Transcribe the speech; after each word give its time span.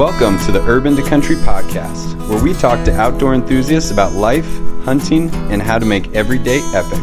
Welcome 0.00 0.38
to 0.46 0.52
the 0.52 0.62
Urban 0.66 0.96
to 0.96 1.02
Country 1.02 1.36
podcast, 1.36 2.26
where 2.26 2.42
we 2.42 2.54
talk 2.54 2.86
to 2.86 2.96
outdoor 2.98 3.34
enthusiasts 3.34 3.90
about 3.90 4.14
life, 4.14 4.48
hunting, 4.82 5.28
and 5.52 5.60
how 5.60 5.78
to 5.78 5.84
make 5.84 6.10
every 6.14 6.38
day 6.38 6.62
epic. 6.72 6.98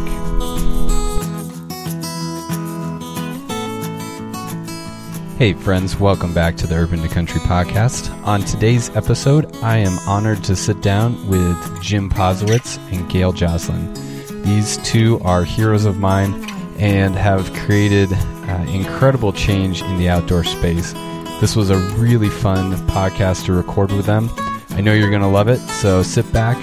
Hey, 5.38 5.54
friends, 5.54 6.00
welcome 6.00 6.34
back 6.34 6.58
to 6.58 6.66
the 6.66 6.74
Urban 6.74 7.04
to 7.04 7.08
Country 7.08 7.40
podcast. 7.42 8.12
On 8.26 8.42
today's 8.42 8.90
episode, 8.96 9.56
I 9.58 9.78
am 9.78 10.00
honored 10.10 10.44
to 10.46 10.56
sit 10.56 10.82
down 10.82 11.14
with 11.28 11.84
Jim 11.84 12.10
Posewitz 12.10 12.80
and 12.92 13.08
Gail 13.12 13.32
Joslin. 13.32 13.94
These 14.42 14.78
two 14.78 15.20
are 15.20 15.44
heroes 15.44 15.86
of 15.86 16.00
mine 16.00 16.34
and 16.80 17.14
have 17.14 17.54
created 17.54 18.12
uh, 18.12 18.66
incredible 18.70 19.34
change 19.34 19.84
in 19.84 20.00
the 20.00 20.10
outdoor 20.10 20.44
space. 20.44 20.96
This 21.40 21.56
was 21.56 21.70
a 21.70 21.78
really 22.00 22.30
fun 22.30 22.74
podcast 22.88 23.46
to 23.46 23.54
record 23.54 23.92
with 23.92 24.08
them. 24.08 24.30
I 24.72 24.82
know 24.82 24.94
you're 24.94 25.12
going 25.12 25.22
to 25.22 25.28
love 25.28 25.48
it, 25.48 25.60
so 25.60 26.02
sit 26.02 26.32
back, 26.34 26.58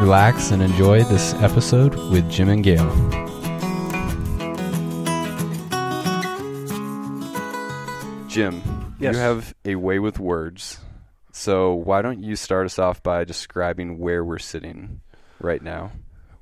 relax, 0.00 0.50
and 0.50 0.62
enjoy 0.62 1.04
this 1.04 1.34
episode 1.34 1.94
with 2.10 2.28
Jim 2.30 2.48
and 2.48 2.64
Gail. 2.64 2.90
Jim, 8.28 8.62
Yes. 8.98 9.14
you 9.14 9.20
have 9.20 9.54
a 9.64 9.76
way 9.76 9.98
with 10.00 10.18
words. 10.18 10.80
So 11.30 11.72
why 11.74 12.02
don't 12.02 12.22
you 12.22 12.34
start 12.34 12.66
us 12.66 12.78
off 12.80 13.00
by 13.02 13.22
describing 13.24 13.98
where 13.98 14.24
we're 14.24 14.38
sitting 14.40 15.00
right 15.40 15.62
now? 15.62 15.92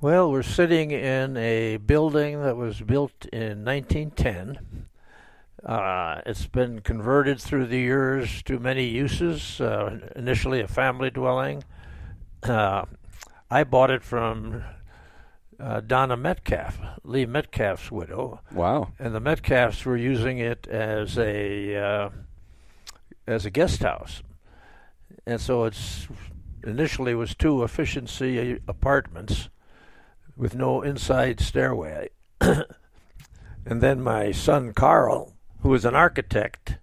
Well, 0.01 0.31
we're 0.33 0.43
sitting 0.43 0.91
in 0.91 1.37
a 1.37 1.77
building 1.77 2.43
that 2.43 2.57
was 2.57 2.81
built 2.81 3.27
in 3.27 3.65
1910. 3.65 4.87
Uh, 5.65 6.21
it's 6.27 6.47
been 6.47 6.81
converted 6.81 7.41
through 7.41 7.67
the 7.67 7.79
years 7.79 8.43
to 8.43 8.59
many 8.59 8.85
uses. 8.87 9.61
Uh, 9.61 9.99
initially, 10.17 10.61
a 10.61 10.67
family 10.69 11.11
dwelling. 11.11 11.63
Uh, 12.43 12.85
I 13.51 13.63
bought 13.65 13.91
it 13.91 14.03
from 14.03 14.65
uh, 15.61 15.81
Donna 15.81 16.17
Metcalf, 16.17 16.81
Lee 17.05 17.27
Metcalf's 17.27 17.93
widow, 17.93 18.41
Wow. 18.53 18.89
and 18.99 19.15
the 19.15 19.21
Metcalfs 19.21 19.85
were 19.85 19.97
using 19.97 20.39
it 20.39 20.67
as 20.67 21.17
a 21.17 21.77
uh, 21.77 22.09
as 23.29 23.47
a 23.47 23.51
guest 23.51 23.83
house, 23.85 24.23
and 25.25 25.41
so 25.41 25.63
it's 25.65 26.09
initially 26.65 27.15
was 27.15 27.37
two 27.37 27.63
efficiency 27.63 28.59
apartments 28.67 29.49
with 30.37 30.57
no 30.57 30.83
inside 30.83 31.39
stairway, 31.39 32.09
and 32.41 32.65
then 33.81 34.01
my 34.03 34.33
son 34.33 34.73
Carl, 34.73 35.31
who 35.63 35.69
was 35.69 35.85
an 35.85 35.95
architect, 35.95 36.79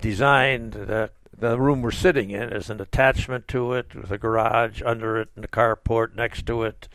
designed 0.00 0.72
that 0.72 1.12
the 1.36 1.58
room 1.58 1.82
we're 1.82 1.90
sitting 1.90 2.30
in 2.30 2.52
as 2.52 2.68
an 2.68 2.80
attachment 2.80 3.46
to 3.48 3.72
it 3.72 3.94
with 3.94 4.10
a 4.10 4.18
garage 4.18 4.82
under 4.84 5.20
it 5.20 5.28
and 5.36 5.44
a 5.44 5.48
carport 5.48 6.14
next 6.14 6.46
to 6.46 6.64
it 6.64 6.88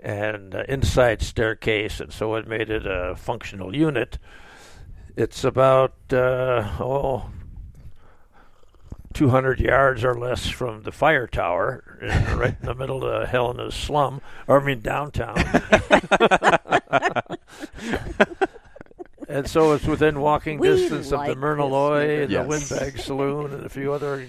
and 0.00 0.54
uh, 0.54 0.64
inside 0.68 1.22
staircase, 1.22 2.00
and 2.00 2.12
so 2.12 2.34
it 2.34 2.46
made 2.46 2.70
it 2.70 2.86
a 2.86 3.14
functional 3.16 3.74
unit. 3.74 4.18
It's 5.16 5.44
about 5.44 5.94
uh, 6.12 6.76
oh, 6.80 7.30
200 9.14 9.60
yards 9.60 10.04
or 10.04 10.14
less 10.14 10.48
from 10.48 10.82
the 10.82 10.92
fire 10.92 11.26
tower, 11.26 11.98
right 12.36 12.56
in 12.60 12.66
the 12.66 12.74
middle 12.74 13.04
of 13.04 13.28
Helena's 13.28 13.74
slum, 13.74 14.20
or 14.46 14.60
I 14.60 14.64
mean 14.64 14.80
downtown. 14.80 15.36
and 19.28 19.46
so 19.48 19.72
it's 19.72 19.84
within 19.86 20.20
walking 20.20 20.58
We 20.58 20.68
distance 20.68 21.10
like 21.10 21.28
of 21.30 21.34
the 21.36 21.40
Myrna 21.40 21.66
Loy 21.66 22.22
and 22.22 22.30
Yes. 22.30 22.42
the 22.42 22.48
Windbag 22.48 22.98
Saloon 23.04 23.52
and 23.52 23.64
a 23.66 23.68
few 23.68 23.92
other 23.92 24.28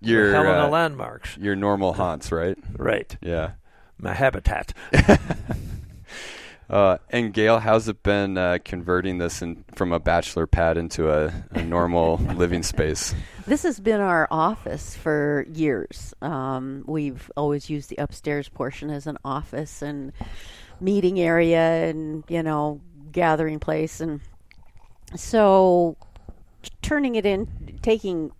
Your 0.00 0.32
Helena 0.32 0.66
uh, 0.66 0.68
landmarks. 0.68 1.36
your 1.38 1.56
normal 1.56 1.92
haunts, 1.94 2.30
right? 2.32 2.58
Right, 2.76 3.16
Yeah. 3.20 3.52
my 3.98 4.14
habitat. 4.14 4.72
Uh, 6.70 6.96
and 7.10 7.34
Gail, 7.34 7.58
how's 7.58 7.86
it 7.88 8.02
been 8.02 8.38
uh, 8.38 8.56
converting 8.64 9.18
this 9.18 9.42
in, 9.42 9.62
from 9.74 9.92
a 9.92 10.00
bachelor 10.00 10.46
pad 10.46 10.78
into 10.78 11.10
a, 11.10 11.30
a 11.50 11.62
normal 11.62 12.16
living 12.34 12.62
space? 12.62 13.14
This 13.46 13.62
has 13.64 13.78
been 13.78 14.00
our 14.00 14.26
office 14.30 14.96
for 14.96 15.44
years. 15.52 16.14
Um, 16.22 16.82
we've 16.86 17.30
always 17.36 17.68
used 17.68 17.90
the 17.90 17.96
upstairs 17.96 18.48
portion 18.48 18.88
as 18.88 19.06
an 19.06 19.18
office 19.22 19.82
and 19.82 20.12
meeting 20.80 21.20
area 21.20 21.60
and, 21.90 22.24
you 22.28 22.42
know, 22.42 22.80
gathering 23.10 23.58
place. 23.58 24.00
And 24.00 24.20
so 25.16 25.96
turning 26.80 27.14
it 27.14 27.26
in, 27.26 27.78
taking 27.82 28.32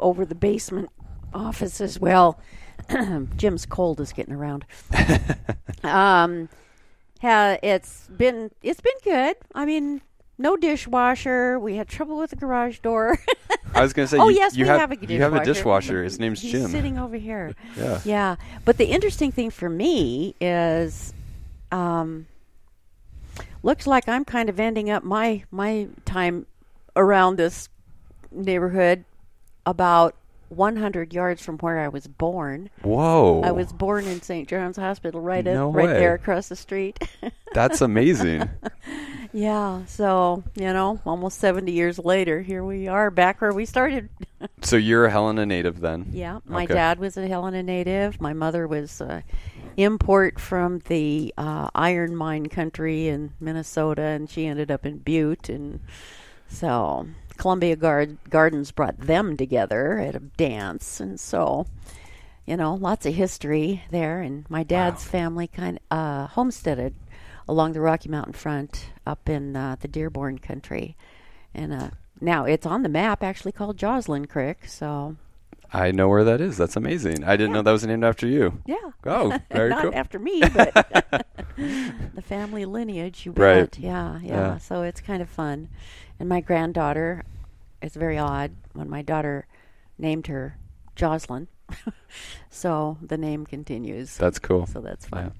over 0.00 0.24
the 0.24 0.34
basement 0.34 0.90
office 1.32 1.80
as 1.80 1.98
well. 1.98 2.40
Jim's 3.36 3.66
cold 3.66 4.00
is 4.00 4.12
getting 4.12 4.34
around. 4.34 4.64
um, 5.84 6.48
ha, 7.20 7.56
it's 7.62 8.08
been 8.08 8.50
it's 8.62 8.80
been 8.80 8.92
good. 9.04 9.36
I 9.54 9.64
mean, 9.64 10.00
no 10.38 10.56
dishwasher. 10.56 11.58
We 11.58 11.76
had 11.76 11.88
trouble 11.88 12.18
with 12.18 12.30
the 12.30 12.36
garage 12.36 12.80
door. 12.80 13.18
I 13.74 13.82
was 13.82 13.92
going 13.92 14.06
to 14.06 14.10
say, 14.10 14.18
oh 14.18 14.28
you, 14.28 14.36
yes, 14.36 14.56
you 14.56 14.64
we 14.64 14.68
have, 14.68 14.80
have, 14.80 14.90
a 14.90 14.96
dishwasher. 14.96 15.14
you 15.14 15.22
have 15.22 15.34
a 15.34 15.44
dishwasher. 15.44 16.02
His 16.02 16.18
name's 16.18 16.40
He's 16.40 16.52
Jim. 16.52 16.70
sitting 16.70 16.98
over 16.98 17.16
here. 17.16 17.54
Yeah. 17.76 18.00
Yeah, 18.04 18.36
but 18.64 18.78
the 18.78 18.86
interesting 18.86 19.30
thing 19.30 19.50
for 19.50 19.68
me 19.68 20.34
is, 20.40 21.14
um, 21.70 22.26
looks 23.62 23.86
like 23.86 24.08
I'm 24.08 24.24
kind 24.24 24.48
of 24.48 24.58
ending 24.60 24.90
up 24.90 25.02
my 25.04 25.44
my 25.50 25.88
time 26.04 26.46
around 26.96 27.36
this 27.36 27.68
neighborhood 28.32 29.04
about 29.66 30.14
100 30.48 31.12
yards 31.14 31.40
from 31.42 31.58
where 31.58 31.78
I 31.78 31.86
was 31.88 32.08
born. 32.08 32.70
Whoa. 32.82 33.42
I 33.44 33.52
was 33.52 33.72
born 33.72 34.04
in 34.06 34.20
St. 34.20 34.48
John's 34.48 34.76
Hospital, 34.76 35.20
right 35.20 35.44
No 35.44 35.68
up, 35.70 35.76
right 35.76 35.86
there 35.86 36.14
across 36.14 36.48
the 36.48 36.56
street. 36.56 36.98
That's 37.54 37.80
amazing. 37.80 38.48
yeah, 39.32 39.84
so 39.84 40.42
you 40.56 40.72
know, 40.72 41.00
almost 41.06 41.38
70 41.38 41.70
years 41.70 41.98
later, 42.00 42.40
here 42.42 42.64
we 42.64 42.88
are, 42.88 43.10
back 43.12 43.40
where 43.40 43.52
we 43.52 43.64
started. 43.64 44.08
so 44.62 44.76
you're 44.76 45.04
a 45.06 45.10
Helena 45.10 45.46
native 45.46 45.80
then? 45.80 46.08
Yeah, 46.10 46.40
my 46.44 46.64
Okay. 46.64 46.74
dad 46.74 46.98
was 46.98 47.16
a 47.16 47.28
Helena 47.28 47.62
native. 47.62 48.20
My 48.20 48.32
mother 48.32 48.66
was 48.66 49.00
uh, 49.00 49.20
import 49.82 50.38
from 50.38 50.80
the 50.86 51.32
uh, 51.36 51.70
iron 51.74 52.16
mine 52.16 52.48
country 52.48 53.08
in 53.08 53.32
Minnesota, 53.40 54.02
and 54.02 54.28
she 54.28 54.46
ended 54.46 54.70
up 54.70 54.84
in 54.86 54.98
Butte, 54.98 55.48
and 55.48 55.80
so 56.48 57.06
Columbia 57.36 57.76
Gardens 57.76 58.70
brought 58.72 58.98
them 58.98 59.36
together 59.36 59.98
at 59.98 60.14
a 60.14 60.20
dance, 60.20 61.00
and 61.00 61.18
so 61.18 61.66
you 62.46 62.56
know, 62.56 62.74
lots 62.74 63.06
of 63.06 63.14
history 63.14 63.84
there. 63.90 64.20
And 64.20 64.48
my 64.50 64.64
dad's 64.64 65.04
family 65.04 65.46
kind 65.46 65.78
of 65.90 65.96
uh, 65.96 66.26
homesteaded 66.26 66.96
along 67.48 67.72
the 67.72 67.80
Rocky 67.80 68.08
Mountain 68.08 68.32
front 68.32 68.86
up 69.06 69.28
in 69.28 69.54
uh, 69.54 69.76
the 69.80 69.86
Dearborn 69.86 70.38
country, 70.38 70.96
and 71.54 71.72
uh, 71.72 71.90
now 72.20 72.44
it's 72.46 72.66
on 72.66 72.82
the 72.82 72.88
map 72.88 73.22
actually 73.22 73.52
called 73.52 73.76
Joslin 73.76 74.26
Creek. 74.26 74.66
So 74.66 75.16
I 75.72 75.92
know 75.92 76.08
where 76.08 76.24
that 76.24 76.40
is. 76.40 76.56
That's 76.56 76.76
amazing. 76.76 77.22
I 77.24 77.36
didn't 77.36 77.52
know 77.52 77.62
that 77.62 77.70
was 77.70 77.86
named 77.86 78.04
after 78.04 78.26
you. 78.26 78.60
Yeah. 78.66 78.76
Oh, 79.06 79.38
very 79.52 79.70
Not 79.70 79.82
cool. 79.82 79.94
after 79.94 80.18
me, 80.18 80.40
but 80.40 80.74
the 81.56 82.22
family 82.22 82.64
lineage, 82.64 83.24
you 83.24 83.32
bet. 83.32 83.42
Right. 83.42 83.78
Yeah, 83.78 84.18
yeah, 84.22 84.28
Yeah. 84.28 84.58
So 84.58 84.82
it's 84.82 85.00
kind 85.00 85.22
of 85.22 85.28
fun. 85.28 85.68
And 86.18 86.28
my 86.28 86.40
granddaughter, 86.40 87.22
it's 87.80 87.94
very 87.96 88.18
odd 88.18 88.52
when 88.72 88.90
my 88.90 89.02
daughter 89.02 89.46
named 89.96 90.26
her 90.26 90.56
Jocelyn. 90.96 91.48
so 92.50 92.98
the 93.00 93.16
name 93.16 93.46
continues. 93.46 94.16
That's 94.16 94.38
cool. 94.38 94.66
so 94.66 94.80
that's 94.80 95.06
fun. 95.06 95.32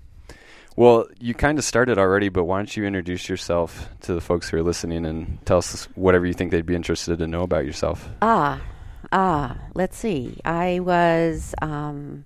Well, 0.76 1.06
you 1.18 1.34
kind 1.34 1.58
of 1.58 1.64
started 1.64 1.98
already, 1.98 2.28
but 2.28 2.44
why 2.44 2.58
don't 2.58 2.74
you 2.76 2.84
introduce 2.84 3.28
yourself 3.28 3.88
to 4.02 4.14
the 4.14 4.20
folks 4.20 4.48
who 4.48 4.56
are 4.58 4.62
listening 4.62 5.04
and 5.04 5.44
tell 5.44 5.58
us 5.58 5.86
whatever 5.96 6.24
you 6.24 6.32
think 6.32 6.52
they'd 6.52 6.64
be 6.64 6.76
interested 6.76 7.18
to 7.18 7.26
know 7.26 7.42
about 7.42 7.66
yourself? 7.66 8.08
Ah, 8.22 8.60
ah, 9.12 9.56
let's 9.74 9.96
see. 9.96 10.38
I 10.44 10.80
was, 10.80 11.54
um, 11.62 12.24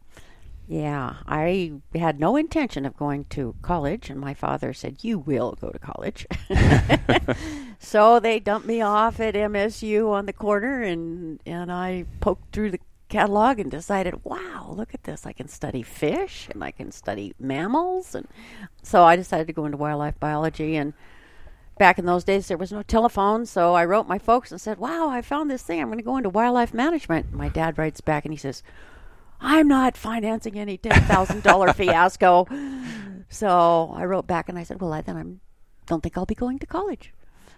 yeah, 0.66 1.16
I 1.26 1.72
had 1.94 2.18
no 2.18 2.36
intention 2.36 2.86
of 2.86 2.96
going 2.96 3.24
to 3.30 3.54
college, 3.62 4.10
and 4.10 4.20
my 4.20 4.34
father 4.34 4.72
said, 4.72 4.98
You 5.02 5.18
will 5.18 5.56
go 5.60 5.70
to 5.70 5.78
college. 5.78 6.26
so 7.78 8.20
they 8.20 8.40
dumped 8.40 8.66
me 8.66 8.80
off 8.80 9.20
at 9.20 9.34
MSU 9.34 10.10
on 10.10 10.26
the 10.26 10.32
corner, 10.32 10.82
and, 10.82 11.40
and 11.46 11.70
I 11.70 12.06
poked 12.20 12.52
through 12.52 12.72
the 12.72 12.80
catalog 13.14 13.60
and 13.60 13.70
decided, 13.70 14.24
wow, 14.24 14.74
look 14.76 14.92
at 14.92 15.04
this. 15.04 15.24
I 15.24 15.32
can 15.32 15.46
study 15.46 15.82
fish 15.82 16.48
and 16.50 16.64
I 16.64 16.72
can 16.72 16.90
study 16.90 17.32
mammals. 17.38 18.14
And 18.14 18.26
so 18.82 19.04
I 19.04 19.14
decided 19.14 19.46
to 19.46 19.52
go 19.52 19.66
into 19.66 19.76
wildlife 19.76 20.18
biology 20.18 20.74
and 20.74 20.94
back 21.78 21.98
in 21.98 22.06
those 22.06 22.24
days 22.24 22.48
there 22.48 22.56
was 22.56 22.70
no 22.72 22.82
telephone 22.82 23.44
so 23.44 23.74
i 23.74 23.84
wrote 23.84 24.06
my 24.06 24.18
folks 24.18 24.50
and 24.52 24.60
said 24.60 24.78
wow 24.78 25.08
i 25.08 25.20
found 25.20 25.50
this 25.50 25.62
thing 25.62 25.80
i'm 25.80 25.88
going 25.88 25.98
to 25.98 26.04
go 26.04 26.16
into 26.16 26.28
wildlife 26.28 26.72
management 26.72 27.32
my 27.32 27.48
dad 27.48 27.76
writes 27.78 28.00
back 28.00 28.24
and 28.24 28.32
he 28.32 28.38
says 28.38 28.62
i'm 29.40 29.66
not 29.68 29.96
financing 29.96 30.58
any 30.58 30.78
$10000 30.78 31.74
fiasco 31.76 32.46
so 33.28 33.92
i 33.96 34.04
wrote 34.04 34.26
back 34.26 34.48
and 34.48 34.58
i 34.58 34.62
said 34.62 34.80
well 34.80 34.92
I, 34.92 35.00
then 35.00 35.16
i 35.16 35.24
don't 35.86 36.02
think 36.02 36.16
i'll 36.16 36.26
be 36.26 36.34
going 36.34 36.58
to 36.60 36.66
college 36.66 37.12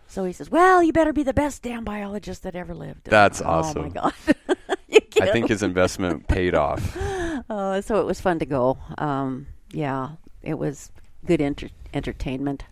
so 0.08 0.24
he 0.24 0.32
says 0.32 0.50
well 0.50 0.82
you 0.82 0.92
better 0.92 1.12
be 1.12 1.22
the 1.22 1.34
best 1.34 1.62
damn 1.62 1.84
biologist 1.84 2.42
that 2.44 2.54
ever 2.56 2.74
lived 2.74 3.06
And 3.06 3.12
That's 3.12 3.42
I- 3.42 3.44
oh 3.44 3.50
my 3.50 3.58
awesome. 3.58 3.88
god 3.90 4.14
You 4.88 5.00
I 5.22 5.30
think 5.32 5.48
his 5.48 5.62
investment 5.62 6.28
paid 6.28 6.54
off. 6.54 6.96
Uh, 7.50 7.80
so 7.82 8.00
it 8.00 8.06
was 8.06 8.18
fun 8.20 8.38
to 8.38 8.46
go. 8.46 8.78
Um, 8.98 9.46
yeah, 9.70 10.12
it 10.42 10.54
was 10.58 10.90
good 11.26 11.40
enter- 11.40 11.68
entertainment. 11.92 12.64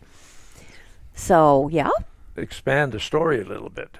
So 1.15 1.69
yeah. 1.69 1.91
Expand 2.37 2.93
the 2.93 3.01
story 3.01 3.41
a 3.41 3.45
little 3.45 3.71
bit. 3.71 3.99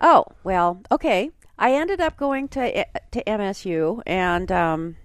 Oh 0.00 0.24
well, 0.42 0.82
okay. 0.90 1.30
I 1.58 1.74
ended 1.74 2.00
up 2.00 2.16
going 2.16 2.48
to 2.48 2.84
to 2.84 3.24
MSU, 3.24 4.02
and 4.06 4.50
um, 4.50 4.96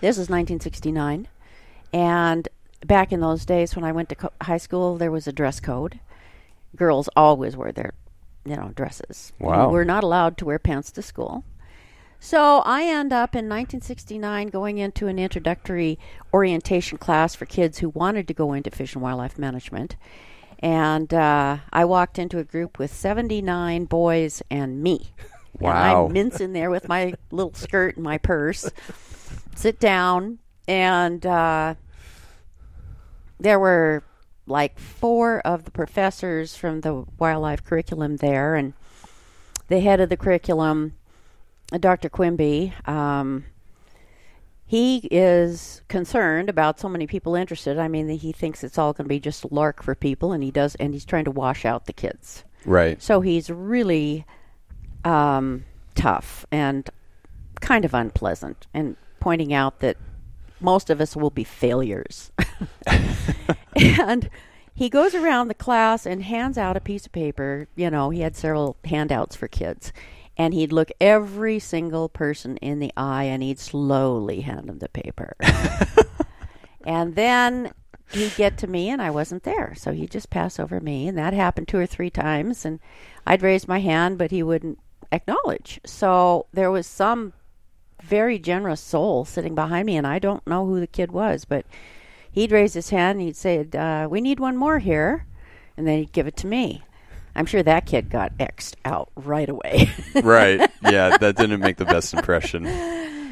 this 0.00 0.18
was 0.18 0.28
1969. 0.28 1.28
And 1.92 2.48
back 2.84 3.12
in 3.12 3.20
those 3.20 3.44
days, 3.44 3.76
when 3.76 3.84
I 3.84 3.92
went 3.92 4.08
to 4.10 4.14
co- 4.14 4.32
high 4.40 4.58
school, 4.58 4.96
there 4.96 5.10
was 5.10 5.26
a 5.26 5.32
dress 5.32 5.60
code. 5.60 6.00
Girls 6.76 7.08
always 7.16 7.56
wore 7.56 7.72
their, 7.72 7.94
you 8.44 8.56
know, 8.56 8.72
dresses. 8.74 9.32
Wow. 9.38 9.68
We 9.68 9.74
were 9.74 9.84
not 9.84 10.04
allowed 10.04 10.36
to 10.38 10.44
wear 10.44 10.58
pants 10.58 10.90
to 10.92 11.02
school. 11.02 11.44
So 12.22 12.58
I 12.66 12.84
end 12.84 13.12
up 13.14 13.34
in 13.34 13.48
1969 13.48 14.48
going 14.48 14.76
into 14.76 15.06
an 15.06 15.18
introductory 15.18 15.98
orientation 16.34 16.98
class 16.98 17.34
for 17.34 17.46
kids 17.46 17.78
who 17.78 17.88
wanted 17.88 18.28
to 18.28 18.34
go 18.34 18.52
into 18.52 18.70
fish 18.70 18.94
and 18.94 19.02
wildlife 19.02 19.38
management. 19.38 19.96
And 20.58 21.12
uh, 21.14 21.56
I 21.72 21.86
walked 21.86 22.18
into 22.18 22.38
a 22.38 22.44
group 22.44 22.78
with 22.78 22.92
79 22.92 23.86
boys 23.86 24.42
and 24.50 24.82
me. 24.82 25.12
And 25.54 25.62
Wow. 25.62 26.06
I'm 26.06 26.12
mincing 26.12 26.52
there 26.52 26.70
with 26.70 26.88
my 26.88 27.14
little 27.30 27.54
skirt 27.54 27.96
and 27.96 28.04
my 28.04 28.18
purse. 28.18 28.70
Sit 29.56 29.80
down, 29.80 30.38
and 30.68 31.24
uh, 31.26 31.74
there 33.38 33.58
were 33.58 34.02
like 34.46 34.78
four 34.78 35.40
of 35.40 35.64
the 35.64 35.70
professors 35.70 36.56
from 36.56 36.82
the 36.82 37.04
wildlife 37.18 37.64
curriculum 37.64 38.16
there, 38.18 38.54
and 38.54 38.74
the 39.68 39.80
head 39.80 40.00
of 40.00 40.08
the 40.08 40.16
curriculum, 40.16 40.94
Dr. 41.78 42.08
Quimby. 42.08 42.72
Um, 42.86 43.44
he 44.66 45.08
is 45.10 45.82
concerned 45.88 46.48
about 46.48 46.78
so 46.78 46.88
many 46.88 47.06
people 47.06 47.34
interested. 47.34 47.78
I 47.78 47.88
mean, 47.88 48.08
he 48.08 48.30
thinks 48.30 48.62
it's 48.62 48.78
all 48.78 48.92
going 48.92 49.04
to 49.04 49.08
be 49.08 49.18
just 49.18 49.44
a 49.44 49.52
lark 49.52 49.82
for 49.82 49.94
people, 49.94 50.32
and 50.32 50.44
he 50.44 50.52
does, 50.52 50.76
and 50.76 50.94
he's 50.94 51.04
trying 51.04 51.24
to 51.24 51.30
wash 51.32 51.64
out 51.64 51.86
the 51.86 51.92
kids. 51.92 52.44
Right. 52.64 53.02
So 53.02 53.20
he's 53.20 53.50
really 53.50 54.24
um, 55.04 55.64
tough 55.96 56.46
and 56.52 56.88
kind 57.60 57.84
of 57.84 57.94
unpleasant, 57.94 58.68
and 58.72 58.96
pointing 59.18 59.52
out 59.52 59.80
that 59.80 59.96
most 60.60 60.88
of 60.88 61.00
us 61.00 61.16
will 61.16 61.30
be 61.30 61.44
failures. 61.44 62.30
and 63.76 64.30
he 64.74 64.88
goes 64.88 65.14
around 65.14 65.48
the 65.48 65.54
class 65.54 66.06
and 66.06 66.22
hands 66.22 66.56
out 66.56 66.76
a 66.76 66.80
piece 66.80 67.06
of 67.06 67.12
paper. 67.12 67.66
You 67.74 67.90
know, 67.90 68.10
he 68.10 68.20
had 68.20 68.36
several 68.36 68.76
handouts 68.84 69.34
for 69.34 69.48
kids. 69.48 69.92
And 70.40 70.54
he'd 70.54 70.72
look 70.72 70.90
every 71.02 71.58
single 71.58 72.08
person 72.08 72.56
in 72.62 72.78
the 72.78 72.94
eye 72.96 73.24
and 73.24 73.42
he'd 73.42 73.58
slowly 73.58 74.40
hand 74.40 74.70
them 74.70 74.78
the 74.78 74.88
paper. 74.88 75.36
and 76.86 77.14
then 77.14 77.74
he'd 78.10 78.34
get 78.36 78.56
to 78.56 78.66
me 78.66 78.88
and 78.88 79.02
I 79.02 79.10
wasn't 79.10 79.42
there. 79.42 79.74
So 79.76 79.92
he'd 79.92 80.10
just 80.10 80.30
pass 80.30 80.58
over 80.58 80.80
me. 80.80 81.06
And 81.06 81.18
that 81.18 81.34
happened 81.34 81.68
two 81.68 81.76
or 81.76 81.84
three 81.84 82.08
times. 82.08 82.64
And 82.64 82.80
I'd 83.26 83.42
raise 83.42 83.68
my 83.68 83.80
hand, 83.80 84.16
but 84.16 84.30
he 84.30 84.42
wouldn't 84.42 84.78
acknowledge. 85.12 85.78
So 85.84 86.46
there 86.54 86.70
was 86.70 86.86
some 86.86 87.34
very 88.02 88.38
generous 88.38 88.80
soul 88.80 89.26
sitting 89.26 89.54
behind 89.54 89.84
me. 89.84 89.98
And 89.98 90.06
I 90.06 90.18
don't 90.18 90.46
know 90.46 90.64
who 90.64 90.80
the 90.80 90.86
kid 90.86 91.12
was, 91.12 91.44
but 91.44 91.66
he'd 92.32 92.50
raise 92.50 92.72
his 92.72 92.88
hand 92.88 93.18
and 93.18 93.26
he'd 93.26 93.36
say, 93.36 93.68
uh, 93.74 94.08
We 94.08 94.22
need 94.22 94.40
one 94.40 94.56
more 94.56 94.78
here. 94.78 95.26
And 95.76 95.86
then 95.86 95.98
he'd 95.98 96.12
give 96.12 96.26
it 96.26 96.38
to 96.38 96.46
me. 96.46 96.82
I'm 97.34 97.46
sure 97.46 97.62
that 97.62 97.86
kid 97.86 98.10
got 98.10 98.32
X'd 98.38 98.76
out 98.84 99.10
right 99.14 99.48
away. 99.48 99.90
right. 100.22 100.70
Yeah, 100.82 101.16
that 101.16 101.36
didn't 101.36 101.60
make 101.60 101.76
the 101.76 101.84
best 101.84 102.12
impression. 102.14 102.64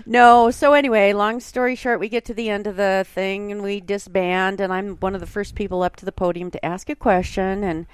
No, 0.07 0.51
so 0.51 0.73
anyway, 0.73 1.13
long 1.13 1.39
story 1.39 1.75
short, 1.75 2.01
we 2.01 2.09
get 2.09 2.25
to 2.27 2.35
the 2.35 2.49
end 2.49 2.67
of 2.67 2.77
the 2.77 3.05
thing 3.07 3.53
and 3.53 3.63
we 3.63 3.81
disband, 3.81 4.59
and 4.61 4.73
I'm 4.73 4.97
one 4.97 5.15
of 5.15 5.21
the 5.21 5.27
first 5.27 5.55
people 5.55 5.83
up 5.83 5.97
to 5.97 6.07
the 6.07 6.13
podium 6.13 6.51
to 6.53 6.65
ask 6.65 6.89
a 6.89 6.97
question, 6.97 7.63
and 7.63 7.87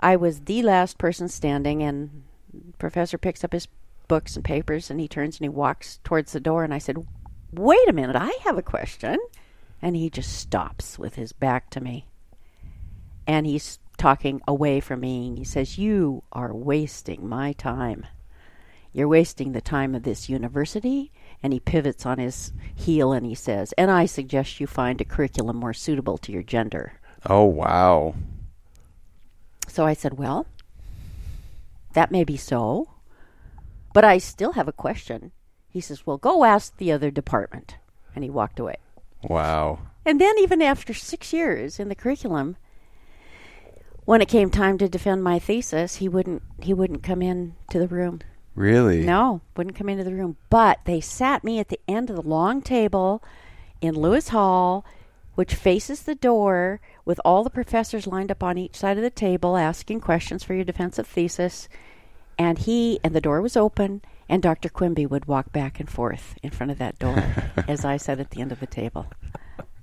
I 0.00 0.16
was 0.16 0.40
the 0.40 0.62
last 0.62 0.98
person 0.98 1.28
standing, 1.28 1.82
and 1.82 2.24
professor 2.78 3.16
picks 3.16 3.44
up 3.44 3.52
his 3.52 3.68
books 4.08 4.36
and 4.36 4.44
papers 4.44 4.90
and 4.90 5.00
he 5.00 5.08
turns 5.08 5.38
and 5.38 5.44
he 5.44 5.48
walks 5.48 6.00
towards 6.04 6.32
the 6.32 6.40
door, 6.40 6.64
and 6.64 6.74
I 6.74 6.78
said, 6.78 7.06
Wait 7.52 7.88
a 7.88 7.92
minute, 7.92 8.16
I 8.16 8.32
have 8.44 8.58
a 8.58 8.62
question. 8.62 9.18
And 9.80 9.96
he 9.96 10.10
just 10.10 10.32
stops 10.32 10.98
with 10.98 11.14
his 11.14 11.32
back 11.32 11.70
to 11.70 11.80
me. 11.80 12.06
And 13.26 13.46
he's 13.46 13.78
talking 14.02 14.40
away 14.48 14.80
from 14.80 14.98
me, 14.98 15.28
and 15.28 15.38
he 15.38 15.44
says, 15.44 15.78
You 15.78 16.24
are 16.32 16.52
wasting 16.52 17.28
my 17.28 17.52
time. 17.52 18.04
You're 18.92 19.06
wasting 19.06 19.52
the 19.52 19.60
time 19.60 19.94
of 19.94 20.02
this 20.02 20.28
university. 20.28 21.12
And 21.40 21.52
he 21.52 21.60
pivots 21.60 22.04
on 22.04 22.18
his 22.18 22.52
heel 22.74 23.12
and 23.12 23.24
he 23.24 23.36
says, 23.36 23.72
And 23.78 23.92
I 23.92 24.06
suggest 24.06 24.58
you 24.58 24.66
find 24.66 25.00
a 25.00 25.04
curriculum 25.04 25.56
more 25.56 25.72
suitable 25.72 26.18
to 26.18 26.32
your 26.32 26.42
gender. 26.42 26.94
Oh, 27.26 27.44
wow. 27.44 28.16
So 29.68 29.86
I 29.86 29.94
said, 29.94 30.18
Well, 30.18 30.46
that 31.94 32.10
may 32.10 32.24
be 32.24 32.36
so, 32.36 32.90
but 33.94 34.04
I 34.04 34.18
still 34.18 34.54
have 34.54 34.66
a 34.66 34.72
question. 34.72 35.30
He 35.68 35.80
says, 35.80 36.04
Well, 36.04 36.18
go 36.18 36.42
ask 36.42 36.76
the 36.76 36.90
other 36.90 37.12
department. 37.12 37.76
And 38.16 38.24
he 38.24 38.30
walked 38.30 38.58
away. 38.58 38.76
Wow. 39.22 39.78
And 40.04 40.20
then, 40.20 40.34
even 40.40 40.60
after 40.60 40.92
six 40.92 41.32
years 41.32 41.78
in 41.78 41.88
the 41.88 41.94
curriculum, 41.94 42.56
when 44.04 44.20
it 44.20 44.28
came 44.28 44.50
time 44.50 44.78
to 44.78 44.88
defend 44.88 45.22
my 45.22 45.38
thesis, 45.38 45.96
he 45.96 46.08
wouldn't 46.08 46.42
he 46.60 46.74
wouldn't 46.74 47.02
come 47.02 47.22
in 47.22 47.54
to 47.70 47.78
the 47.78 47.88
room. 47.88 48.20
Really? 48.54 49.04
No, 49.04 49.40
wouldn't 49.56 49.76
come 49.76 49.88
into 49.88 50.04
the 50.04 50.14
room. 50.14 50.36
But 50.50 50.80
they 50.84 51.00
sat 51.00 51.42
me 51.42 51.58
at 51.58 51.68
the 51.68 51.80
end 51.88 52.10
of 52.10 52.16
the 52.16 52.22
long 52.28 52.60
table 52.60 53.22
in 53.80 53.94
Lewis 53.94 54.28
Hall, 54.28 54.84
which 55.34 55.54
faces 55.54 56.02
the 56.02 56.14
door, 56.14 56.80
with 57.06 57.18
all 57.24 57.42
the 57.44 57.50
professors 57.50 58.06
lined 58.06 58.30
up 58.30 58.42
on 58.42 58.58
each 58.58 58.76
side 58.76 58.98
of 58.98 59.02
the 59.02 59.08
table 59.10 59.56
asking 59.56 60.00
questions 60.00 60.44
for 60.44 60.52
your 60.54 60.64
defensive 60.64 61.06
thesis. 61.06 61.68
And 62.38 62.58
he 62.58 63.00
and 63.02 63.14
the 63.14 63.20
door 63.22 63.40
was 63.40 63.56
open, 63.56 64.02
and 64.28 64.42
Dr. 64.42 64.68
Quimby 64.68 65.06
would 65.06 65.24
walk 65.26 65.50
back 65.52 65.80
and 65.80 65.88
forth 65.88 66.34
in 66.42 66.50
front 66.50 66.70
of 66.72 66.78
that 66.78 66.98
door 66.98 67.24
as 67.68 67.84
I 67.86 67.96
sat 67.96 68.20
at 68.20 68.30
the 68.32 68.40
end 68.42 68.52
of 68.52 68.60
the 68.60 68.66
table. 68.66 69.06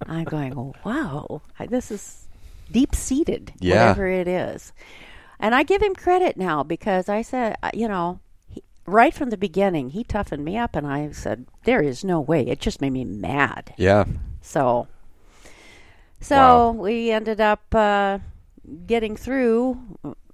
I'm 0.05 0.25
going, 0.25 0.73
wow, 0.85 1.41
I- 1.57 1.65
this 1.65 1.89
is 1.89 2.27
deep 2.71 2.95
seated, 2.95 3.53
Yeah. 3.59 3.75
whatever 3.89 4.07
it 4.07 4.27
is. 4.27 4.73
And 5.39 5.55
I 5.55 5.63
give 5.63 5.81
him 5.81 5.95
credit 5.95 6.37
now 6.37 6.63
because 6.63 7.07
I 7.09 7.21
said, 7.21 7.55
uh, 7.63 7.69
you 7.73 7.87
know, 7.87 8.19
he, 8.47 8.63
right 8.85 9.13
from 9.13 9.29
the 9.29 9.37
beginning, 9.37 9.91
he 9.91 10.03
toughened 10.03 10.43
me 10.43 10.57
up, 10.57 10.75
and 10.75 10.85
I 10.85 11.11
said, 11.11 11.45
there 11.63 11.81
is 11.81 12.03
no 12.03 12.19
way. 12.19 12.45
It 12.47 12.59
just 12.59 12.81
made 12.81 12.91
me 12.91 13.05
mad. 13.05 13.73
Yeah. 13.77 14.03
So, 14.41 14.87
so 16.19 16.35
Wow. 16.35 16.71
we 16.71 17.11
ended 17.11 17.39
up 17.39 17.73
uh, 17.73 18.19
getting 18.85 19.15
through, 19.15 19.77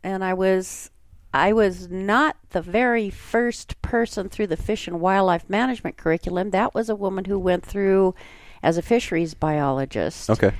and 0.04 0.24
I 0.24 0.34
was, 0.34 0.90
I 1.34 1.54
was 1.54 1.90
not 1.90 2.38
the 2.50 2.62
very 2.62 3.10
first 3.10 3.80
person 3.82 4.30
through 4.30 4.48
the 4.48 4.58
fish 4.58 4.88
and 4.88 5.00
wildlife 5.00 5.48
management 5.50 5.98
curriculum. 5.98 6.50
That 6.50 6.74
was 6.74 6.90
a 6.90 6.96
woman 6.96 7.26
who 7.26 7.38
went 7.38 7.66
through 7.66 8.16
as 8.64 8.78
a 8.78 8.82
fisheries 8.82 9.36
biologist. 9.36 10.30
Okay. 10.32 10.54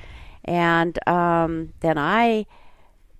And 0.46 0.98
um, 1.08 1.72
then 1.80 1.98
I, 1.98 2.46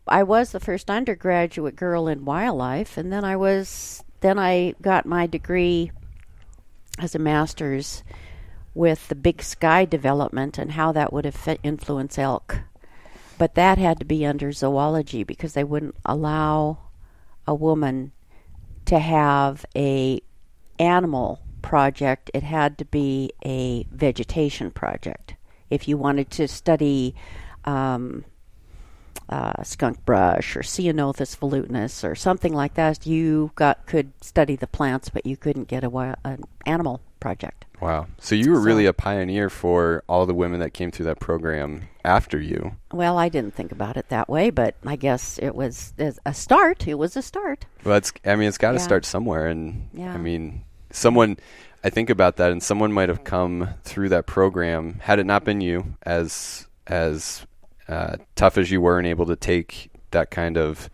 I 0.07 0.23
was 0.23 0.53
the 0.53 0.61
first 0.61 0.91
undergraduate 0.91 1.77
girl 1.77 2.09
in 2.09 2.25
wildlife, 2.25 2.97
and 2.97 3.13
then 3.13 3.25
I 3.25 3.37
was, 3.37 4.05
then 4.21 4.39
I 4.39 4.75
got 4.81 5.07
my 5.07 5.27
degree 5.27 5.91
as 6.99 7.15
a 7.15 7.19
master's 7.19 8.05
with 8.75 9.09
the 9.09 9.15
big 9.15 9.43
sky 9.43 9.85
development 9.85 10.59
and 10.59 10.73
how 10.73 10.93
that 10.93 11.13
would 11.13 11.25
have 11.25 11.59
influenced 11.63 12.19
elk. 12.19 12.61
But 13.39 13.55
that 13.55 13.79
had 13.79 13.99
to 13.99 14.05
be 14.05 14.25
under 14.25 14.53
zoology 14.53 15.25
because 15.25 15.55
they 15.55 15.65
wouldn't 15.65 15.97
allow 16.05 16.79
a 17.47 17.55
woman 17.55 18.13
to 18.87 18.99
have 18.99 19.65
a 19.75 20.21
animal 20.79 21.41
project. 21.63 22.31
It 22.35 22.43
had 22.43 22.79
to 22.79 22.85
be 22.85 23.33
a 23.45 23.87
vegetation 23.91 24.71
project. 24.71 25.36
If 25.71 25.89
you 25.89 25.97
wanted 25.97 26.31
to 26.33 26.49
study 26.49 27.15
um, 27.65 28.25
uh, 29.29 29.63
skunk 29.63 30.05
brush 30.05 30.57
or 30.57 30.61
Ceanothus 30.61 31.37
velutinus 31.37 32.09
or 32.09 32.15
something 32.15 32.53
like 32.53 32.75
that, 32.75 33.07
you 33.07 33.51
got 33.57 33.87
could 33.87 34.13
study 34.23 34.57
the 34.57 34.67
plants, 34.69 35.09
but 35.09 35.27
you 35.27 35.37
couldn't 35.37 35.69
get 35.69 35.83
a 35.85 36.17
an 36.25 36.45
animal 36.65 37.01
project. 37.19 37.65
Wow. 37.81 38.07
So 38.19 38.35
you 38.35 38.53
were 38.53 38.61
really 38.61 38.87
a 38.87 38.93
pioneer 38.95 39.51
for 39.51 40.03
all 40.09 40.25
the 40.25 40.33
women 40.33 40.61
that 40.61 40.73
came 40.73 40.91
through 40.91 41.07
that 41.07 41.21
program 41.21 41.89
after 42.05 42.41
you. 42.41 42.77
Well, 42.93 43.19
I 43.19 43.29
didn't 43.29 43.55
think 43.55 43.71
about 43.73 43.97
it 43.99 44.09
that 44.09 44.29
way, 44.31 44.49
but 44.51 44.77
I 44.87 44.97
guess 44.97 45.39
it 45.39 45.55
was 45.55 45.93
a 46.25 46.33
start. 46.33 46.87
It 46.89 46.95
was 46.95 47.17
a 47.17 47.23
start. 47.23 47.67
Well, 47.85 47.97
it's, 47.97 48.13
I 48.25 48.37
mean, 48.37 48.49
it's 48.49 48.57
got 48.59 48.73
to 48.73 48.79
Yeah. 48.79 48.83
start 48.85 49.05
somewhere. 49.05 49.47
And 49.49 49.91
Yeah. 49.93 50.15
I 50.15 50.17
mean, 50.17 50.63
someone, 50.91 51.37
I 51.87 51.91
think 51.91 52.11
about 52.11 52.39
that, 52.39 52.51
and 52.51 52.61
someone 52.61 52.93
might 52.93 53.09
have 53.09 53.23
come 53.23 53.69
through 53.85 54.09
that 54.09 54.27
program 54.27 54.99
had 54.99 55.21
it 55.21 55.25
not 55.25 55.45
been 55.45 55.61
you, 55.61 55.95
as 56.03 56.67
as 56.85 57.47
uh, 57.87 58.17
tough 58.35 58.59
as 58.59 58.73
you 58.73 58.81
were 58.81 58.99
and 58.99 59.07
able 59.07 59.27
to 59.27 59.37
take 59.37 59.89
that 60.11 60.33
kind 60.33 60.59
of 60.59 60.91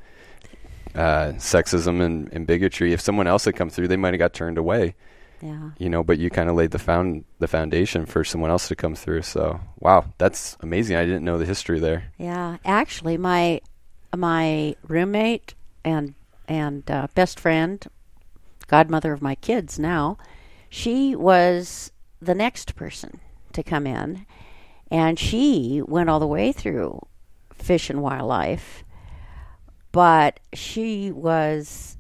uh, 0.95 1.33
sexism 1.39 2.03
and, 2.03 2.31
and 2.35 2.47
bigotry. 2.47 2.93
If 2.93 3.01
someone 3.01 3.27
else 3.27 3.47
had 3.47 3.57
come 3.57 3.71
through, 3.71 3.89
they 3.89 3.97
might 3.97 4.13
have 4.13 4.19
got 4.19 4.35
turned 4.35 4.59
away. 4.59 4.95
Yeah. 5.41 5.71
You 5.79 5.89
know, 5.89 6.05
but 6.05 6.19
you 6.19 6.29
kind 6.29 6.51
of 6.51 6.57
laid 6.57 6.73
the 6.73 6.79
found 6.79 7.25
the 7.39 7.49
foundation 7.49 8.05
for 8.05 8.23
someone 8.23 8.51
else 8.51 8.69
to 8.69 8.77
come 8.77 8.95
through. 8.95 9.23
So, 9.23 9.61
wow, 9.81 10.05
that's 10.19 10.59
amazing. 10.61 10.99
I 10.99 11.07
didn't 11.07 11.25
know 11.25 11.39
the 11.39 11.47
history 11.47 11.81
there. 11.81 12.13
Yeah. 12.19 12.59
Actually, 12.67 13.17
my 13.17 13.63
my 14.15 14.77
roommate 14.87 15.55
and 15.87 16.13
and 16.47 16.91
uh, 16.91 17.07
best 17.15 17.41
friend, 17.41 17.83
godmother 18.67 19.15
of 19.15 19.23
my 19.23 19.37
kids 19.37 19.79
now, 19.79 20.19
she 20.75 21.15
was 21.15 21.93
the 22.23 22.35
next 22.35 22.75
person 22.77 23.21
to 23.53 23.63
come 23.63 23.87
in, 23.87 24.25
and 24.91 25.19
she 25.19 25.83
went 25.87 26.09
all 26.09 26.19
the 26.19 26.27
way 26.27 26.51
through 26.51 26.99
fish 27.55 27.91
and 27.91 28.01
wildlife, 28.01 28.83
but 29.93 30.41
she 30.55 31.13
was 31.13 31.99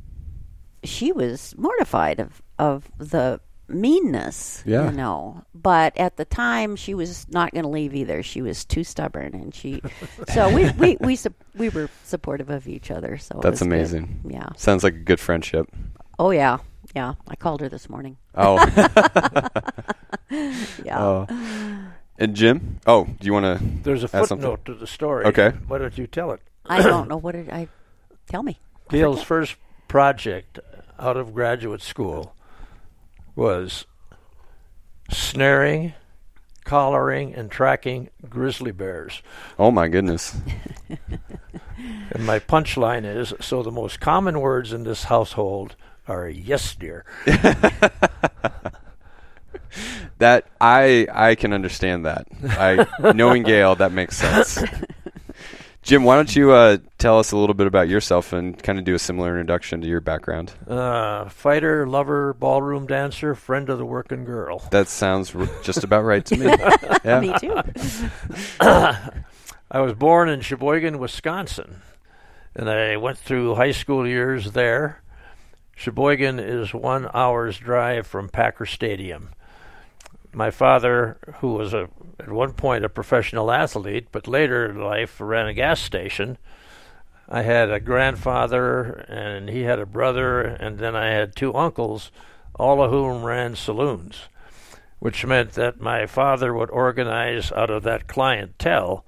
she 0.84 1.12
was 1.12 1.54
mortified 1.58 2.18
of 2.18 2.40
of 2.58 2.90
the 2.96 3.40
meanness, 3.68 4.62
Yeah. 4.66 4.86
you 4.86 4.96
know. 4.96 5.44
But 5.54 5.96
at 5.98 6.16
the 6.16 6.24
time, 6.24 6.74
she 6.76 6.94
was 6.94 7.26
not 7.30 7.52
going 7.52 7.64
to 7.64 7.68
leave 7.70 7.94
either. 7.94 8.22
She 8.22 8.40
was 8.40 8.64
too 8.64 8.84
stubborn, 8.84 9.34
and 9.34 9.54
she. 9.54 9.82
so 10.32 10.48
we 10.52 10.70
we 10.72 10.96
we, 11.00 11.14
sup- 11.16 11.44
we 11.54 11.68
were 11.68 11.90
supportive 12.04 12.48
of 12.48 12.66
each 12.66 12.90
other. 12.90 13.18
So 13.18 13.38
That's 13.42 13.60
was 13.60 13.60
good. 13.60 13.68
amazing. 13.68 14.20
Yeah. 14.30 14.48
Sounds 14.56 14.82
like 14.82 14.94
a 14.94 14.98
good 15.04 15.20
friendship. 15.20 15.66
Oh 16.18 16.30
yeah. 16.30 16.56
Yeah. 16.94 17.14
I 17.28 17.36
called 17.36 17.60
her 17.62 17.68
this 17.68 17.88
morning. 17.88 18.16
Oh, 18.34 18.56
Yeah. 20.84 20.98
oh. 21.02 21.26
And 22.18 22.34
Jim? 22.36 22.80
Oh, 22.86 23.04
do 23.04 23.26
you 23.26 23.32
want 23.32 23.58
to? 23.58 23.64
There's 23.82 24.02
a 24.02 24.06
Add 24.06 24.26
something? 24.26 24.38
footnote 24.38 24.64
to 24.66 24.74
the 24.74 24.86
story. 24.86 25.24
Okay. 25.26 25.50
Why 25.66 25.78
don't 25.78 25.96
you 25.98 26.06
tell 26.06 26.30
it? 26.32 26.40
I 26.66 26.82
don't 26.82 27.08
know 27.08 27.16
what 27.16 27.32
did 27.34 27.50
I. 27.50 27.68
Tell 28.28 28.42
me. 28.42 28.58
Gail's 28.90 29.22
first 29.22 29.56
project 29.88 30.58
out 30.98 31.16
of 31.16 31.34
graduate 31.34 31.82
school 31.82 32.34
was 33.34 33.86
snaring, 35.10 35.94
collaring, 36.64 37.34
and 37.34 37.50
tracking 37.50 38.08
grizzly 38.28 38.72
bears. 38.72 39.22
Oh 39.58 39.70
my 39.70 39.88
goodness. 39.88 40.36
And 42.14 42.24
my 42.26 42.38
punchline 42.38 43.04
is 43.04 43.32
so 43.40 43.62
the 43.62 43.72
most 43.72 43.98
common 43.98 44.38
words 44.40 44.72
in 44.72 44.84
this 44.84 45.04
household 45.04 45.74
are 46.08 46.28
yes, 46.28 46.74
dear. 46.74 47.04
That 50.18 50.46
I 50.60 51.06
I 51.12 51.34
can 51.34 51.52
understand 51.52 52.04
that. 52.06 52.28
I 52.44 52.86
knowing 53.12 53.42
Gail, 53.42 53.74
that 53.76 53.90
makes 53.90 54.16
sense. 54.16 54.62
Jim, 55.82 56.04
why 56.04 56.14
don't 56.14 56.36
you 56.36 56.52
uh, 56.52 56.76
tell 56.98 57.18
us 57.18 57.32
a 57.32 57.36
little 57.36 57.54
bit 57.54 57.66
about 57.66 57.88
yourself 57.88 58.32
and 58.32 58.56
kind 58.62 58.78
of 58.78 58.84
do 58.84 58.94
a 58.94 59.00
similar 59.00 59.30
introduction 59.30 59.80
to 59.80 59.88
your 59.88 60.00
background? 60.00 60.52
Uh, 60.68 61.28
fighter, 61.28 61.88
lover, 61.88 62.34
ballroom 62.34 62.86
dancer, 62.86 63.34
friend 63.34 63.68
of 63.68 63.78
the 63.78 63.84
working 63.84 64.24
girl. 64.24 64.60
That 64.70 64.86
sounds 64.86 65.34
r- 65.34 65.48
just 65.64 65.82
about 65.82 66.04
right 66.04 66.24
to 66.26 66.36
me. 66.36 66.46
Yeah. 67.04 67.18
Me 67.18 67.34
too. 67.40 67.60
I 68.60 69.80
was 69.80 69.94
born 69.94 70.28
in 70.28 70.40
Sheboygan, 70.40 71.00
Wisconsin, 71.00 71.82
and 72.54 72.70
I 72.70 72.96
went 72.96 73.18
through 73.18 73.56
high 73.56 73.72
school 73.72 74.06
years 74.06 74.52
there. 74.52 75.01
Sheboygan 75.74 76.38
is 76.38 76.74
one 76.74 77.08
hour's 77.12 77.58
drive 77.58 78.06
from 78.06 78.28
Packer 78.28 78.66
Stadium. 78.66 79.30
My 80.32 80.50
father, 80.50 81.18
who 81.40 81.54
was 81.54 81.74
a, 81.74 81.88
at 82.20 82.30
one 82.30 82.52
point 82.52 82.84
a 82.84 82.88
professional 82.88 83.50
athlete, 83.50 84.08
but 84.12 84.28
later 84.28 84.66
in 84.70 84.80
life 84.80 85.20
ran 85.20 85.48
a 85.48 85.54
gas 85.54 85.80
station, 85.80 86.38
I 87.28 87.42
had 87.42 87.70
a 87.70 87.80
grandfather, 87.80 89.04
and 89.08 89.48
he 89.48 89.62
had 89.62 89.78
a 89.78 89.86
brother, 89.86 90.42
and 90.42 90.78
then 90.78 90.94
I 90.94 91.08
had 91.08 91.34
two 91.34 91.54
uncles, 91.54 92.10
all 92.54 92.82
of 92.82 92.90
whom 92.90 93.24
ran 93.24 93.56
saloons, 93.56 94.28
which 94.98 95.26
meant 95.26 95.52
that 95.52 95.80
my 95.80 96.06
father 96.06 96.54
would 96.54 96.70
organize 96.70 97.50
out 97.52 97.70
of 97.70 97.82
that 97.84 98.06
clientele 98.06 99.04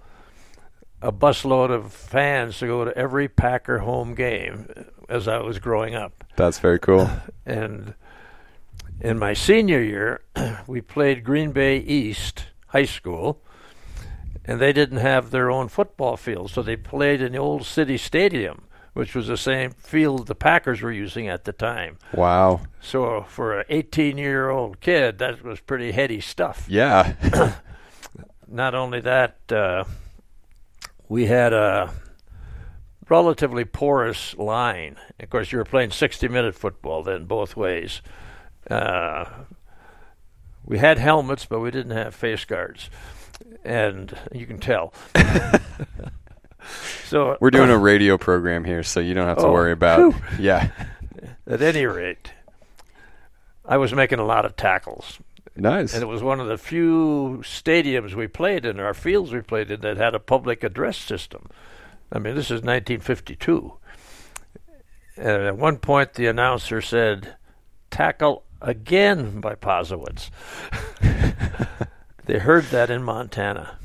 a 1.04 1.12
busload 1.12 1.70
of 1.70 1.92
fans 1.92 2.58
to 2.58 2.66
go 2.66 2.86
to 2.86 2.96
every 2.96 3.28
Packer 3.28 3.80
home 3.80 4.14
game 4.14 4.66
as 5.06 5.28
I 5.28 5.38
was 5.38 5.58
growing 5.58 5.94
up. 5.94 6.24
That's 6.36 6.58
very 6.58 6.78
cool. 6.78 7.08
And 7.46 7.92
in 9.02 9.18
my 9.18 9.34
senior 9.34 9.82
year, 9.82 10.22
we 10.66 10.80
played 10.80 11.24
Green 11.24 11.52
Bay 11.52 11.76
East 11.76 12.46
High 12.68 12.86
School, 12.86 13.42
and 14.46 14.58
they 14.58 14.72
didn't 14.72 14.96
have 14.96 15.30
their 15.30 15.50
own 15.50 15.68
football 15.68 16.16
field, 16.16 16.50
so 16.50 16.62
they 16.62 16.76
played 16.76 17.20
in 17.20 17.32
the 17.32 17.38
old 17.38 17.66
city 17.66 17.98
stadium, 17.98 18.62
which 18.94 19.14
was 19.14 19.26
the 19.26 19.36
same 19.36 19.72
field 19.72 20.26
the 20.26 20.34
Packers 20.34 20.80
were 20.80 20.90
using 20.90 21.28
at 21.28 21.44
the 21.44 21.52
time. 21.52 21.98
Wow. 22.14 22.62
So 22.80 23.26
for 23.28 23.60
an 23.60 23.66
18-year-old 23.68 24.80
kid, 24.80 25.18
that 25.18 25.44
was 25.44 25.60
pretty 25.60 25.92
heady 25.92 26.22
stuff. 26.22 26.64
Yeah. 26.66 27.12
Not 28.48 28.74
only 28.74 29.00
that, 29.00 29.36
uh, 29.52 29.84
we 31.08 31.26
had 31.26 31.52
a 31.52 31.90
relatively 33.08 33.64
porous 33.64 34.34
line. 34.36 34.96
Of 35.20 35.30
course, 35.30 35.52
you 35.52 35.58
were 35.58 35.64
playing 35.64 35.90
60-minute 35.90 36.54
football 36.54 37.02
then, 37.02 37.24
both 37.26 37.56
ways. 37.56 38.00
Uh, 38.70 39.24
we 40.64 40.78
had 40.78 40.98
helmets, 40.98 41.44
but 41.44 41.60
we 41.60 41.70
didn't 41.70 41.92
have 41.96 42.14
face 42.14 42.44
guards, 42.44 42.88
and 43.64 44.16
you 44.32 44.46
can 44.46 44.58
tell. 44.58 44.94
so 47.04 47.36
We're 47.40 47.50
doing 47.50 47.70
a 47.70 47.78
radio 47.78 48.16
program 48.16 48.64
here, 48.64 48.82
so 48.82 49.00
you 49.00 49.14
don't 49.14 49.26
have 49.28 49.38
to 49.38 49.46
Oh, 49.46 49.52
worry 49.52 49.72
about. 49.72 50.14
phew. 50.14 50.22
Yeah. 50.38 50.70
at 51.46 51.60
any 51.60 51.84
rate, 51.86 52.32
I 53.66 53.76
was 53.76 53.92
making 53.94 54.18
a 54.18 54.24
lot 54.24 54.44
of 54.46 54.56
tackles. 54.56 55.18
Nice. 55.56 55.94
And 55.94 56.02
it 56.02 56.06
was 56.06 56.22
one 56.22 56.40
of 56.40 56.48
the 56.48 56.58
few 56.58 57.40
stadiums 57.44 58.14
we 58.14 58.26
played 58.26 58.64
in, 58.66 58.80
or 58.80 58.92
fields 58.92 59.32
we 59.32 59.40
played 59.40 59.70
in, 59.70 59.80
that 59.82 59.96
had 59.96 60.14
a 60.14 60.20
public 60.20 60.64
address 60.64 60.96
system. 60.96 61.48
I 62.10 62.18
mean, 62.18 62.34
this 62.34 62.46
is 62.46 62.62
1952. 62.62 63.74
And 65.16 65.42
at 65.42 65.56
one 65.56 65.76
point, 65.78 66.14
the 66.14 66.26
announcer 66.26 66.80
said, 66.80 67.36
Tackle 67.90 68.44
again 68.60 69.40
by 69.40 69.54
Posewitz. 69.54 70.30
they 72.24 72.38
heard 72.40 72.64
that 72.64 72.90
in 72.90 73.04
Montana, 73.04 73.78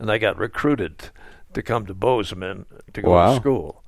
and 0.00 0.10
I 0.10 0.18
got 0.18 0.36
recruited 0.36 1.10
to 1.52 1.62
come 1.62 1.86
to 1.86 1.94
Bozeman 1.94 2.66
to 2.92 3.02
go 3.02 3.10
Wow. 3.12 3.34
to 3.34 3.40
school. 3.40 3.84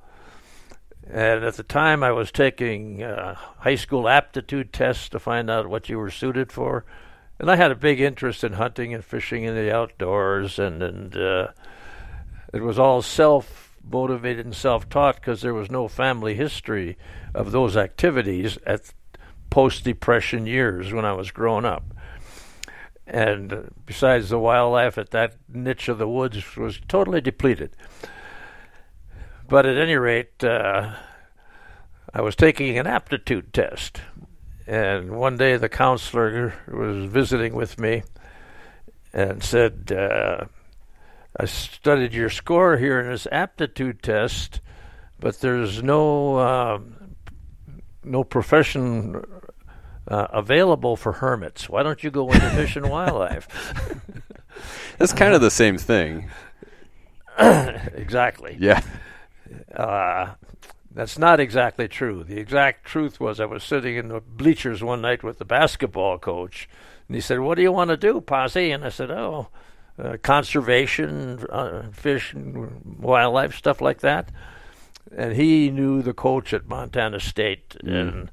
And 1.09 1.43
at 1.43 1.55
the 1.55 1.63
time, 1.63 2.03
I 2.03 2.11
was 2.11 2.31
taking 2.31 3.03
uh, 3.03 3.35
high 3.35 3.75
school 3.75 4.07
aptitude 4.09 4.71
tests 4.73 5.09
to 5.09 5.19
find 5.19 5.49
out 5.49 5.69
what 5.69 5.89
you 5.89 5.97
were 5.97 6.11
suited 6.11 6.51
for. 6.51 6.85
And 7.39 7.51
I 7.51 7.55
had 7.55 7.71
a 7.71 7.75
big 7.75 7.99
interest 7.99 8.43
in 8.43 8.53
hunting 8.53 8.93
and 8.93 9.05
fishing 9.05 9.43
in 9.43 9.55
the 9.55 9.73
outdoors, 9.73 10.57
and 10.57 10.81
and 10.81 11.15
uh, 11.15 11.47
it 12.53 12.61
was 12.61 12.79
all 12.79 13.01
self 13.01 13.75
motivated 13.89 14.45
and 14.45 14.55
self 14.55 14.89
taught 14.89 15.15
because 15.15 15.41
there 15.41 15.53
was 15.53 15.69
no 15.69 15.87
family 15.87 16.33
history 16.33 16.97
of 17.33 17.51
those 17.51 17.77
activities 17.77 18.57
at 18.65 18.91
post 19.49 19.83
depression 19.83 20.45
years 20.45 20.91
when 20.91 21.05
I 21.05 21.13
was 21.13 21.31
growing 21.31 21.65
up. 21.65 21.83
And 23.05 23.53
uh, 23.53 23.61
besides, 23.85 24.29
the 24.29 24.39
wildlife 24.39 24.97
at 24.97 25.11
that 25.11 25.35
niche 25.47 25.87
of 25.87 25.97
the 25.97 26.09
woods 26.09 26.57
was 26.57 26.81
totally 26.87 27.21
depleted. 27.21 27.71
But 29.47 29.65
at 29.65 29.77
any 29.77 29.95
rate, 29.95 30.43
uh, 30.43 30.93
I 32.13 32.21
was 32.21 32.35
taking 32.35 32.77
an 32.77 32.87
aptitude 32.87 33.53
test. 33.53 34.01
And 34.67 35.11
one 35.11 35.37
day 35.37 35.55
the 35.55 35.69
counselor 35.69 36.53
was 36.67 37.09
visiting 37.09 37.55
with 37.55 37.79
me 37.79 38.03
and 39.13 39.41
said, 39.41 39.91
uh, 39.91 40.45
I 41.39 41.45
studied 41.45 42.13
your 42.13 42.29
score 42.29 42.77
here 42.77 42.99
in 42.99 43.09
this 43.09 43.27
aptitude 43.31 44.03
test, 44.03 44.59
but 45.19 45.39
there's 45.39 45.81
no 45.81 46.35
uh, 46.35 46.79
no 48.03 48.23
profession 48.25 49.23
uh, 50.07 50.27
available 50.31 50.97
for 50.97 51.13
hermits. 51.13 51.69
Why 51.69 51.83
don't 51.83 52.03
you 52.03 52.11
go 52.11 52.29
into 52.31 52.49
fish 52.49 52.75
and 52.75 52.89
wildlife? 52.89 53.47
That's 54.97 55.13
kind 55.13 55.33
of 55.33 55.41
the 55.41 55.51
same 55.51 55.77
thing. 55.77 56.29
exactly. 57.37 58.57
Yeah. 58.59 58.81
Uh, 59.73 60.33
that's 60.97 61.19
not 61.19 61.39
exactly 61.39 61.87
true. 61.87 62.23
The 62.23 62.39
exact 62.39 62.83
truth 62.83 63.19
was 63.19 63.39
I 63.39 63.45
was 63.45 63.63
sitting 63.63 63.97
in 63.97 64.07
the 64.07 64.19
bleachers 64.19 64.83
one 64.83 64.99
night 64.99 65.21
with 65.21 65.37
the 65.37 65.45
basketball 65.45 66.17
coach, 66.17 66.67
and 67.07 67.13
he 67.13 67.21
said, 67.21 67.39
"What 67.39 67.53
do 67.53 67.61
you 67.61 67.71
want 67.71 67.91
to 67.91 67.97
do, 67.97 68.19
Posse?" 68.19 68.71
And 68.71 68.83
I 68.83 68.89
said, 68.89 69.11
"Oh, 69.11 69.49
uh, 70.03 70.17
conservation, 70.23 71.45
uh, 71.51 71.91
fish, 71.91 72.33
and 72.33 72.97
wildlife, 72.97 73.53
stuff 73.53 73.79
like 73.79 73.99
that." 73.99 74.31
And 75.15 75.33
he 75.33 75.69
knew 75.69 76.01
the 76.01 76.15
coach 76.15 76.51
at 76.51 76.67
Montana 76.67 77.19
State, 77.19 77.77
and 77.83 78.31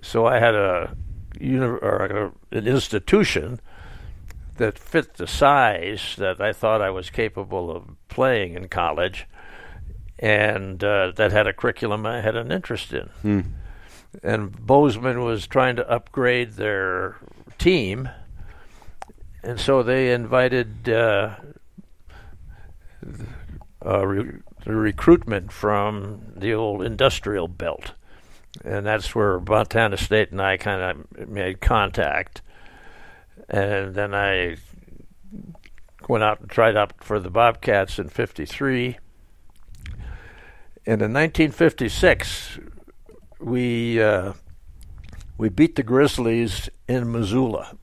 so 0.00 0.26
I 0.26 0.38
had 0.38 0.54
a, 0.54 0.94
uni- 1.40 1.64
or 1.64 2.32
a 2.52 2.56
an 2.56 2.68
institution 2.68 3.58
that 4.58 4.78
fit 4.78 5.14
the 5.14 5.26
size 5.26 6.14
that 6.18 6.40
I 6.40 6.52
thought 6.52 6.80
I 6.80 6.90
was 6.90 7.10
capable 7.10 7.68
of 7.68 7.96
playing 8.06 8.54
in 8.54 8.68
college 8.68 9.26
and 10.18 10.82
uh, 10.82 11.12
that 11.16 11.32
had 11.32 11.46
a 11.46 11.52
curriculum 11.52 12.06
I 12.06 12.20
had 12.20 12.36
an 12.36 12.50
interest 12.50 12.92
in. 12.92 13.08
Hmm. 13.22 13.40
And 14.22 14.66
Bozeman 14.66 15.22
was 15.22 15.46
trying 15.46 15.76
to 15.76 15.90
upgrade 15.90 16.52
their 16.52 17.16
team, 17.58 18.08
and 19.42 19.60
so 19.60 19.82
they 19.82 20.12
invited 20.12 20.88
uh, 20.88 21.36
uh, 23.84 24.06
re- 24.06 24.40
the 24.64 24.74
recruitment 24.74 25.52
from 25.52 26.32
the 26.34 26.54
old 26.54 26.82
industrial 26.82 27.46
belt, 27.46 27.92
and 28.64 28.86
that's 28.86 29.14
where 29.14 29.38
Montana 29.38 29.98
State 29.98 30.30
and 30.30 30.40
I 30.40 30.56
kind 30.56 30.80
of 30.80 31.28
made 31.28 31.60
contact. 31.60 32.40
And 33.48 33.94
then 33.94 34.14
I 34.14 34.56
went 36.08 36.24
out 36.24 36.40
and 36.40 36.50
tried 36.50 36.76
out 36.76 37.04
for 37.04 37.20
the 37.20 37.30
Bobcats 37.30 37.98
in 37.98 38.08
'53. 38.08 38.98
And 40.86 41.02
in 41.02 41.12
1956, 41.12 42.60
we 43.40 44.00
uh, 44.02 44.32
we 45.36 45.48
beat 45.48 45.74
the 45.76 45.82
Grizzlies 45.82 46.70
in 46.88 47.10
Missoula. 47.10 47.76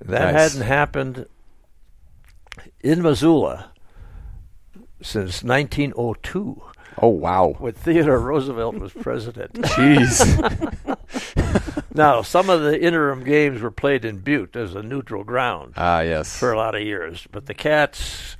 That 0.00 0.32
Nice. 0.32 0.52
hadn't 0.54 0.66
happened 0.66 1.26
in 2.80 3.02
Missoula 3.02 3.70
since 5.00 5.42
1902, 5.42 6.62
Oh 6.98 7.08
wow. 7.08 7.54
when 7.58 7.72
Theodore 7.72 8.18
Roosevelt 8.20 8.76
was 8.78 8.92
president. 8.92 9.52
Jeez. 9.54 10.96
now, 11.94 12.22
some 12.22 12.48
of 12.50 12.62
the 12.62 12.80
interim 12.80 13.24
games 13.24 13.60
were 13.60 13.70
played 13.70 14.04
in 14.04 14.18
Butte 14.18 14.56
as 14.56 14.74
a 14.74 14.82
neutral 14.82 15.24
ground 15.24 15.74
Ah 15.76 16.00
yes. 16.00 16.36
for 16.38 16.52
a 16.52 16.56
lot 16.56 16.74
of 16.74 16.82
years, 16.82 17.26
but 17.30 17.46
the 17.46 17.54
Cats 17.54 18.36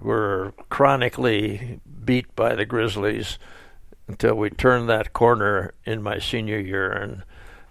were 0.00 0.52
chronically 0.68 1.80
beat 2.04 2.34
by 2.36 2.54
the 2.54 2.64
Grizzlies 2.66 3.38
until 4.08 4.34
we 4.36 4.50
turned 4.50 4.88
that 4.88 5.12
corner 5.12 5.74
in 5.84 6.02
my 6.02 6.18
senior 6.18 6.58
year, 6.58 6.90
and 6.92 7.22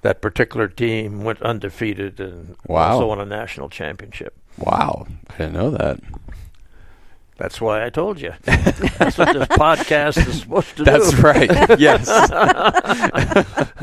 that 0.02 0.22
particular 0.22 0.68
team 0.68 1.24
went 1.24 1.42
undefeated 1.42 2.20
and 2.20 2.56
Wow. 2.68 2.94
also 2.94 3.08
won 3.08 3.20
a 3.22 3.26
national 3.26 3.70
championship. 3.70 4.34
wow. 4.58 5.08
I 5.30 5.38
didn't 5.38 5.54
know 5.54 5.70
that. 5.72 6.00
That's 7.38 7.60
why 7.60 7.86
I 7.86 7.90
told 7.90 8.22
you. 8.22 8.34
That's 8.44 9.18
what 9.18 9.34
this 9.34 9.48
podcast 9.50 10.26
is 10.26 10.40
supposed 10.42 10.78
to 10.78 10.84
That's 10.86 11.12
do. 11.12 11.22
right. 11.22 11.80
Yes. 11.80 12.08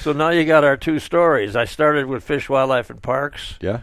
So 0.00 0.12
now 0.12 0.30
you 0.30 0.44
got 0.44 0.62
our 0.64 0.76
two 0.76 1.00
stories. 1.00 1.56
I 1.56 1.64
started 1.64 2.06
with 2.06 2.22
Fish, 2.22 2.48
Wildlife, 2.48 2.88
and 2.88 3.02
Parks 3.02 3.58
yeah. 3.60 3.80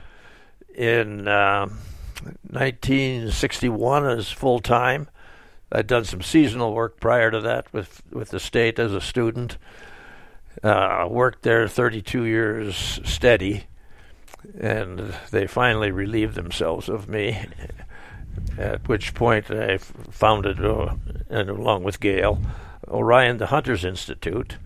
in 0.73 1.27
um 1.27 1.77
1961 2.23 4.05
as 4.05 4.31
full 4.31 4.59
time. 4.59 5.07
I'd 5.71 5.87
done 5.87 6.05
some 6.05 6.21
seasonal 6.21 6.73
work 6.73 6.99
prior 6.99 7.31
to 7.31 7.41
that 7.41 7.71
with 7.73 8.01
with 8.11 8.29
the 8.29 8.39
state 8.39 8.79
as 8.79 8.93
a 8.93 9.01
student. 9.01 9.57
Uh, 10.63 11.05
worked 11.09 11.43
there 11.43 11.67
32 11.67 12.23
years 12.23 13.01
steady, 13.03 13.65
and 14.59 15.13
they 15.31 15.47
finally 15.47 15.91
relieved 15.91 16.35
themselves 16.35 16.87
of 16.87 17.09
me. 17.09 17.45
At 18.57 18.87
which 18.87 19.13
point 19.13 19.51
I 19.51 19.77
founded, 19.77 20.63
uh, 20.63 20.95
and 21.29 21.49
along 21.49 21.83
with 21.83 21.99
Gail, 21.99 22.39
Orion 22.87 23.37
the 23.37 23.47
Hunters 23.47 23.83
Institute. 23.83 24.57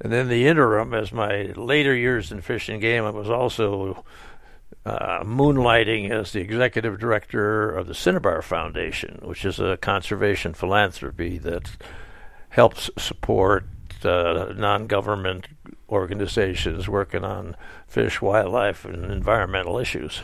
And 0.00 0.12
in 0.12 0.28
the 0.28 0.46
interim, 0.46 0.92
as 0.92 1.12
my 1.12 1.52
later 1.56 1.94
years 1.94 2.32
in 2.32 2.40
Fish 2.42 2.68
and 2.68 2.80
Game, 2.80 3.04
I 3.04 3.10
was 3.10 3.30
also 3.30 4.04
uh, 4.86 5.22
moonlighting 5.24 6.10
as 6.10 6.32
the 6.32 6.40
executive 6.40 6.98
director 6.98 7.70
of 7.70 7.86
the 7.86 7.94
Cinnabar 7.94 8.42
Foundation, 8.42 9.18
which 9.22 9.44
is 9.44 9.58
a 9.58 9.76
conservation 9.78 10.52
philanthropy 10.52 11.38
that 11.38 11.70
helps 12.50 12.90
support 12.98 13.64
uh, 14.04 14.52
non 14.56 14.86
government 14.86 15.48
organizations 15.88 16.88
working 16.88 17.24
on 17.24 17.56
fish, 17.86 18.20
wildlife, 18.20 18.84
and 18.84 19.10
environmental 19.10 19.78
issues. 19.78 20.22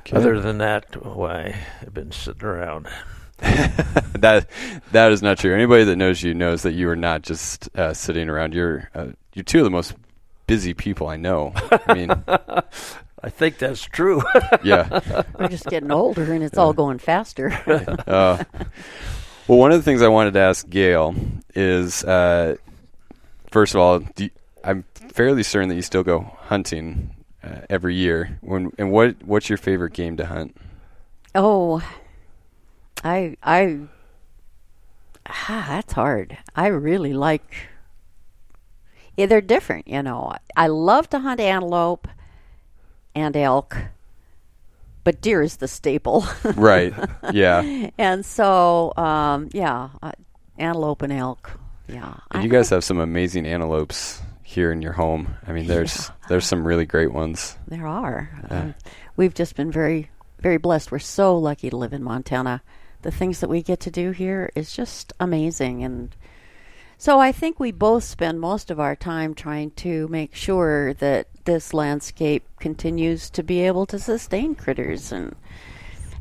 Okay. 0.00 0.16
Other 0.16 0.40
than 0.40 0.58
that, 0.58 1.02
why, 1.04 1.56
I've 1.80 1.94
been 1.94 2.12
sitting 2.12 2.44
around. 2.44 2.88
that 3.38 4.46
that 4.92 5.12
is 5.12 5.22
not 5.22 5.38
true. 5.38 5.54
Anybody 5.54 5.84
that 5.84 5.96
knows 5.96 6.22
you 6.22 6.34
knows 6.34 6.62
that 6.62 6.72
you 6.72 6.88
are 6.88 6.96
not 6.96 7.22
just 7.22 7.68
uh, 7.76 7.92
sitting 7.92 8.28
around. 8.28 8.54
You're 8.54 8.90
uh, 8.94 9.08
you're 9.34 9.44
two 9.44 9.58
of 9.58 9.64
the 9.64 9.70
most 9.70 9.94
busy 10.46 10.74
people 10.74 11.08
I 11.08 11.16
know. 11.16 11.52
I 11.54 11.94
mean, 11.94 12.10
I 13.24 13.30
think 13.30 13.58
that's 13.58 13.82
true. 13.82 14.22
yeah. 14.62 15.22
We're 15.38 15.48
just 15.48 15.66
getting 15.66 15.90
older, 15.90 16.32
and 16.32 16.44
it's 16.44 16.58
all 16.58 16.72
going 16.72 16.98
faster. 16.98 17.52
Uh, 18.06 18.44
well, 19.48 19.58
one 19.58 19.72
of 19.72 19.78
the 19.78 19.82
things 19.82 20.02
I 20.02 20.08
wanted 20.08 20.34
to 20.34 20.40
ask 20.40 20.68
Gail 20.68 21.14
is, 21.54 22.04
uh, 22.04 22.56
first 23.50 23.74
of 23.74 23.80
all, 23.80 24.00
do 24.00 24.24
you, 24.24 24.30
I'm 24.62 24.84
fairly 25.12 25.42
certain 25.42 25.68
that 25.68 25.74
you 25.74 25.82
still 25.82 26.02
go 26.02 26.36
hunting 26.38 27.14
uh, 27.42 27.60
every 27.68 27.94
year. 27.94 28.38
When 28.40 28.72
and 28.78 28.90
what 28.90 29.22
what's 29.22 29.48
your 29.48 29.58
favorite 29.58 29.92
game 29.92 30.16
to 30.16 30.26
hunt? 30.26 30.56
Oh, 31.34 31.82
I 33.02 33.36
I 33.42 33.80
ah, 35.26 35.66
that's 35.68 35.92
hard. 35.92 36.38
I 36.56 36.68
really 36.68 37.12
like. 37.12 37.68
Yeah, 39.16 39.26
they're 39.26 39.40
different, 39.40 39.86
you 39.88 40.02
know. 40.02 40.32
I 40.56 40.66
love 40.66 41.08
to 41.10 41.18
hunt 41.20 41.40
antelope 41.40 42.08
and 43.14 43.36
elk, 43.36 43.76
but 45.04 45.20
deer 45.20 45.42
is 45.42 45.56
the 45.56 45.68
staple. 45.68 46.24
Right. 46.56 46.92
Yeah. 47.32 47.88
and 47.98 48.24
so, 48.24 48.92
um, 48.96 49.48
yeah, 49.52 49.90
uh, 50.02 50.12
antelope 50.58 51.02
and 51.02 51.12
elk. 51.12 51.58
Yeah, 51.88 52.14
And 52.30 52.42
you 52.42 52.48
guys 52.48 52.70
have 52.70 52.82
some 52.82 52.98
amazing 52.98 53.46
antelopes 53.46 54.22
here 54.42 54.72
in 54.72 54.80
your 54.80 54.92
home. 54.92 55.34
I 55.46 55.52
mean, 55.52 55.66
there's 55.66 56.10
there's 56.28 56.46
some 56.46 56.66
really 56.66 56.86
great 56.86 57.12
ones. 57.12 57.58
There 57.68 57.86
are. 57.86 58.30
Yeah. 58.50 58.58
Um, 58.60 58.74
we've 59.16 59.34
just 59.34 59.54
been 59.54 59.70
very, 59.70 60.10
very 60.40 60.56
blessed. 60.56 60.90
We're 60.90 60.98
so 60.98 61.36
lucky 61.36 61.68
to 61.68 61.76
live 61.76 61.92
in 61.92 62.02
Montana. 62.02 62.62
The 63.02 63.10
things 63.10 63.40
that 63.40 63.50
we 63.50 63.62
get 63.62 63.80
to 63.80 63.90
do 63.90 64.12
here 64.12 64.50
is 64.54 64.74
just 64.74 65.12
amazing. 65.20 65.84
And 65.84 66.16
so 66.98 67.20
I 67.20 67.32
think 67.32 67.58
we 67.60 67.72
both 67.72 68.04
spend 68.04 68.40
most 68.40 68.70
of 68.70 68.80
our 68.80 68.96
time 68.96 69.34
trying 69.34 69.70
to 69.72 70.08
make 70.08 70.34
sure 70.34 70.94
that 70.94 71.28
this 71.44 71.74
landscape 71.74 72.44
continues 72.58 73.30
to 73.30 73.42
be 73.42 73.60
able 73.60 73.86
to 73.86 73.98
sustain 73.98 74.54
critters 74.54 75.12
and 75.12 75.34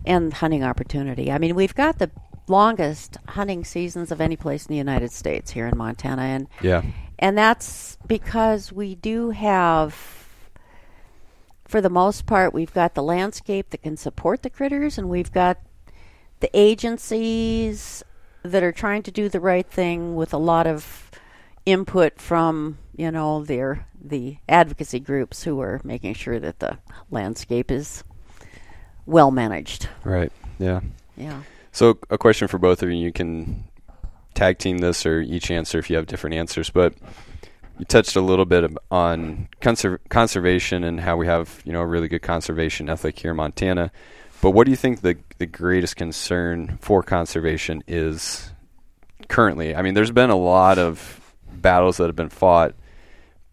and 0.05 0.33
hunting 0.33 0.63
opportunity. 0.63 1.31
I 1.31 1.37
mean, 1.37 1.55
we've 1.55 1.75
got 1.75 1.97
the 1.97 2.11
longest 2.47 3.17
hunting 3.29 3.63
seasons 3.63 4.11
of 4.11 4.19
any 4.19 4.35
place 4.35 4.65
in 4.65 4.73
the 4.73 4.77
United 4.77 5.11
States 5.11 5.51
here 5.51 5.65
in 5.67 5.77
Montana 5.77 6.23
and 6.23 6.47
Yeah. 6.61 6.81
and 7.19 7.37
that's 7.37 7.97
because 8.05 8.73
we 8.73 8.95
do 8.95 9.29
have 9.29 9.95
for 11.65 11.79
the 11.79 11.89
most 11.89 12.25
part 12.25 12.53
we've 12.53 12.73
got 12.73 12.95
the 12.95 13.01
landscape 13.03 13.69
that 13.69 13.81
can 13.81 13.95
support 13.95 14.43
the 14.43 14.49
critters 14.49 14.97
and 14.97 15.09
we've 15.09 15.31
got 15.31 15.57
the 16.41 16.49
agencies 16.53 18.03
that 18.43 18.63
are 18.63 18.71
trying 18.71 19.03
to 19.03 19.11
do 19.11 19.29
the 19.29 19.39
right 19.39 19.65
thing 19.67 20.15
with 20.15 20.33
a 20.33 20.37
lot 20.37 20.67
of 20.67 21.09
input 21.65 22.19
from 22.19 22.77
you 22.95 23.09
know 23.09 23.43
their 23.43 23.85
the 24.03 24.37
advocacy 24.49 24.99
groups 24.99 25.43
who 25.43 25.61
are 25.61 25.79
making 25.83 26.13
sure 26.13 26.39
that 26.39 26.59
the 26.59 26.77
landscape 27.09 27.71
is 27.71 28.03
well 29.05 29.31
managed 29.31 29.87
Right. 30.03 30.31
Yeah. 30.59 30.81
yeah 31.15 31.41
So, 31.71 31.97
a 32.09 32.17
question 32.17 32.47
for 32.47 32.57
both 32.57 32.83
of 32.83 32.89
you. 32.89 32.95
You 32.97 33.11
can 33.11 33.63
tag 34.33 34.57
team 34.57 34.79
this 34.79 35.05
or 35.05 35.21
each 35.21 35.49
answer 35.49 35.79
if 35.79 35.89
you 35.89 35.95
have 35.95 36.05
different 36.05 36.35
answers. 36.35 36.69
But 36.69 36.93
you 37.79 37.85
touched 37.85 38.15
a 38.15 38.21
little 38.21 38.45
bit 38.45 38.69
on 38.91 39.47
conser- 39.61 39.99
conservation 40.09 40.83
and 40.83 40.99
how 40.99 41.17
we 41.17 41.25
have, 41.27 41.61
you 41.65 41.73
know, 41.73 41.81
a 41.81 41.85
really 41.85 42.07
good 42.07 42.21
conservation 42.21 42.89
ethic 42.89 43.19
here 43.19 43.31
in 43.31 43.37
Montana. 43.37 43.91
But 44.43 44.51
what 44.51 44.65
do 44.65 44.71
you 44.71 44.77
think 44.77 44.99
the 44.99 45.17
the 45.37 45.45
greatest 45.45 45.95
concern 45.95 46.77
for 46.81 47.01
conservation 47.01 47.81
is 47.87 48.51
currently? 49.29 49.73
I 49.73 49.81
mean, 49.81 49.93
there's 49.93 50.11
been 50.11 50.31
a 50.31 50.35
lot 50.35 50.77
of 50.77 51.33
battles 51.49 51.95
that 51.95 52.07
have 52.07 52.17
been 52.17 52.27
fought, 52.27 52.75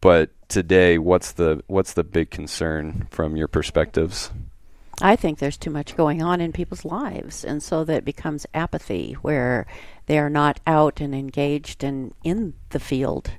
but 0.00 0.31
today, 0.48 0.98
what's 0.98 1.31
the 1.31 1.62
what's 1.68 1.92
the 1.92 2.03
big 2.03 2.31
concern 2.31 3.07
from 3.12 3.37
your 3.37 3.46
perspectives? 3.46 4.33
I 5.00 5.14
think 5.14 5.38
there's 5.38 5.57
too 5.57 5.70
much 5.70 5.96
going 5.96 6.22
on 6.24 6.40
in 6.40 6.50
people's 6.50 6.85
lives, 6.85 7.44
and 7.44 7.62
so 7.62 7.85
that 7.85 8.05
becomes 8.05 8.44
apathy, 8.53 9.12
where 9.22 9.68
they 10.07 10.18
are 10.18 10.29
not 10.29 10.59
out 10.66 11.00
and 11.00 11.14
engaged 11.14 11.85
and 11.85 12.14
in 12.24 12.55
the 12.70 12.81
field 12.81 13.31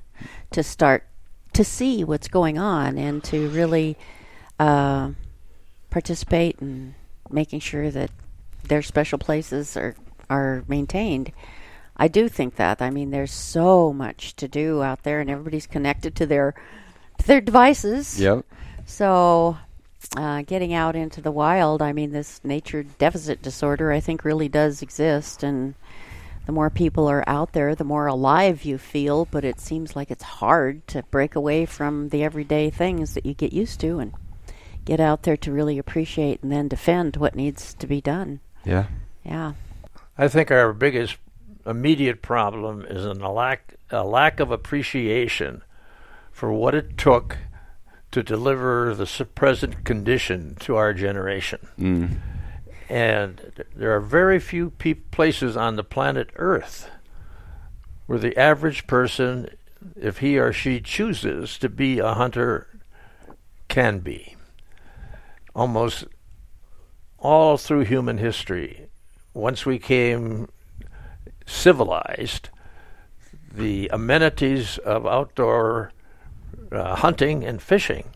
to 0.52 0.62
start 0.62 1.06
to 1.52 1.64
see 1.64 2.02
what's 2.02 2.28
going 2.28 2.58
on 2.58 2.96
and 2.96 3.22
to 3.24 3.50
really 3.50 3.98
uh, 4.58 5.10
participate 5.90 6.56
in 6.62 6.94
making 7.32 7.60
sure 7.60 7.90
that 7.90 8.10
their 8.64 8.82
special 8.82 9.18
places 9.18 9.76
are 9.76 9.94
are 10.30 10.64
maintained. 10.66 11.32
I 11.96 12.08
do 12.08 12.28
think 12.28 12.56
that. 12.56 12.80
I 12.80 12.90
mean, 12.90 13.10
there's 13.10 13.32
so 13.32 13.92
much 13.92 14.34
to 14.36 14.48
do 14.48 14.82
out 14.82 15.02
there, 15.02 15.20
and 15.20 15.30
everybody's 15.30 15.66
connected 15.66 16.14
to 16.16 16.26
their 16.26 16.54
to 17.18 17.26
their 17.26 17.40
devices. 17.40 18.18
Yep. 18.18 18.44
So 18.86 19.58
uh, 20.16 20.42
getting 20.42 20.72
out 20.72 20.96
into 20.96 21.20
the 21.20 21.30
wild, 21.30 21.82
I 21.82 21.92
mean, 21.92 22.12
this 22.12 22.40
nature 22.42 22.82
deficit 22.82 23.42
disorder, 23.42 23.92
I 23.92 24.00
think, 24.00 24.24
really 24.24 24.48
does 24.48 24.82
exist. 24.82 25.42
And 25.42 25.74
the 26.46 26.52
more 26.52 26.70
people 26.70 27.08
are 27.08 27.24
out 27.28 27.52
there, 27.52 27.74
the 27.74 27.84
more 27.84 28.06
alive 28.06 28.64
you 28.64 28.78
feel. 28.78 29.26
But 29.26 29.44
it 29.44 29.60
seems 29.60 29.94
like 29.94 30.10
it's 30.10 30.24
hard 30.24 30.86
to 30.88 31.02
break 31.04 31.34
away 31.36 31.66
from 31.66 32.08
the 32.08 32.24
everyday 32.24 32.70
things 32.70 33.14
that 33.14 33.26
you 33.26 33.34
get 33.34 33.52
used 33.52 33.80
to 33.80 33.98
and 33.98 34.14
get 34.84 35.00
out 35.00 35.22
there 35.22 35.36
to 35.36 35.52
really 35.52 35.78
appreciate 35.78 36.42
and 36.42 36.50
then 36.50 36.68
defend 36.68 37.16
what 37.16 37.34
needs 37.34 37.74
to 37.74 37.86
be 37.86 38.00
done. 38.00 38.40
Yeah. 38.64 38.86
Yeah. 39.24 39.52
I 40.18 40.28
think 40.28 40.50
our 40.50 40.72
biggest 40.72 41.16
immediate 41.66 42.22
problem 42.22 42.84
is 42.84 43.04
a 43.04 43.12
lack 43.14 43.76
a 43.90 44.04
lack 44.04 44.40
of 44.40 44.50
appreciation 44.50 45.62
for 46.32 46.52
what 46.52 46.74
it 46.74 46.96
took 46.96 47.36
to 48.10 48.22
deliver 48.22 48.94
the 48.94 49.26
present 49.34 49.84
condition 49.84 50.56
to 50.60 50.76
our 50.76 50.92
generation. 50.92 51.60
Mm. 51.78 52.18
And 52.88 53.64
there 53.74 53.94
are 53.94 54.00
very 54.00 54.38
few 54.38 54.70
pe- 54.70 54.94
places 54.94 55.56
on 55.56 55.76
the 55.76 55.84
planet 55.84 56.30
Earth 56.36 56.90
where 58.06 58.18
the 58.18 58.36
average 58.36 58.86
person, 58.86 59.48
if 59.96 60.18
he 60.18 60.38
or 60.38 60.52
she 60.52 60.80
chooses 60.80 61.56
to 61.58 61.68
be 61.68 61.98
a 61.98 62.14
hunter, 62.14 62.68
can 63.68 64.00
be. 64.00 64.36
Almost 65.54 66.06
all 67.18 67.56
through 67.56 67.84
human 67.84 68.18
history, 68.18 68.88
once 69.34 69.64
we 69.64 69.78
came 69.78 70.48
civilized, 71.46 72.48
the 73.54 73.88
amenities 73.92 74.78
of 74.78 75.06
outdoor 75.06 75.92
uh, 76.70 76.96
hunting 76.96 77.44
and 77.44 77.60
fishing 77.60 78.08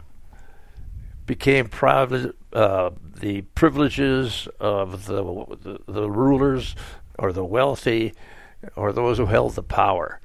became 1.27 1.68
private, 1.68 2.35
uh, 2.53 2.90
the 3.20 3.42
privileges 3.55 4.49
of 4.61 5.07
the, 5.07 5.22
the, 5.62 5.79
the 5.87 6.11
rulers 6.11 6.75
or 7.18 7.33
the 7.33 7.44
wealthy 7.44 8.14
or 8.77 8.92
those 8.92 9.18
who 9.18 9.27
held 9.27 9.55
the 9.55 9.62
power. 9.62 10.20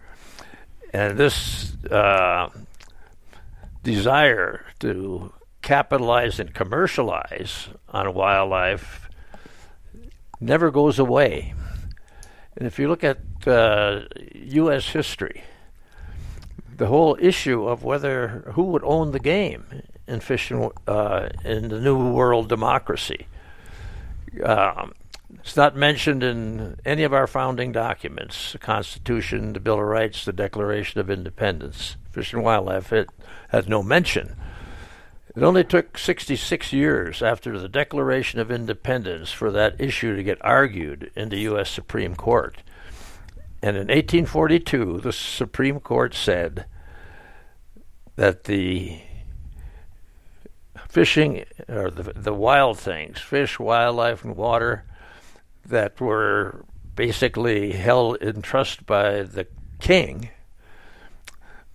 And 0.94 1.18
this 1.18 1.76
uh, 1.86 2.50
desire 3.84 4.66
to 4.80 5.34
capitalize 5.72 6.38
and 6.38 6.54
commercialize 6.54 7.70
on 7.88 8.14
wildlife 8.14 9.10
never 10.42 10.70
goes 10.70 11.00
away. 11.00 11.54
And 12.58 12.68
if 12.68 12.78
you 12.78 12.90
look 12.90 13.06
at 13.06 13.20
uh, 13.48 14.02
U.S. 14.34 14.90
history, 14.90 15.44
the 16.76 16.88
whole 16.88 17.18
issue 17.22 17.70
of 17.70 17.86
whether 17.86 18.52
who 18.56 18.64
would 18.64 18.84
own 18.84 19.12
the 19.12 19.20
game 19.22 19.64
in 20.08 20.20
fishing 20.20 20.72
uh, 20.90 21.30
in 21.46 21.70
the 21.70 21.80
new 21.80 22.12
world 22.12 22.50
democracy. 22.50 23.28
Um, 24.44 24.92
it's 25.36 25.56
not 25.56 25.78
mentioned 25.78 26.22
in 26.22 26.82
any 26.84 27.04
of 27.04 27.14
our 27.14 27.28
founding 27.28 27.72
documents: 27.72 28.52
the 28.52 28.58
Constitution, 28.58 29.54
the 29.54 29.62
Bill 29.62 29.80
of 29.80 29.86
Rights, 29.86 30.26
the 30.26 30.34
Declaration 30.34 31.00
of 31.00 31.10
Independence. 31.10 31.96
Fish 32.12 32.34
and 32.34 32.44
Wildlife 32.44 32.92
it 32.92 33.08
has 33.52 33.70
no 33.70 33.82
mention. 33.82 34.36
It 35.34 35.44
only 35.44 35.64
took 35.64 35.98
66 35.98 36.74
years 36.74 37.22
after 37.22 37.58
the 37.58 37.70
Declaration 37.70 38.40
of 38.40 38.52
Independence 38.52 39.32
for 39.32 39.50
that 39.52 39.80
issue 39.80 40.16
to 40.16 40.24
get 40.24 40.44
argued 40.44 41.10
in 41.16 41.30
the 41.30 41.40
U.S. 41.42 41.70
Supreme 41.70 42.16
Court. 42.16 42.58
And 43.64 43.78
in 43.78 43.88
1842, 43.88 45.00
the 45.00 45.14
Supreme 45.14 45.80
Court 45.80 46.14
said 46.14 46.66
that 48.18 48.44
the 48.44 49.00
fishing 50.90 51.46
or 51.70 51.90
the, 51.90 52.12
the 52.12 52.34
wild 52.34 52.78
things, 52.78 53.20
fish, 53.20 53.58
wildlife, 53.58 54.26
and 54.26 54.36
water, 54.36 54.84
that 55.66 56.02
were 56.02 56.66
basically 56.96 57.72
held 57.72 58.18
in 58.18 58.42
trust 58.42 58.86
by 58.86 59.22
the 59.22 59.48
king 59.80 60.30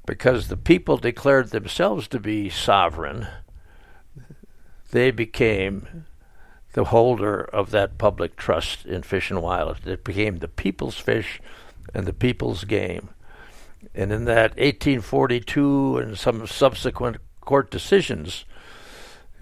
because 0.04 0.48
the 0.48 0.56
people 0.58 0.98
declared 0.98 1.48
themselves 1.48 2.06
to 2.08 2.20
be 2.20 2.50
sovereign 2.50 3.26
they 4.90 5.10
became 5.10 6.06
the 6.72 6.84
holder 6.84 7.40
of 7.40 7.70
that 7.70 7.98
public 7.98 8.36
trust 8.36 8.84
in 8.84 9.02
fish 9.02 9.30
and 9.30 9.42
wildlife. 9.42 9.86
It 9.86 10.04
became 10.04 10.38
the 10.38 10.48
people's 10.48 10.98
fish 10.98 11.40
and 11.94 12.06
the 12.06 12.12
people's 12.12 12.64
game. 12.64 13.08
And 13.94 14.12
in 14.12 14.24
that 14.26 14.50
1842 14.56 15.98
and 15.98 16.18
some 16.18 16.46
subsequent 16.46 17.16
court 17.40 17.70
decisions, 17.70 18.44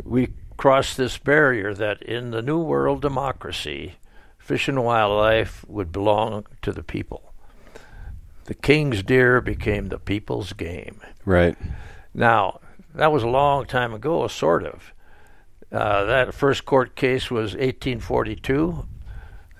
we 0.02 0.28
crossed 0.56 0.96
this 0.96 1.18
barrier 1.18 1.74
that 1.74 2.02
in 2.02 2.30
the 2.30 2.42
New 2.42 2.60
World 2.60 3.02
democracy, 3.02 3.94
fish 4.38 4.68
and 4.68 4.84
wildlife 4.84 5.64
would 5.68 5.90
belong 5.90 6.46
to 6.62 6.70
the 6.72 6.82
people. 6.82 7.32
The 8.44 8.54
king's 8.54 9.02
deer 9.02 9.40
became 9.40 9.88
the 9.88 9.98
people's 9.98 10.52
game. 10.52 11.00
Right. 11.24 11.56
Now, 12.12 12.60
that 12.94 13.10
was 13.10 13.22
a 13.22 13.28
long 13.28 13.66
time 13.66 13.94
ago, 13.94 14.28
sort 14.28 14.64
of. 14.64 14.93
Uh, 15.74 16.04
that 16.04 16.32
first 16.32 16.64
court 16.64 16.94
case 16.94 17.32
was 17.32 17.54
1842. 17.54 18.86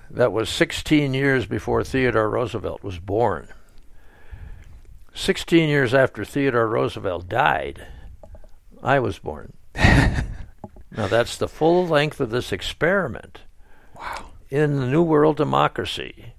That 0.09 0.31
was 0.31 0.47
16 0.47 1.13
years 1.13 1.45
before 1.45 1.83
Theodore 1.83 2.29
Roosevelt 2.29 2.83
was 2.83 2.99
born. 2.99 3.49
16 5.13 5.67
years 5.67 5.93
after 5.93 6.23
Theodore 6.23 6.67
Roosevelt 6.67 7.27
died, 7.27 7.85
I 8.81 8.99
was 8.99 9.19
born. 9.19 9.53
now, 9.75 10.23
that's 11.09 11.35
the 11.35 11.49
full 11.49 11.85
length 11.85 12.21
of 12.21 12.29
this 12.29 12.53
experiment. 12.53 13.41
Wow. 13.97 14.27
In 14.49 14.79
the 14.79 14.87
New 14.87 15.03
World 15.03 15.35
democracy, 15.35 16.33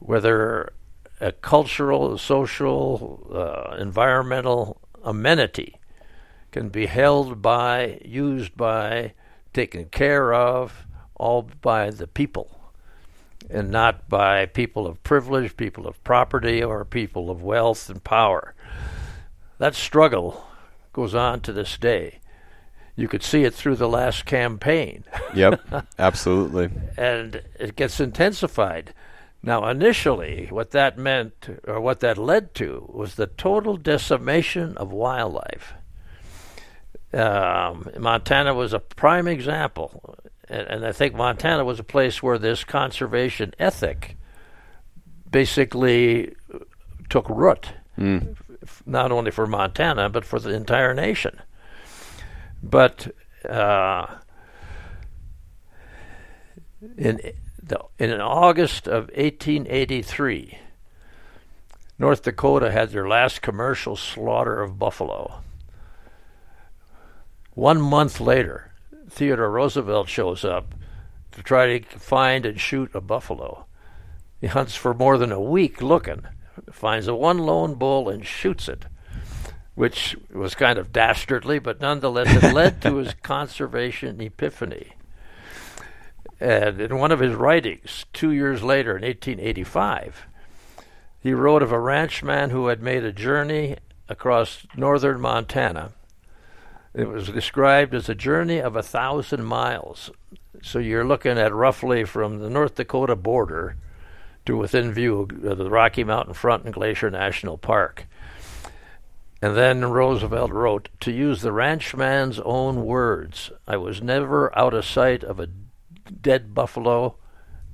whether 0.00 0.72
a 1.20 1.30
cultural, 1.30 2.18
social, 2.18 3.24
uh, 3.32 3.76
environmental 3.76 4.80
amenity 5.04 5.78
can 6.56 6.70
be 6.70 6.86
held 6.86 7.42
by, 7.42 8.00
used 8.02 8.56
by, 8.56 9.12
taken 9.52 9.84
care 9.84 10.32
of, 10.32 10.86
all 11.14 11.42
by 11.60 11.90
the 11.90 12.06
people, 12.06 12.72
and 13.50 13.70
not 13.70 14.08
by 14.08 14.46
people 14.46 14.86
of 14.86 15.02
privilege, 15.02 15.54
people 15.58 15.86
of 15.86 16.02
property, 16.02 16.62
or 16.62 16.82
people 16.86 17.28
of 17.28 17.42
wealth 17.42 17.90
and 17.90 18.02
power. 18.02 18.54
That 19.58 19.74
struggle 19.74 20.46
goes 20.94 21.14
on 21.14 21.42
to 21.42 21.52
this 21.52 21.76
day. 21.76 22.20
You 22.96 23.06
could 23.06 23.22
see 23.22 23.44
it 23.44 23.52
through 23.52 23.76
the 23.76 23.86
last 23.86 24.24
campaign. 24.24 25.04
Yep, 25.34 25.60
absolutely. 25.98 26.70
and 26.96 27.42
it 27.60 27.76
gets 27.76 28.00
intensified. 28.00 28.94
Now, 29.42 29.68
initially, 29.68 30.46
what 30.48 30.70
that 30.70 30.96
meant, 30.96 31.60
or 31.68 31.82
what 31.82 32.00
that 32.00 32.16
led 32.16 32.54
to, 32.54 32.90
was 32.90 33.16
the 33.16 33.26
total 33.26 33.76
decimation 33.76 34.74
of 34.78 34.90
wildlife. 34.90 35.74
Um, 37.16 37.88
Montana 37.98 38.52
was 38.52 38.74
a 38.74 38.78
prime 38.78 39.26
example, 39.26 40.18
and, 40.50 40.66
and, 40.68 40.86
I 40.86 40.92
think 40.92 41.14
Montana 41.14 41.64
was 41.64 41.80
a 41.80 41.84
place 41.84 42.22
where 42.22 42.36
this 42.36 42.62
conservation 42.62 43.54
ethic 43.58 44.18
basically 45.30 46.34
took 47.08 47.26
root, 47.30 47.70
mm. 47.98 48.36
f- 48.62 48.82
not 48.84 49.12
only 49.12 49.30
for 49.30 49.46
Montana 49.46 50.10
but 50.10 50.26
for 50.26 50.38
the 50.38 50.50
entire 50.50 50.92
nation. 50.92 51.40
But 52.62 53.14
uh, 53.48 54.06
in 56.98 57.20
the, 57.62 57.80
in 57.98 58.20
August 58.20 58.86
of 58.86 59.04
1883, 59.14 60.58
North 61.98 62.22
Dakota 62.24 62.70
had 62.70 62.90
their 62.90 63.08
last 63.08 63.40
commercial 63.40 63.96
slaughter 63.96 64.60
of 64.60 64.78
buffalo. 64.78 65.42
One 67.56 67.80
month 67.80 68.20
later, 68.20 68.70
Theodore 69.08 69.50
Roosevelt 69.50 70.10
shows 70.10 70.44
up 70.44 70.74
to 71.32 71.42
try 71.42 71.78
to 71.78 71.98
find 71.98 72.44
and 72.44 72.60
shoot 72.60 72.94
a 72.94 73.00
buffalo. 73.00 73.64
He 74.42 74.46
hunts 74.46 74.76
for 74.76 74.92
more 74.92 75.16
than 75.16 75.32
a 75.32 75.40
week 75.40 75.80
looking, 75.80 76.26
finds 76.70 77.08
a 77.08 77.14
one 77.14 77.38
lone 77.38 77.76
bull 77.76 78.10
and 78.10 78.26
shoots 78.26 78.68
it, 78.68 78.84
which 79.74 80.14
was 80.34 80.54
kind 80.54 80.78
of 80.78 80.92
dastardly, 80.92 81.58
but 81.58 81.80
nonetheless 81.80 82.44
it 82.44 82.52
led 82.52 82.82
to 82.82 82.96
his 82.96 83.14
conservation 83.22 84.20
epiphany. 84.20 84.92
And 86.38 86.78
in 86.78 86.98
one 86.98 87.10
of 87.10 87.20
his 87.20 87.34
writings, 87.34 88.04
two 88.12 88.32
years 88.32 88.62
later 88.62 88.98
in 88.98 89.02
1885, 89.02 90.26
he 91.20 91.32
wrote 91.32 91.62
of 91.62 91.72
a 91.72 91.80
ranchman 91.80 92.50
who 92.50 92.66
had 92.66 92.82
made 92.82 93.02
a 93.02 93.12
journey 93.12 93.76
across 94.10 94.66
northern 94.76 95.18
Montana 95.22 95.92
it 96.96 97.08
was 97.08 97.28
described 97.28 97.94
as 97.94 98.08
a 98.08 98.14
journey 98.14 98.58
of 98.58 98.74
a 98.74 98.82
thousand 98.82 99.44
miles. 99.44 100.10
So 100.62 100.78
you're 100.78 101.04
looking 101.04 101.38
at 101.38 101.54
roughly 101.54 102.04
from 102.04 102.38
the 102.38 102.48
North 102.48 102.74
Dakota 102.76 103.14
border 103.14 103.76
to 104.46 104.56
within 104.56 104.92
view 104.92 105.28
of 105.44 105.58
the 105.58 105.68
Rocky 105.68 106.04
Mountain 106.04 106.32
Front 106.32 106.64
and 106.64 106.72
Glacier 106.72 107.10
National 107.10 107.58
Park. 107.58 108.06
And 109.42 109.54
then 109.54 109.84
Roosevelt 109.84 110.50
wrote, 110.50 110.88
to 111.00 111.12
use 111.12 111.42
the 111.42 111.52
ranchman's 111.52 112.40
own 112.40 112.86
words, 112.86 113.50
I 113.68 113.76
was 113.76 114.00
never 114.00 114.56
out 114.58 114.72
of 114.72 114.86
sight 114.86 115.22
of 115.22 115.38
a 115.38 115.48
dead 116.22 116.54
buffalo 116.54 117.16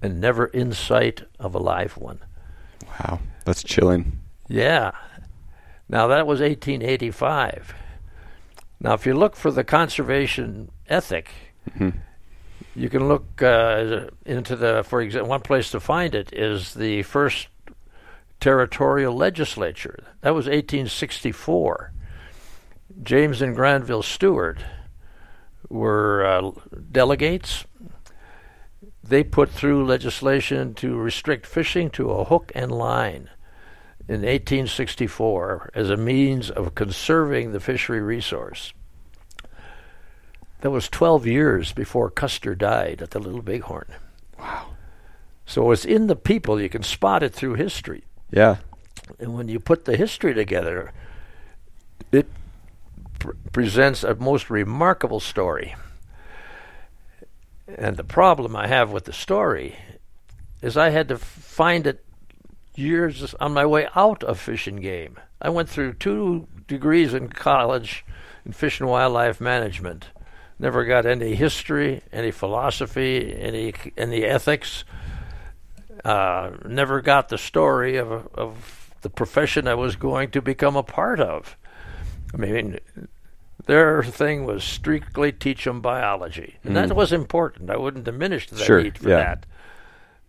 and 0.02 0.20
never 0.20 0.46
in 0.46 0.72
sight 0.72 1.22
of 1.38 1.54
a 1.54 1.58
live 1.58 1.96
one. 1.96 2.18
Wow, 2.88 3.20
that's 3.44 3.62
chilling. 3.62 4.18
Yeah. 4.48 4.90
Now 5.88 6.08
that 6.08 6.26
was 6.26 6.40
1885. 6.40 7.74
Now, 8.82 8.94
if 8.94 9.06
you 9.06 9.14
look 9.14 9.36
for 9.36 9.50
the 9.50 9.64
conservation 9.64 10.70
ethic, 10.88 11.30
Mm-hmm. 11.70 11.90
you 12.74 12.88
can 12.88 13.06
look 13.06 13.40
uh, 13.40 14.06
into 14.26 14.56
the, 14.56 14.82
for 14.82 15.00
example, 15.00 15.28
one 15.30 15.42
place 15.42 15.70
to 15.70 15.78
find 15.78 16.12
it 16.12 16.32
is 16.32 16.74
the 16.74 17.04
first 17.04 17.46
territorial 18.40 19.14
legislature. 19.14 20.02
That 20.22 20.34
was 20.34 20.46
1864. 20.46 21.92
James 23.04 23.40
and 23.40 23.54
Granville 23.54 24.02
Stewart 24.02 24.58
were 25.68 26.26
uh, 26.26 26.50
delegates. 26.90 27.64
They 29.04 29.22
put 29.22 29.50
through 29.50 29.86
legislation 29.86 30.74
to 30.74 30.96
restrict 30.96 31.46
fishing 31.46 31.90
to 31.90 32.10
a 32.10 32.24
hook 32.24 32.50
and 32.56 32.72
line 32.72 33.30
in 34.12 34.20
1864 34.20 35.70
as 35.74 35.88
a 35.88 35.96
means 35.96 36.50
of 36.50 36.74
conserving 36.74 37.52
the 37.52 37.60
fishery 37.60 38.00
resource. 38.00 38.74
That 40.60 40.70
was 40.70 40.88
12 40.90 41.26
years 41.26 41.72
before 41.72 42.10
Custer 42.10 42.54
died 42.54 43.00
at 43.00 43.12
the 43.12 43.18
Little 43.18 43.40
Bighorn. 43.40 43.88
Wow. 44.38 44.68
So 45.46 45.70
it's 45.70 45.86
in 45.86 46.08
the 46.08 46.16
people. 46.16 46.60
You 46.60 46.68
can 46.68 46.82
spot 46.82 47.22
it 47.22 47.32
through 47.32 47.54
history. 47.54 48.04
Yeah. 48.30 48.56
And 49.18 49.34
when 49.34 49.48
you 49.48 49.58
put 49.58 49.86
the 49.86 49.96
history 49.96 50.34
together, 50.34 50.92
it 52.12 52.28
pr- 53.18 53.32
presents 53.52 54.04
a 54.04 54.14
most 54.14 54.50
remarkable 54.50 55.20
story. 55.20 55.74
And 57.66 57.96
the 57.96 58.04
problem 58.04 58.54
I 58.54 58.66
have 58.66 58.92
with 58.92 59.06
the 59.06 59.12
story 59.12 59.76
is 60.60 60.76
I 60.76 60.90
had 60.90 61.08
to 61.08 61.18
find 61.18 61.86
it 61.86 62.04
years 62.74 63.34
on 63.34 63.52
my 63.52 63.66
way 63.66 63.86
out 63.94 64.22
of 64.24 64.38
fish 64.38 64.66
and 64.66 64.80
game. 64.80 65.16
I 65.40 65.50
went 65.50 65.68
through 65.68 65.94
two 65.94 66.46
degrees 66.66 67.14
in 67.14 67.28
college 67.28 68.04
in 68.44 68.52
fish 68.52 68.80
and 68.80 68.88
wildlife 68.88 69.40
management. 69.40 70.06
Never 70.58 70.84
got 70.84 71.06
any 71.06 71.34
history, 71.34 72.02
any 72.12 72.30
philosophy, 72.30 73.34
any 73.36 73.74
any 73.96 74.24
ethics. 74.24 74.84
Uh, 76.04 76.52
never 76.64 77.00
got 77.00 77.28
the 77.28 77.38
story 77.38 77.96
of 77.96 78.28
of 78.34 78.90
the 79.02 79.10
profession 79.10 79.66
I 79.66 79.74
was 79.74 79.96
going 79.96 80.30
to 80.30 80.42
become 80.42 80.76
a 80.76 80.82
part 80.82 81.20
of. 81.20 81.56
I 82.32 82.36
mean, 82.36 82.78
their 83.66 84.02
thing 84.02 84.44
was 84.44 84.64
strictly 84.64 85.32
teach 85.32 85.64
them 85.64 85.80
biology, 85.80 86.56
and 86.64 86.76
that 86.76 86.94
was 86.94 87.12
important. 87.12 87.70
I 87.70 87.76
wouldn't 87.76 88.04
diminish 88.04 88.48
the 88.48 88.58
Sure, 88.58 88.82
need 88.82 88.98
for 88.98 89.10
yeah. 89.10 89.16
that. 89.16 89.46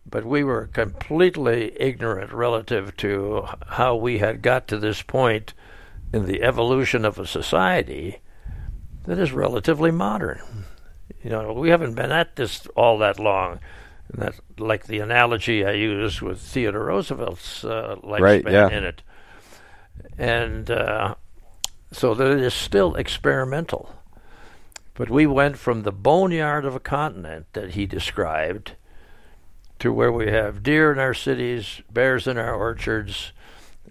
But 0.06 0.26
we 0.26 0.44
were 0.44 0.68
completely 0.68 1.76
ignorant 1.80 2.32
relative 2.32 2.96
to 2.98 3.48
how 3.68 3.96
we 3.96 4.20
had 4.20 4.42
got 4.42 4.68
to 4.68 4.78
this 4.78 5.02
point 5.02 5.54
in 6.14 6.26
the 6.26 6.44
evolution 6.44 7.06
of 7.06 7.18
a 7.18 7.26
society 7.26 8.20
that 9.06 9.18
is 9.18 9.32
relatively 9.32 9.92
modern. 9.92 10.42
You 11.24 11.32
know, 11.32 11.54
we 11.54 11.70
haven't 11.70 11.96
been 11.96 12.12
at 12.12 12.36
this 12.36 12.68
all 12.76 12.98
that 13.00 13.20
long. 13.20 13.60
And 14.12 14.22
that, 14.22 14.36
like 14.60 14.86
the 14.86 15.00
analogy 15.00 15.66
I 15.66 15.72
use 15.72 16.22
with 16.22 16.40
Theodore 16.40 16.86
Roosevelt's 16.86 17.64
uh, 17.64 17.96
lifespan 18.04 18.22
Right, 18.22 18.52
yeah. 18.52 18.70
in 18.70 18.84
it, 18.84 19.02
and 20.18 20.70
uh, 20.70 21.16
so 21.92 22.14
that 22.14 22.32
it 22.32 22.40
is 22.40 22.54
still 22.54 22.96
experimental. 22.96 23.96
But 24.94 25.10
we 25.10 25.26
went 25.26 25.58
from 25.58 25.84
the 25.84 25.92
boneyard 25.92 26.66
of 26.66 26.76
a 26.76 26.80
continent 26.80 27.48
that 27.54 27.72
he 27.72 27.86
described 27.86 28.74
to 29.84 29.92
where 29.92 30.14
we 30.14 30.28
have 30.32 30.64
deer 30.64 30.94
in 30.94 30.98
our 30.98 31.14
cities, 31.14 31.82
bears 31.92 32.26
in 32.26 32.38
our 32.38 32.56
orchards, 32.56 33.34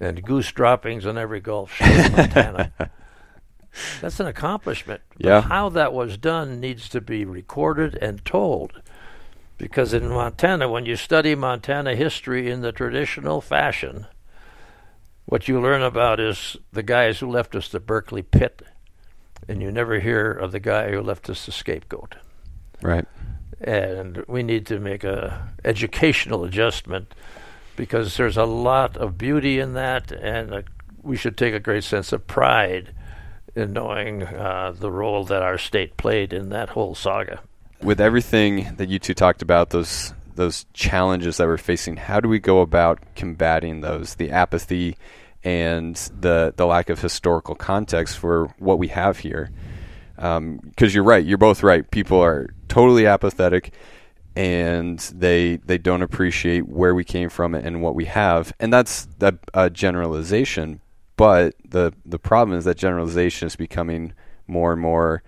and 0.01 0.23
goose 0.23 0.51
droppings 0.51 1.05
on 1.05 1.19
every 1.19 1.39
golf 1.39 1.79
course 1.79 2.07
in 2.07 2.13
Montana. 2.13 2.73
That's 4.01 4.19
an 4.19 4.27
accomplishment. 4.27 5.03
But 5.19 5.27
Yeah. 5.27 5.41
how 5.43 5.69
that 5.69 5.93
was 5.93 6.17
done 6.17 6.61
needs 6.61 6.89
to 6.89 7.03
be 7.03 7.27
recorded 7.27 7.95
and 8.01 8.25
told. 8.25 8.81
Because 9.59 9.93
in 9.93 10.09
Montana, 10.09 10.67
when 10.67 10.87
you 10.87 10.97
study 10.97 11.35
Montana 11.35 11.95
history 11.95 12.51
in 12.51 12.63
the 12.63 12.73
traditional 12.73 13.43
fashion, 13.43 14.07
what 15.27 15.47
you 15.47 15.61
learn 15.61 15.83
about 15.83 16.19
is 16.19 16.57
the 16.73 16.83
guys 16.83 17.19
who 17.21 17.31
left 17.31 17.55
us 17.55 17.69
the 17.69 17.81
Berkeley 17.81 18.23
pit, 18.23 18.63
and 19.47 19.61
you 19.61 19.71
never 19.71 20.01
hear 20.01 20.33
of 20.33 20.53
the 20.53 20.59
guy 20.61 20.91
who 20.91 21.03
left 21.03 21.29
us 21.29 21.45
the 21.45 21.53
scapegoat 21.53 22.15
Right. 22.81 23.05
And 23.63 24.25
we 24.27 24.43
need 24.43 24.67
to 24.67 24.79
make 24.79 25.05
a 25.05 25.49
educational 25.65 26.45
adjustment 26.45 27.15
because 27.77 28.17
there's 28.17 28.37
a 28.37 28.45
lot 28.45 28.97
of 28.97 29.17
beauty 29.17 29.59
in 29.59 29.75
that, 29.75 30.13
and 30.13 30.53
uh 30.53 30.63
we 31.03 31.17
should 31.17 31.37
take 31.37 31.55
a 31.55 31.61
great 31.61 31.85
sense 31.85 32.13
of 32.13 32.27
pride 32.27 32.95
in 33.55 33.73
knowing 33.73 34.23
uh, 34.23 34.73
the 34.77 34.91
role 34.91 35.25
that 35.25 35.43
our 35.43 35.59
state 35.59 35.97
played 35.97 36.33
in 36.33 36.51
that 36.51 36.71
whole 36.71 36.95
saga. 36.95 37.41
With 37.83 38.01
everything 38.01 38.77
that 38.77 38.89
you 38.89 38.99
two 38.99 39.15
talked 39.15 39.43
about, 39.43 39.71
those 39.71 40.15
those 40.35 40.65
challenges 40.73 41.37
that 41.37 41.47
we're 41.47 41.59
facing, 41.59 41.97
how 41.97 42.21
do 42.21 42.29
we 42.29 42.39
go 42.39 42.61
about 42.61 43.01
combating 43.17 43.81
those? 43.81 44.15
The 44.15 44.31
apathy 44.31 44.97
and 45.45 45.97
the 46.19 46.55
the 46.57 46.67
lack 46.67 46.89
of 46.89 47.01
historical 47.01 47.55
context 47.55 48.17
for 48.17 48.55
what 48.59 48.79
we 48.79 48.89
have 48.89 49.19
here. 49.19 49.51
Because 50.17 50.95
you're 50.95 51.05
right, 51.05 51.25
you're 51.25 51.39
both 51.39 51.63
right. 51.63 51.91
People 51.91 52.21
are 52.21 52.55
totally 52.69 53.07
apathetic, 53.07 53.73
and 54.37 54.99
they 54.99 55.57
they 55.57 55.79
don't 55.79 56.03
appreciate 56.03 56.69
where 56.69 56.95
we 56.95 57.05
came 57.05 57.29
from 57.29 57.55
and 57.55 57.83
what 57.83 57.95
we 57.95 58.07
have, 58.07 58.53
and 58.61 58.73
that's 58.73 59.09
a, 59.21 59.35
a 59.55 59.71
generalization. 59.71 60.81
But 61.17 61.55
the 61.69 61.93
the 62.05 62.19
problem 62.19 62.57
is 62.57 62.65
that 62.65 62.77
generalization 62.77 63.47
is 63.47 63.57
becoming 63.57 64.13
more 64.47 64.73
and 64.73 64.81
more 64.81 65.23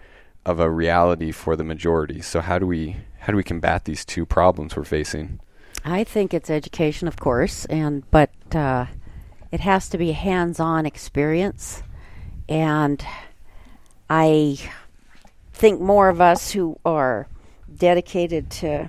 of 0.46 0.60
a 0.60 0.70
reality 0.70 1.32
for 1.32 1.56
the 1.56 1.64
majority. 1.64 2.20
So 2.20 2.40
how 2.40 2.58
do 2.58 2.66
we 2.66 2.96
how 3.20 3.32
do 3.32 3.36
we 3.36 3.42
combat 3.42 3.84
these 3.84 4.04
two 4.04 4.26
problems 4.26 4.76
we're 4.76 4.84
facing? 4.84 5.40
I 5.84 6.04
think 6.04 6.32
it's 6.32 6.50
education, 6.50 7.08
of 7.08 7.16
course, 7.16 7.64
and 7.66 8.08
but 8.10 8.30
uh, 8.54 8.86
it 9.50 9.60
has 9.60 9.88
to 9.90 9.98
be 9.98 10.12
hands-on 10.12 10.86
experience, 10.86 11.82
and 12.48 13.04
I 14.16 14.58
think 15.52 15.80
more 15.80 16.08
of 16.08 16.20
us 16.20 16.52
who 16.52 16.78
are 16.84 17.26
dedicated 17.76 18.48
to 18.48 18.88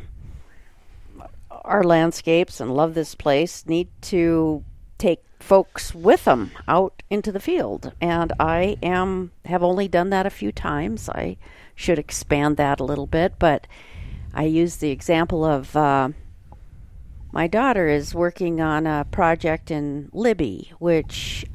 our 1.50 1.84
landscapes 1.84 2.60
and 2.60 2.76
love 2.76 2.94
this 2.94 3.16
place 3.16 3.66
need 3.66 3.88
to 4.04 4.64
take 5.00 5.24
folks 5.40 5.96
with 5.96 6.26
them 6.26 6.52
out 6.68 7.02
into 7.10 7.32
the 7.32 7.40
field. 7.40 7.92
And 8.00 8.34
i 8.40 8.78
am 8.84 9.32
have 9.46 9.64
only 9.64 9.88
done 9.88 10.12
that 10.12 10.28
a 10.28 10.30
few 10.30 10.52
times. 10.52 11.10
I 11.10 11.38
should 11.74 11.98
expand 11.98 12.58
that 12.58 12.80
a 12.80 12.86
little 12.86 13.08
bit 13.08 13.34
but 13.40 13.66
i 14.34 14.44
use 14.44 14.78
the 14.78 14.92
example 14.92 15.44
of 15.44 15.76
uh, 15.76 16.10
my 17.32 17.48
daughter 17.48 17.88
is 17.88 18.14
working 18.14 18.62
on 18.62 18.86
a 18.86 19.06
project 19.10 19.72
in 19.72 20.10
libby 20.14 20.72
which 20.78 21.46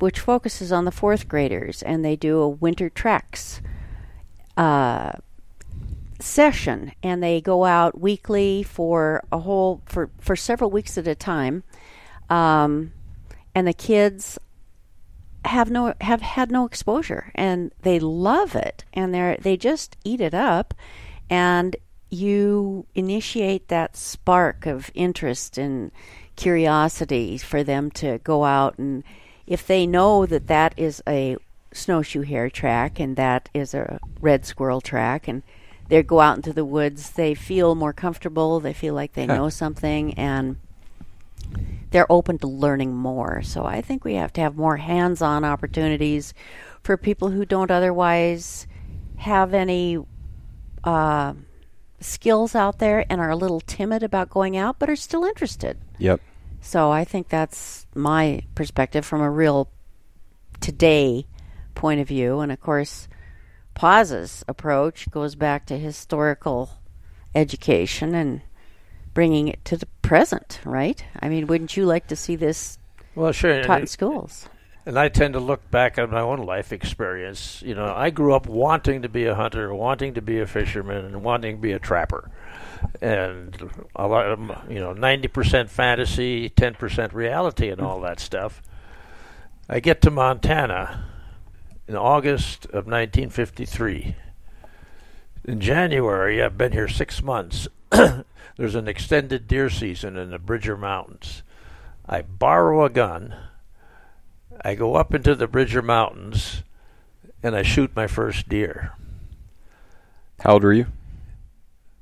which 0.00 0.20
focuses 0.20 0.72
on 0.72 0.84
the 0.84 0.90
fourth 0.90 1.28
graders 1.28 1.82
and 1.82 2.04
they 2.04 2.16
do 2.16 2.40
a 2.40 2.48
winter 2.48 2.88
treks 2.88 3.60
uh, 4.56 5.12
session 6.20 6.92
and 7.02 7.22
they 7.22 7.40
go 7.40 7.64
out 7.64 8.00
weekly 8.00 8.62
for 8.62 9.22
a 9.32 9.38
whole 9.40 9.82
for 9.86 10.10
for 10.18 10.36
several 10.36 10.70
weeks 10.70 10.96
at 10.96 11.06
a 11.06 11.14
time 11.14 11.62
um, 12.30 12.92
and 13.54 13.66
the 13.66 13.72
kids 13.72 14.38
have 15.44 15.70
no 15.70 15.94
have 16.00 16.22
had 16.22 16.50
no 16.50 16.64
exposure 16.64 17.30
and 17.34 17.72
they 17.82 17.98
love 17.98 18.54
it 18.54 18.84
and 18.94 19.14
they 19.14 19.36
they 19.40 19.56
just 19.56 19.96
eat 20.04 20.20
it 20.20 20.34
up 20.34 20.72
and 21.28 21.76
you 22.10 22.86
initiate 22.94 23.68
that 23.68 23.96
spark 23.96 24.66
of 24.66 24.90
interest 24.94 25.58
and 25.58 25.90
curiosity 26.36 27.36
for 27.36 27.62
them 27.62 27.90
to 27.90 28.18
go 28.18 28.44
out 28.44 28.78
and 28.78 29.04
if 29.46 29.66
they 29.66 29.86
know 29.86 30.26
that 30.26 30.46
that 30.46 30.74
is 30.76 31.02
a 31.08 31.36
snowshoe 31.72 32.22
hare 32.22 32.48
track 32.48 33.00
and 33.00 33.16
that 33.16 33.48
is 33.52 33.74
a 33.74 33.98
red 34.20 34.46
squirrel 34.46 34.80
track 34.80 35.26
and 35.26 35.42
they 35.88 36.02
go 36.02 36.20
out 36.20 36.36
into 36.36 36.52
the 36.52 36.64
woods 36.64 37.10
they 37.10 37.34
feel 37.34 37.74
more 37.74 37.92
comfortable 37.92 38.60
they 38.60 38.72
feel 38.72 38.94
like 38.94 39.12
they 39.14 39.26
know 39.26 39.48
something 39.48 40.14
and 40.14 40.56
they're 41.90 42.10
open 42.10 42.38
to 42.38 42.46
learning 42.46 42.94
more. 42.94 43.42
So 43.42 43.64
i 43.64 43.80
think 43.80 44.04
we 44.04 44.14
have 44.14 44.32
to 44.34 44.40
have 44.40 44.56
more 44.56 44.76
hands-on 44.76 45.44
opportunities 45.44 46.32
for 46.82 46.96
people 46.96 47.30
who 47.30 47.44
don't 47.44 47.70
otherwise 47.70 48.66
have 49.16 49.54
any 49.54 49.98
uh, 50.84 51.34
skills 52.00 52.54
out 52.54 52.78
there 52.78 53.04
and 53.10 53.20
are 53.20 53.30
a 53.30 53.36
little 53.36 53.60
timid 53.60 54.02
about 54.02 54.30
going 54.30 54.56
out 54.56 54.78
but 54.78 54.90
are 54.90 54.96
still 54.96 55.24
interested. 55.24 55.78
Yep. 55.98 56.20
So 56.64 56.90
I 56.90 57.04
think 57.04 57.28
that's 57.28 57.86
my 57.94 58.40
perspective 58.54 59.04
from 59.04 59.20
a 59.20 59.30
real 59.30 59.68
today 60.60 61.26
point 61.74 62.00
of 62.00 62.08
view, 62.08 62.40
and 62.40 62.50
of 62.50 62.60
course, 62.60 63.06
Paz's 63.74 64.44
approach 64.48 65.10
goes 65.10 65.34
back 65.34 65.66
to 65.66 65.78
historical 65.78 66.70
education 67.34 68.14
and 68.14 68.40
bringing 69.12 69.48
it 69.48 69.64
to 69.66 69.76
the 69.76 69.86
present, 70.02 70.60
right? 70.64 71.04
I 71.20 71.28
mean, 71.28 71.46
wouldn't 71.46 71.76
you 71.76 71.84
like 71.84 72.06
to 72.08 72.16
see 72.16 72.34
this 72.36 72.78
Well, 73.14 73.32
sure. 73.32 73.62
taught 73.62 73.76
in 73.76 73.82
And, 73.82 73.88
schools? 73.90 74.48
and 74.86 74.98
I 74.98 75.08
tend 75.08 75.34
to 75.34 75.40
look 75.40 75.70
back 75.70 75.98
at 75.98 76.10
my 76.10 76.20
own 76.20 76.38
life 76.46 76.72
experience. 76.72 77.62
You 77.62 77.74
know, 77.74 77.92
I 77.94 78.10
grew 78.10 78.34
up 78.34 78.46
wanting 78.46 79.02
to 79.02 79.08
be 79.08 79.26
a 79.26 79.34
hunter, 79.34 79.74
wanting 79.74 80.14
to 80.14 80.22
be 80.22 80.40
a 80.40 80.46
fisherman, 80.46 81.04
and 81.04 81.22
wanting 81.22 81.56
to 81.56 81.60
be 81.62 81.72
a 81.72 81.78
trapper. 81.78 82.30
And 83.00 83.70
a 83.96 84.06
lot 84.06 84.26
of, 84.26 84.70
you 84.70 84.80
know, 84.80 84.94
90% 84.94 85.68
fantasy, 85.68 86.50
10% 86.50 87.12
reality, 87.12 87.68
and 87.70 87.80
all 87.80 88.00
that 88.00 88.20
stuff. 88.20 88.62
I 89.68 89.80
get 89.80 90.00
to 90.02 90.10
Montana 90.10 91.06
in 91.88 91.96
August 91.96 92.66
of 92.66 92.86
1953. 92.86 94.16
In 95.46 95.60
January, 95.60 96.42
I've 96.42 96.58
been 96.58 96.72
here 96.72 96.88
six 96.88 97.22
months. 97.22 97.68
There's 97.90 98.74
an 98.74 98.88
extended 98.88 99.46
deer 99.46 99.68
season 99.68 100.16
in 100.16 100.30
the 100.30 100.38
Bridger 100.38 100.76
Mountains. 100.76 101.42
I 102.06 102.22
borrow 102.22 102.84
a 102.84 102.90
gun. 102.90 103.34
I 104.64 104.74
go 104.74 104.94
up 104.94 105.14
into 105.14 105.34
the 105.34 105.46
Bridger 105.46 105.82
Mountains 105.82 106.62
and 107.42 107.54
I 107.54 107.62
shoot 107.62 107.94
my 107.94 108.06
first 108.06 108.48
deer. 108.48 108.92
How 110.40 110.54
old 110.54 110.64
were 110.64 110.72
you? 110.72 110.86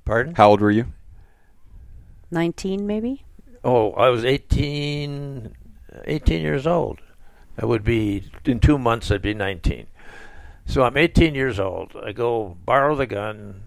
Pardon? 0.05 0.35
How 0.35 0.51
old 0.51 0.61
were 0.61 0.71
you? 0.71 0.87
19, 2.31 2.87
maybe? 2.87 3.25
Oh, 3.63 3.93
I 3.93 4.09
was 4.09 4.25
18, 4.25 5.55
18 6.05 6.43
years 6.43 6.67
old. 6.67 7.01
I 7.61 7.67
would 7.67 7.85
be, 7.85 8.25
in 8.45 8.59
two 8.59 8.79
months, 8.79 9.11
I'd 9.11 9.23
be 9.23 9.35
19. 9.35 9.87
So 10.67 10.83
I'm 10.83 10.97
18 10.97 11.35
years 11.35 11.61
old. 11.61 11.95
I 12.03 12.13
go 12.13 12.57
borrow 12.65 12.95
the 12.95 13.07
gun, 13.07 13.65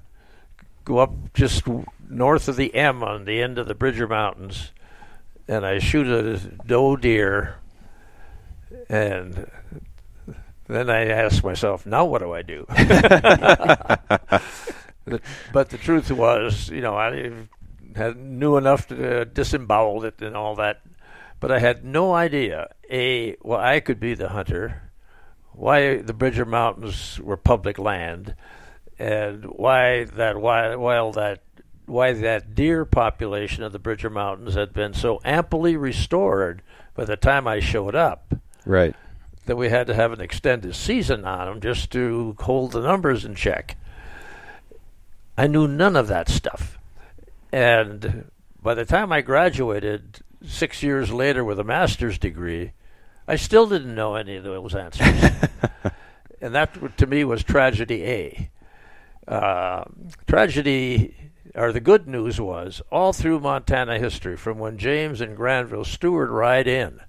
go 0.84 0.98
up 0.98 1.34
just 1.34 1.63
north 2.10 2.48
of 2.48 2.56
the 2.56 2.74
M 2.74 3.04
on 3.04 3.26
the 3.26 3.41
end 3.41 3.58
of 3.58 3.67
the 3.67 3.76
Bridger 3.76 4.08
Mountains, 4.08 4.71
and 5.48 5.65
I 5.65 5.80
shoot 5.80 6.08
a 6.08 6.38
doe 6.65 6.95
deer. 6.95 7.58
And 8.89 9.50
then 10.67 10.89
I 10.89 11.08
ask 11.08 11.43
myself, 11.43 11.86
now 11.86 12.06
what 12.06 12.19
do 12.19 12.34
I 12.34 12.41
do? 12.41 12.65
The- 15.05 15.21
but 15.53 15.69
the 15.69 15.77
truth 15.77 16.11
was, 16.11 16.69
you 16.69 16.81
know, 16.81 16.95
I 16.95 17.31
had 17.95 18.17
knew 18.17 18.57
enough 18.57 18.87
to 18.87 19.21
uh, 19.21 19.23
disembowel 19.25 20.03
it 20.03 20.21
and 20.21 20.35
all 20.35 20.55
that, 20.55 20.81
but 21.39 21.51
I 21.51 21.59
had 21.59 21.85
no 21.85 22.13
idea 22.13 22.69
a 22.91 23.35
well 23.41 23.59
I 23.59 23.79
could 23.79 23.99
be 23.99 24.13
the 24.15 24.29
hunter, 24.29 24.81
why 25.53 25.97
the 26.01 26.13
Bridger 26.13 26.45
Mountains 26.45 27.19
were 27.21 27.37
public 27.37 27.77
land, 27.79 28.35
and 28.99 29.45
why 29.45 30.05
that 30.05 30.37
why 30.41 30.75
while 30.75 31.11
that 31.13 31.41
why 31.85 32.13
that 32.13 32.55
deer 32.55 32.83
population 32.83 33.63
of 33.63 33.71
the 33.71 33.79
Bridger 33.79 34.09
Mountains 34.09 34.55
had 34.55 34.73
been 34.73 34.93
so 34.93 35.21
amply 35.23 35.77
restored 35.77 36.63
by 36.95 37.05
the 37.05 37.15
time 37.15 37.47
I 37.47 37.59
showed 37.59 37.93
up 37.95 38.33
Right. 38.65 38.95
that 39.45 39.55
we 39.55 39.69
had 39.69 39.85
to 39.87 39.93
have 39.93 40.11
an 40.11 40.19
extended 40.19 40.73
season 40.75 41.25
on 41.25 41.45
them 41.47 41.61
just 41.61 41.91
to 41.91 42.35
hold 42.39 42.71
the 42.71 42.81
numbers 42.81 43.23
in 43.23 43.35
check. 43.35 43.77
I 45.38 45.48
knew 45.48 45.67
none 45.67 45.95
of 45.95 46.08
that 46.08 46.30
stuff. 46.30 46.78
And 47.52 48.32
by 48.62 48.74
the 48.74 48.86
time 48.86 49.12
I 49.12 49.21
graduated 49.21 50.19
six 50.43 50.82
years 50.84 51.12
later 51.12 51.43
with 51.43 51.60
a 51.60 51.63
master's 51.63 52.17
degree, 52.17 52.71
I 53.28 53.36
still 53.36 53.67
didn't 53.67 53.95
know 53.95 54.15
any 54.15 54.36
of 54.36 54.43
those 54.43 54.76
answers. 54.76 55.08
and 56.41 56.54
that, 56.54 56.98
to 56.98 57.08
me, 57.08 57.24
was 57.24 57.43
tragedy 57.43 58.04
A. 58.04 58.50
Uh, 59.28 59.86
tragedy, 60.28 61.15
or 61.56 61.71
the 61.71 61.80
good 61.80 62.08
news 62.08 62.39
was, 62.39 62.82
all 62.91 63.13
through 63.13 63.39
Montana 63.39 63.98
history, 63.98 64.38
from 64.38 64.60
when 64.60 64.78
James 64.78 65.21
and 65.21 65.36
Granville 65.36 65.86
Stewart 65.86 66.30
ride 66.30 66.67
in, 66.67 67.00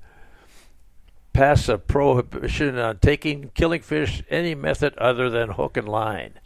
pass 1.35 1.69
a 1.69 1.77
prohibition 1.77 2.79
on 2.79 2.99
taking 2.99 3.51
killing 3.55 3.83
fish 3.83 4.23
any 4.31 4.55
method 4.55 4.97
other 4.97 5.29
than 5.29 5.51
hook 5.51 5.77
and 5.77 5.89
line. 5.89 6.41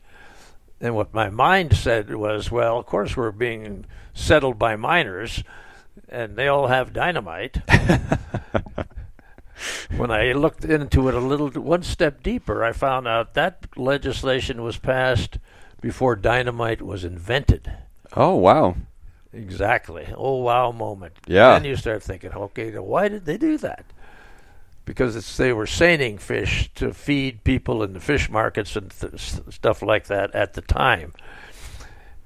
And 0.81 0.95
what 0.95 1.13
my 1.13 1.29
mind 1.29 1.77
said 1.77 2.15
was, 2.15 2.51
well, 2.51 2.79
of 2.79 2.87
course 2.87 3.17
we're 3.17 3.33
being 3.33 3.85
settled 4.15 4.59
by 4.59 4.77
miners, 4.77 5.45
and 6.09 6.37
they 6.37 6.49
all 6.49 6.69
have 6.69 6.93
dynamite. 6.93 7.59
when 9.97 10.11
I 10.11 10.33
looked 10.33 10.65
into 10.65 11.09
it 11.09 11.15
a 11.15 11.21
little, 11.21 11.51
one 11.51 11.83
step 11.83 12.23
deeper, 12.23 12.65
I 12.65 12.73
found 12.73 13.07
out 13.07 13.35
that 13.35 13.67
legislation 13.77 14.63
was 14.63 14.79
passed 14.79 15.39
before 15.81 16.17
dynamite 16.17 16.83
was 16.83 17.05
invented. 17.05 17.73
Oh 18.15 18.37
wow. 18.37 18.77
Exactly. 19.33 20.09
Oh 20.17 20.37
wow 20.37 20.73
moment. 20.73 21.15
Yeah. 21.27 21.53
Then 21.53 21.65
you 21.65 21.77
start 21.77 22.03
thinking, 22.03 22.33
okay, 22.33 22.71
why 22.79 23.09
did 23.09 23.27
they 23.27 23.37
do 23.37 23.59
that? 23.59 23.85
Because 24.91 25.15
it's, 25.15 25.37
they 25.37 25.53
were 25.53 25.67
seining 25.67 26.19
fish 26.19 26.69
to 26.75 26.93
feed 26.93 27.45
people 27.45 27.83
in 27.85 27.93
the 27.93 28.01
fish 28.01 28.29
markets 28.29 28.75
and 28.75 28.91
th- 28.91 29.19
stuff 29.51 29.83
like 29.83 30.07
that 30.09 30.35
at 30.35 30.55
the 30.55 30.61
time. 30.63 31.13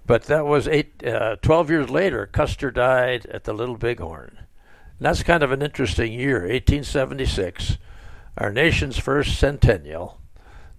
But 0.07 0.24
that 0.24 0.46
was 0.46 0.66
eight, 0.66 1.07
uh, 1.07 1.37
12 1.42 1.70
years 1.70 1.90
later, 1.90 2.27
Custer 2.27 2.70
died 2.70 3.27
at 3.27 3.44
the 3.44 3.53
Little 3.53 3.77
Bighorn. 3.77 4.38
And 4.38 5.07
that's 5.07 5.22
kind 5.22 5.42
of 5.42 5.53
an 5.53 5.61
interesting 5.62 6.12
year, 6.12 6.40
1876, 6.40 7.79
our 8.38 8.50
nation's 8.50 8.98
first 8.98 9.38
centennial. 9.38 10.20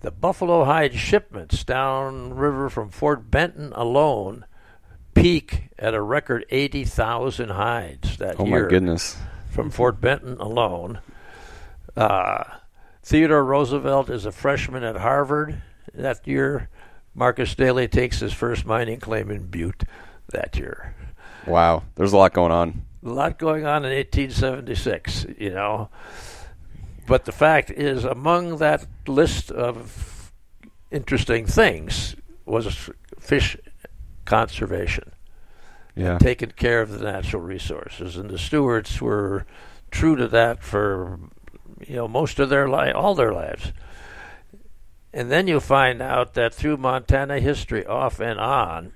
The 0.02 0.12
buffalo 0.12 0.64
hide 0.66 0.94
shipments 0.96 1.64
downriver 1.64 2.70
from 2.70 2.90
Fort 2.90 3.30
Benton 3.32 3.74
alone 3.74 4.46
peak 5.14 5.70
at 5.80 5.94
a 5.94 6.02
record 6.02 6.46
80,000 6.50 7.50
hides 7.50 8.18
that 8.18 8.40
Oh 8.40 8.46
year 8.46 8.58
Oh, 8.58 8.64
my 8.64 8.70
goodness. 8.70 9.18
from 9.50 9.70
Fort 9.72 10.02
Benton 10.02 10.38
alone. 10.40 11.00
Uh, 11.96 12.44
Theodore 13.04 13.44
Roosevelt 13.44 14.10
is 14.10 14.26
a 14.26 14.32
freshman 14.32 14.84
at 14.84 14.98
Harvard 14.98 15.62
that 15.94 16.28
year. 16.28 16.70
Marcus 17.14 17.56
Daly 17.56 17.88
takes 17.88 18.20
his 18.20 18.34
first 18.34 18.66
mining 18.66 19.00
claim 19.00 19.32
in 19.32 19.46
Butte 19.48 19.84
that 20.32 20.58
year. 20.58 20.94
Wow. 21.48 21.84
There's 21.96 22.12
a 22.14 22.18
lot 22.18 22.34
going 22.34 22.52
on. 22.52 22.82
A 23.06 23.10
lot 23.10 23.38
going 23.38 23.66
on 23.66 23.86
in 23.86 23.92
1876, 23.96 25.28
you 25.38 25.52
know. 25.52 25.90
But 27.08 27.26
the 27.26 27.32
fact 27.32 27.70
is, 27.70 28.04
among 28.04 28.58
that 28.58 28.86
list 29.08 29.52
of 29.52 30.32
interesting 30.92 31.46
things 31.46 32.16
was 32.46 32.90
fish 33.20 33.56
conservation 34.26 35.12
Yeah. 35.96 36.18
taking 36.18 36.50
care 36.52 36.82
of 36.82 36.92
the 36.98 37.04
natural 37.12 37.44
resources, 37.44 38.18
and 38.18 38.30
the 38.30 38.40
Stewarts 38.40 39.00
were 39.02 39.46
true 39.92 40.16
to 40.16 40.28
that 40.30 40.64
for 40.64 41.20
you 41.82 41.96
know 41.96 42.08
most 42.08 42.40
of 42.40 42.50
their 42.50 42.68
life, 42.68 42.94
all 42.96 43.16
their 43.16 43.34
lives. 43.34 43.72
And 45.14 45.32
then 45.32 45.48
you 45.48 45.62
find 45.62 46.02
out 46.02 46.34
that 46.34 46.54
through 46.54 46.78
Montana 46.78 47.40
history, 47.40 47.86
off 47.86 48.20
and 48.20 48.38
on, 48.38 48.92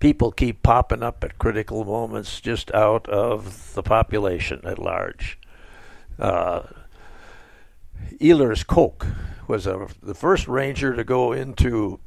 people 0.00 0.32
keep 0.32 0.62
popping 0.62 1.04
up 1.04 1.22
at 1.22 1.38
critical 1.38 1.84
moments 1.84 2.40
just 2.40 2.74
out 2.74 3.08
of 3.08 3.74
the 3.74 3.82
population 3.82 4.60
at 4.64 4.78
large. 4.78 5.38
Uh, 6.18 6.62
Elers 8.20 8.66
Koch 8.66 9.06
was 9.46 9.66
a, 9.66 9.86
the 10.02 10.14
first 10.14 10.48
ranger 10.48 10.94
to 10.94 11.04
go 11.04 11.32
into 11.32 12.00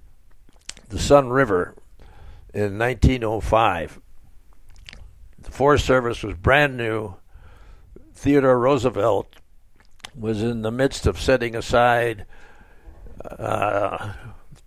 the 0.90 1.00
Sun 1.00 1.30
River 1.30 1.76
in 2.54 2.78
1905. 2.78 4.02
The 5.40 5.52
Forest 5.52 5.86
Service 5.86 6.24
was 6.24 6.36
brand 6.36 6.76
new. 6.76 7.16
Theodore 8.14 8.60
Roosevelt 8.60 9.36
was 10.18 10.42
in 10.42 10.62
the 10.62 10.72
midst 10.72 11.06
of 11.06 11.20
setting 11.20 11.56
aside 11.56 12.26
uh, 13.24 14.14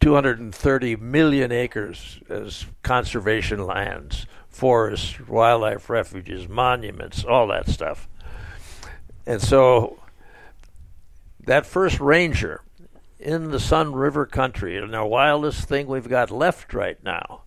230 0.01 0.97
million 0.97 1.53
acres 1.53 2.21
as 2.29 2.67
conservation 2.83 3.67
lands, 3.67 4.27
forests, 4.49 5.21
wildlife 5.29 5.91
refuges, 5.91 6.49
monuments, 6.49 7.25
all 7.25 7.49
that 7.49 7.69
stuff. 7.69 8.09
And 9.27 9.43
so 9.43 10.01
that 11.45 11.67
first 11.67 12.01
ranger 12.01 12.63
in 13.19 13.51
the 13.51 13.61
Sun 13.61 13.93
River 13.93 14.25
country, 14.25 14.79
and 14.79 14.95
our 14.95 15.07
wildest 15.07 15.69
thing 15.69 15.87
we've 15.87 16.09
got 16.09 16.31
left 16.31 16.73
right 16.73 17.03
now, 17.05 17.43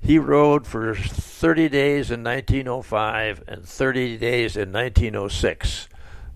he 0.00 0.18
rode 0.18 0.66
for 0.66 0.94
30 0.94 1.68
days 1.68 2.10
in 2.10 2.24
1905 2.24 3.44
and 3.46 3.64
30 3.64 4.16
days 4.16 4.56
in 4.56 4.72
1906 4.72 5.88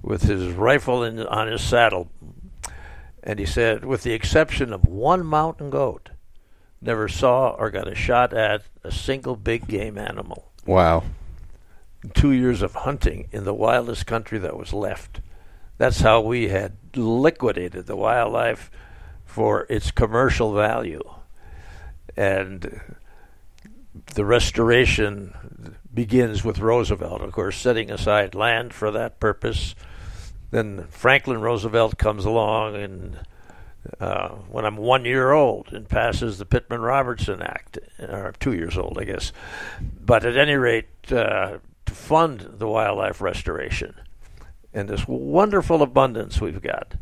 with 0.04 0.22
his 0.22 0.52
rifle 0.52 1.02
in, 1.02 1.18
on 1.20 1.48
his 1.48 1.62
saddle. 1.62 2.10
And 3.22 3.38
he 3.38 3.46
said, 3.46 3.84
with 3.84 4.02
the 4.02 4.12
exception 4.12 4.72
of 4.72 4.84
one 4.84 5.24
mountain 5.24 5.70
goat, 5.70 6.10
never 6.80 7.08
saw 7.08 7.50
or 7.50 7.70
got 7.70 7.88
a 7.88 7.94
shot 7.94 8.34
at 8.34 8.62
a 8.82 8.92
single 8.92 9.34
big 9.34 9.66
game 9.66 9.96
animal. 9.96 10.52
Wow. 10.66 11.04
Two 12.12 12.32
years 12.32 12.60
of 12.60 12.74
hunting 12.74 13.28
in 13.32 13.44
the 13.44 13.54
wildest 13.54 14.06
country 14.06 14.38
that 14.38 14.58
was 14.58 14.74
left. 14.74 15.20
That's 15.78 16.00
how 16.00 16.20
we 16.20 16.48
had 16.48 16.76
liquidated 16.94 17.86
the 17.86 17.96
wildlife 17.96 18.70
for 19.24 19.66
its 19.70 19.90
commercial 19.90 20.52
value. 20.52 21.02
And 22.14 22.80
the 24.14 24.24
restoration 24.24 25.76
begins 25.92 26.44
with 26.44 26.58
Roosevelt, 26.58 27.22
of 27.22 27.32
course, 27.32 27.56
setting 27.56 27.90
aside 27.90 28.34
land 28.34 28.74
for 28.74 28.90
that 28.90 29.18
purpose. 29.18 29.74
Then 30.54 30.86
Franklin 30.88 31.40
Roosevelt 31.40 31.98
comes 31.98 32.24
along 32.24 32.76
and 32.76 33.18
uh, 33.98 34.28
when 34.28 34.64
I'm 34.64 34.76
one 34.76 35.04
year 35.04 35.32
old 35.32 35.72
and 35.72 35.88
passes 35.88 36.38
the 36.38 36.46
Pittman 36.46 36.80
Robertson 36.80 37.42
Act, 37.42 37.80
or 37.98 38.32
two 38.38 38.52
years 38.52 38.78
old, 38.78 38.96
I 39.00 39.02
guess. 39.02 39.32
But 39.82 40.24
at 40.24 40.36
any 40.36 40.54
rate, 40.54 40.86
uh, 41.10 41.58
to 41.86 41.92
fund 41.92 42.50
the 42.58 42.68
wildlife 42.68 43.20
restoration 43.20 43.96
and 44.72 44.88
this 44.88 45.08
wonderful 45.08 45.82
abundance 45.82 46.40
we've 46.40 46.62
got. 46.62 46.94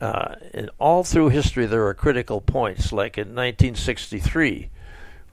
Uh, 0.00 0.36
and 0.54 0.70
all 0.78 1.02
through 1.02 1.30
history, 1.30 1.66
there 1.66 1.84
are 1.88 1.94
critical 1.94 2.40
points, 2.40 2.92
like 2.92 3.18
in 3.18 3.34
1963, 3.34 4.70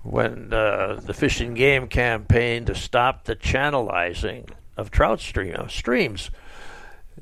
when 0.02 0.52
uh, 0.52 1.00
the 1.00 1.14
Fish 1.14 1.40
and 1.42 1.56
Game 1.56 1.88
campaign 1.88 2.66
to 2.66 2.74
stop 2.74 3.26
the 3.26 3.36
channelizing 3.36 4.50
of 4.76 4.90
trout 4.90 5.20
stream, 5.20 5.56
uh, 5.56 5.68
streams 5.68 6.32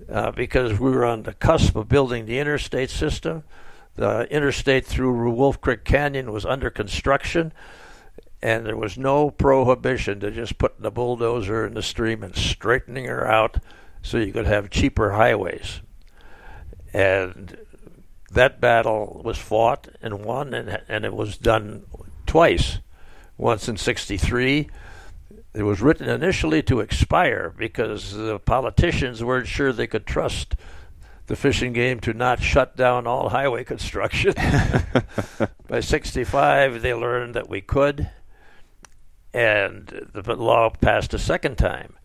uh, 0.09 0.31
because 0.31 0.79
we 0.79 0.91
were 0.91 1.05
on 1.05 1.23
the 1.23 1.33
cusp 1.33 1.75
of 1.75 1.89
building 1.89 2.25
the 2.25 2.39
interstate 2.39 2.89
system. 2.89 3.43
The 3.95 4.31
interstate 4.31 4.85
through 4.85 5.31
Wolf 5.31 5.59
Creek 5.59 5.83
Canyon 5.83 6.31
was 6.31 6.45
under 6.45 6.69
construction, 6.69 7.51
and 8.41 8.65
there 8.65 8.77
was 8.77 8.97
no 8.97 9.29
prohibition 9.29 10.19
to 10.21 10.31
just 10.31 10.57
putting 10.57 10.85
a 10.85 10.91
bulldozer 10.91 11.65
in 11.65 11.73
the 11.73 11.83
stream 11.83 12.23
and 12.23 12.35
straightening 12.35 13.05
her 13.05 13.27
out 13.27 13.57
so 14.01 14.17
you 14.17 14.31
could 14.31 14.47
have 14.47 14.69
cheaper 14.69 15.11
highways. 15.11 15.81
And 16.93 17.57
that 18.31 18.61
battle 18.61 19.21
was 19.23 19.37
fought 19.37 19.89
and 20.01 20.23
won, 20.25 20.53
and, 20.53 20.81
and 20.87 21.05
it 21.05 21.13
was 21.13 21.37
done 21.37 21.83
twice. 22.25 22.79
Once 23.37 23.67
in 23.67 23.75
63, 23.75 24.69
it 25.53 25.63
was 25.63 25.81
written 25.81 26.09
initially 26.09 26.63
to 26.63 26.79
expire 26.79 27.53
because 27.57 28.13
the 28.13 28.39
politicians 28.39 29.23
weren't 29.23 29.47
sure 29.47 29.73
they 29.73 29.87
could 29.87 30.05
trust 30.05 30.55
the 31.27 31.35
Fish 31.35 31.61
and 31.61 31.75
Game 31.75 31.99
to 32.01 32.13
not 32.13 32.41
shut 32.41 32.75
down 32.75 33.05
all 33.05 33.29
highway 33.29 33.63
construction. 33.65 34.33
By 35.67 35.81
65, 35.81 36.81
they 36.81 36.93
learned 36.93 37.35
that 37.35 37.49
we 37.49 37.61
could, 37.61 38.09
and 39.33 40.09
the 40.13 40.35
law 40.35 40.69
passed 40.69 41.13
a 41.13 41.19
second 41.19 41.57
time. 41.57 41.95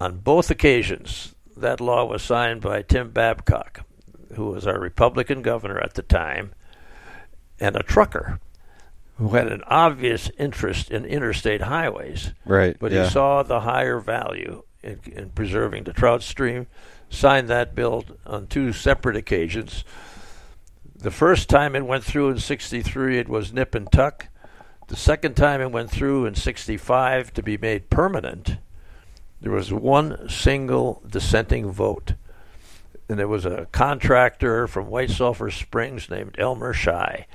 On 0.00 0.18
both 0.18 0.50
occasions, 0.50 1.34
that 1.56 1.80
law 1.80 2.04
was 2.04 2.22
signed 2.22 2.60
by 2.60 2.82
Tim 2.82 3.10
Babcock, 3.10 3.86
who 4.34 4.46
was 4.46 4.66
our 4.66 4.80
Republican 4.80 5.42
governor 5.42 5.78
at 5.78 5.94
the 5.94 6.02
time, 6.02 6.54
and 7.60 7.76
a 7.76 7.82
trucker 7.84 8.40
who 9.16 9.28
had 9.30 9.48
an 9.48 9.62
obvious 9.66 10.30
interest 10.38 10.90
in 10.90 11.04
interstate 11.04 11.62
highways. 11.62 12.32
Right. 12.44 12.76
But 12.78 12.92
yeah. 12.92 13.04
he 13.04 13.10
saw 13.10 13.42
the 13.42 13.60
higher 13.60 14.00
value 14.00 14.62
in, 14.82 15.00
in 15.06 15.30
preserving 15.30 15.84
the 15.84 15.92
trout 15.92 16.22
stream, 16.22 16.66
signed 17.10 17.48
that 17.48 17.74
bill 17.74 18.04
on 18.26 18.46
two 18.46 18.72
separate 18.72 19.16
occasions. 19.16 19.84
The 20.94 21.10
first 21.10 21.48
time 21.48 21.76
it 21.76 21.84
went 21.84 22.04
through 22.04 22.30
in 22.30 22.38
63, 22.38 23.18
it 23.18 23.28
was 23.28 23.52
nip 23.52 23.74
and 23.74 23.90
tuck. 23.90 24.28
The 24.88 24.96
second 24.96 25.36
time 25.36 25.60
it 25.60 25.70
went 25.70 25.90
through 25.90 26.26
in 26.26 26.34
65 26.34 27.32
to 27.34 27.42
be 27.42 27.56
made 27.56 27.90
permanent, 27.90 28.56
there 29.40 29.52
was 29.52 29.72
one 29.72 30.28
single 30.28 31.02
dissenting 31.08 31.70
vote. 31.70 32.14
And 33.12 33.18
there 33.18 33.28
was 33.28 33.44
a 33.44 33.66
contractor 33.72 34.66
from 34.66 34.86
White 34.86 35.10
Sulphur 35.10 35.50
Springs 35.50 36.08
named 36.08 36.36
Elmer 36.38 36.72
Shy 36.72 37.26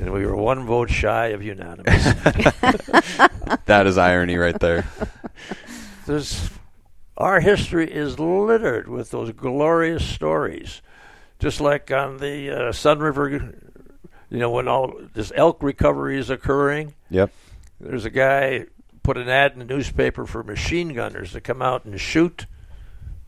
and 0.00 0.12
we 0.12 0.26
were 0.26 0.36
one 0.36 0.66
vote 0.66 0.90
shy 0.90 1.28
of 1.28 1.42
unanimous. 1.42 2.04
that 3.66 3.84
is 3.86 3.98
irony 3.98 4.36
right 4.36 4.58
there. 4.58 4.86
There's, 6.06 6.50
our 7.16 7.40
history 7.40 7.90
is 7.90 8.18
littered 8.18 8.88
with 8.88 9.10
those 9.10 9.32
glorious 9.32 10.04
stories. 10.04 10.82
Just 11.38 11.60
like 11.60 11.90
on 11.90 12.18
the 12.18 12.50
uh, 12.50 12.72
Sun 12.72 13.00
River, 13.00 13.28
you 14.30 14.38
know, 14.38 14.50
when 14.50 14.68
all 14.68 14.98
this 15.14 15.32
elk 15.34 15.62
recovery 15.62 16.18
is 16.18 16.30
occurring. 16.30 16.94
Yep. 17.10 17.30
There's 17.80 18.04
a 18.04 18.10
guy 18.10 18.66
put 19.02 19.16
an 19.16 19.28
ad 19.28 19.52
in 19.52 19.58
the 19.58 19.64
newspaper 19.64 20.26
for 20.26 20.42
machine 20.42 20.94
gunners 20.94 21.32
to 21.32 21.40
come 21.40 21.60
out 21.60 21.84
and 21.84 22.00
shoot 22.00 22.46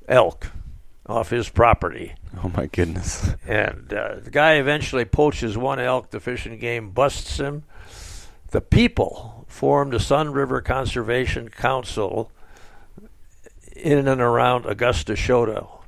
elk 0.09 0.49
off 1.09 1.31
his 1.31 1.49
property. 1.49 2.15
Oh 2.43 2.51
my 2.55 2.67
goodness! 2.67 3.31
And 3.47 3.93
uh, 3.93 4.17
the 4.23 4.31
guy 4.31 4.55
eventually 4.55 5.05
poaches 5.05 5.57
one 5.57 5.81
elk. 5.81 6.11
The 6.11 6.21
Fish 6.21 6.47
and 6.47 6.61
Game 6.61 6.91
busts 6.91 7.39
him. 7.39 7.65
The 8.51 8.61
people 8.61 9.47
formed 9.49 9.93
the 9.93 10.01
Sun 10.01 10.33
River 10.33 10.61
Conservation 10.61 11.49
Council 11.49 12.31
in 13.75 14.09
and 14.09 14.21
around 14.21 14.67
Augusta 14.67 15.15
Chouteau. 15.15 15.83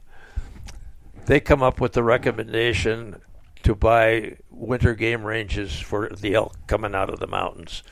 They 1.27 1.41
come 1.41 1.63
up 1.63 1.81
with 1.81 1.93
the 1.93 2.03
recommendation 2.03 3.21
to 3.63 3.75
buy 3.75 4.37
winter 4.51 4.95
game 4.95 5.25
ranges 5.25 5.79
for 5.79 6.09
the 6.09 6.35
elk 6.35 6.57
coming 6.67 6.95
out 6.95 7.11
of 7.11 7.21
the 7.21 7.27
mountains. 7.27 7.83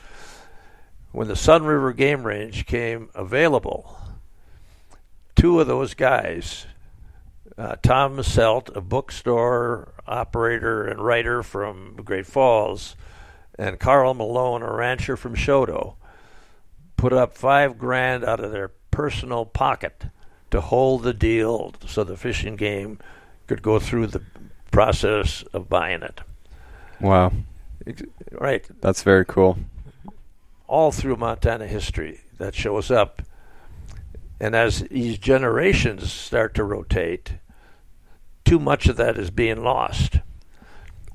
When 1.11 1.27
the 1.27 1.35
Sun 1.35 1.63
River 1.63 1.93
Game 1.93 2.23
Range 2.23 2.65
came 2.65 3.09
available, 3.15 3.97
two 5.35 5.59
of 5.59 5.67
those 5.67 5.93
guys 5.93 6.65
uh, 7.59 7.75
Tom 7.83 8.17
Selt, 8.17 8.73
a 8.73 8.79
bookstore 8.79 9.93
operator 10.07 10.85
and 10.87 11.03
writer 11.03 11.43
from 11.43 11.97
Great 12.05 12.25
Falls, 12.25 12.95
and 13.57 13.79
Carl 13.79 14.13
Malone, 14.13 14.61
a 14.61 14.73
rancher 14.73 15.17
from 15.17 15.35
Chouteau, 15.35 15.95
put 16.95 17.11
up 17.11 17.35
five 17.35 17.77
grand 17.77 18.23
out 18.23 18.39
of 18.39 18.51
their 18.51 18.69
personal 18.91 19.45
pocket 19.45 20.05
to 20.51 20.61
hold 20.61 21.03
the 21.03 21.13
deal 21.13 21.73
so 21.85 22.03
the 22.05 22.15
Fish 22.15 22.45
and 22.45 22.57
Game 22.57 22.97
could 23.47 23.61
go 23.61 23.77
through 23.77 24.07
the 24.07 24.23
process 24.71 25.43
of 25.53 25.67
buying 25.67 26.01
it. 26.01 26.21
Wow. 27.01 27.33
Right. 28.31 28.65
That's 28.81 29.03
very 29.03 29.25
cool. 29.25 29.57
All 30.67 30.91
through 30.91 31.17
Montana 31.17 31.67
history 31.67 32.21
that 32.37 32.55
shows 32.55 32.89
up. 32.89 33.21
And 34.39 34.55
as 34.55 34.81
these 34.83 35.17
generations 35.17 36.11
start 36.11 36.53
to 36.55 36.63
rotate, 36.63 37.33
too 38.49 38.57
much 38.57 38.87
of 38.87 38.97
that 38.97 39.15
is 39.15 39.29
being 39.29 39.63
lost. 39.63 40.21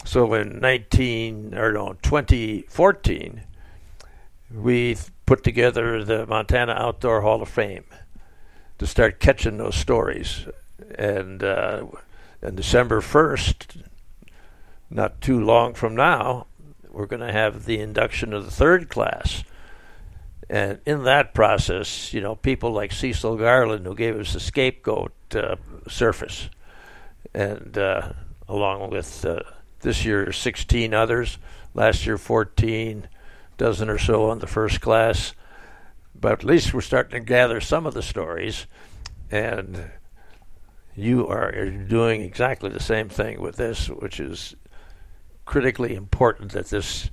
So 0.04 0.34
in 0.34 0.60
19 0.60 1.52
or 1.56 1.72
no 1.72 1.96
2014, 2.00 3.42
we 4.54 4.96
put 5.26 5.42
together 5.42 6.04
the 6.04 6.26
Montana 6.26 6.74
Outdoor 6.74 7.22
Hall 7.22 7.42
of 7.42 7.48
Fame 7.48 7.86
to 8.78 8.86
start 8.86 9.18
catching 9.18 9.56
those 9.56 9.74
stories. 9.74 10.46
And 10.96 11.42
uh, 11.42 11.86
on 12.40 12.54
December 12.54 13.00
1st, 13.00 13.82
not 14.88 15.20
too 15.20 15.40
long 15.40 15.74
from 15.74 15.96
now, 15.96 16.46
we're 16.88 17.06
going 17.06 17.26
to 17.26 17.32
have 17.32 17.64
the 17.64 17.80
induction 17.80 18.32
of 18.32 18.44
the 18.44 18.52
third 18.52 18.88
class. 18.88 19.42
And 20.48 20.78
in 20.86 21.02
that 21.02 21.34
process, 21.34 22.14
you 22.14 22.20
know, 22.20 22.36
people 22.36 22.70
like 22.70 22.92
Cecil 22.92 23.38
Garland, 23.38 23.86
who 23.86 23.96
gave 23.96 24.20
us 24.20 24.34
the 24.34 24.40
scapegoat 24.40 25.10
uh, 25.34 25.56
surface, 25.88 26.48
and 27.32 27.78
uh, 27.78 28.12
along 28.48 28.90
with 28.90 29.24
uh, 29.24 29.40
this 29.80 30.04
year 30.04 30.32
16 30.32 30.92
others, 30.92 31.38
last 31.74 32.06
year 32.06 32.18
14, 32.18 33.08
dozen 33.56 33.88
or 33.88 33.98
so 33.98 34.30
on 34.30 34.40
the 34.40 34.46
first 34.46 34.80
class. 34.80 35.34
But 36.14 36.32
at 36.32 36.44
least 36.44 36.72
we're 36.72 36.80
starting 36.80 37.20
to 37.20 37.24
gather 37.24 37.60
some 37.60 37.86
of 37.86 37.94
the 37.94 38.02
stories, 38.02 38.66
and 39.30 39.90
you 40.96 41.26
are 41.28 41.68
doing 41.70 42.22
exactly 42.22 42.70
the 42.70 42.80
same 42.80 43.08
thing 43.08 43.40
with 43.40 43.56
this, 43.56 43.88
which 43.88 44.20
is 44.20 44.54
critically 45.44 45.94
important 45.94 46.52
that 46.52 46.66
this 46.66 47.10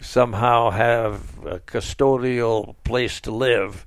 somehow 0.00 0.70
have 0.70 1.38
a 1.46 1.60
custodial 1.60 2.74
place 2.84 3.20
to 3.20 3.30
live 3.30 3.86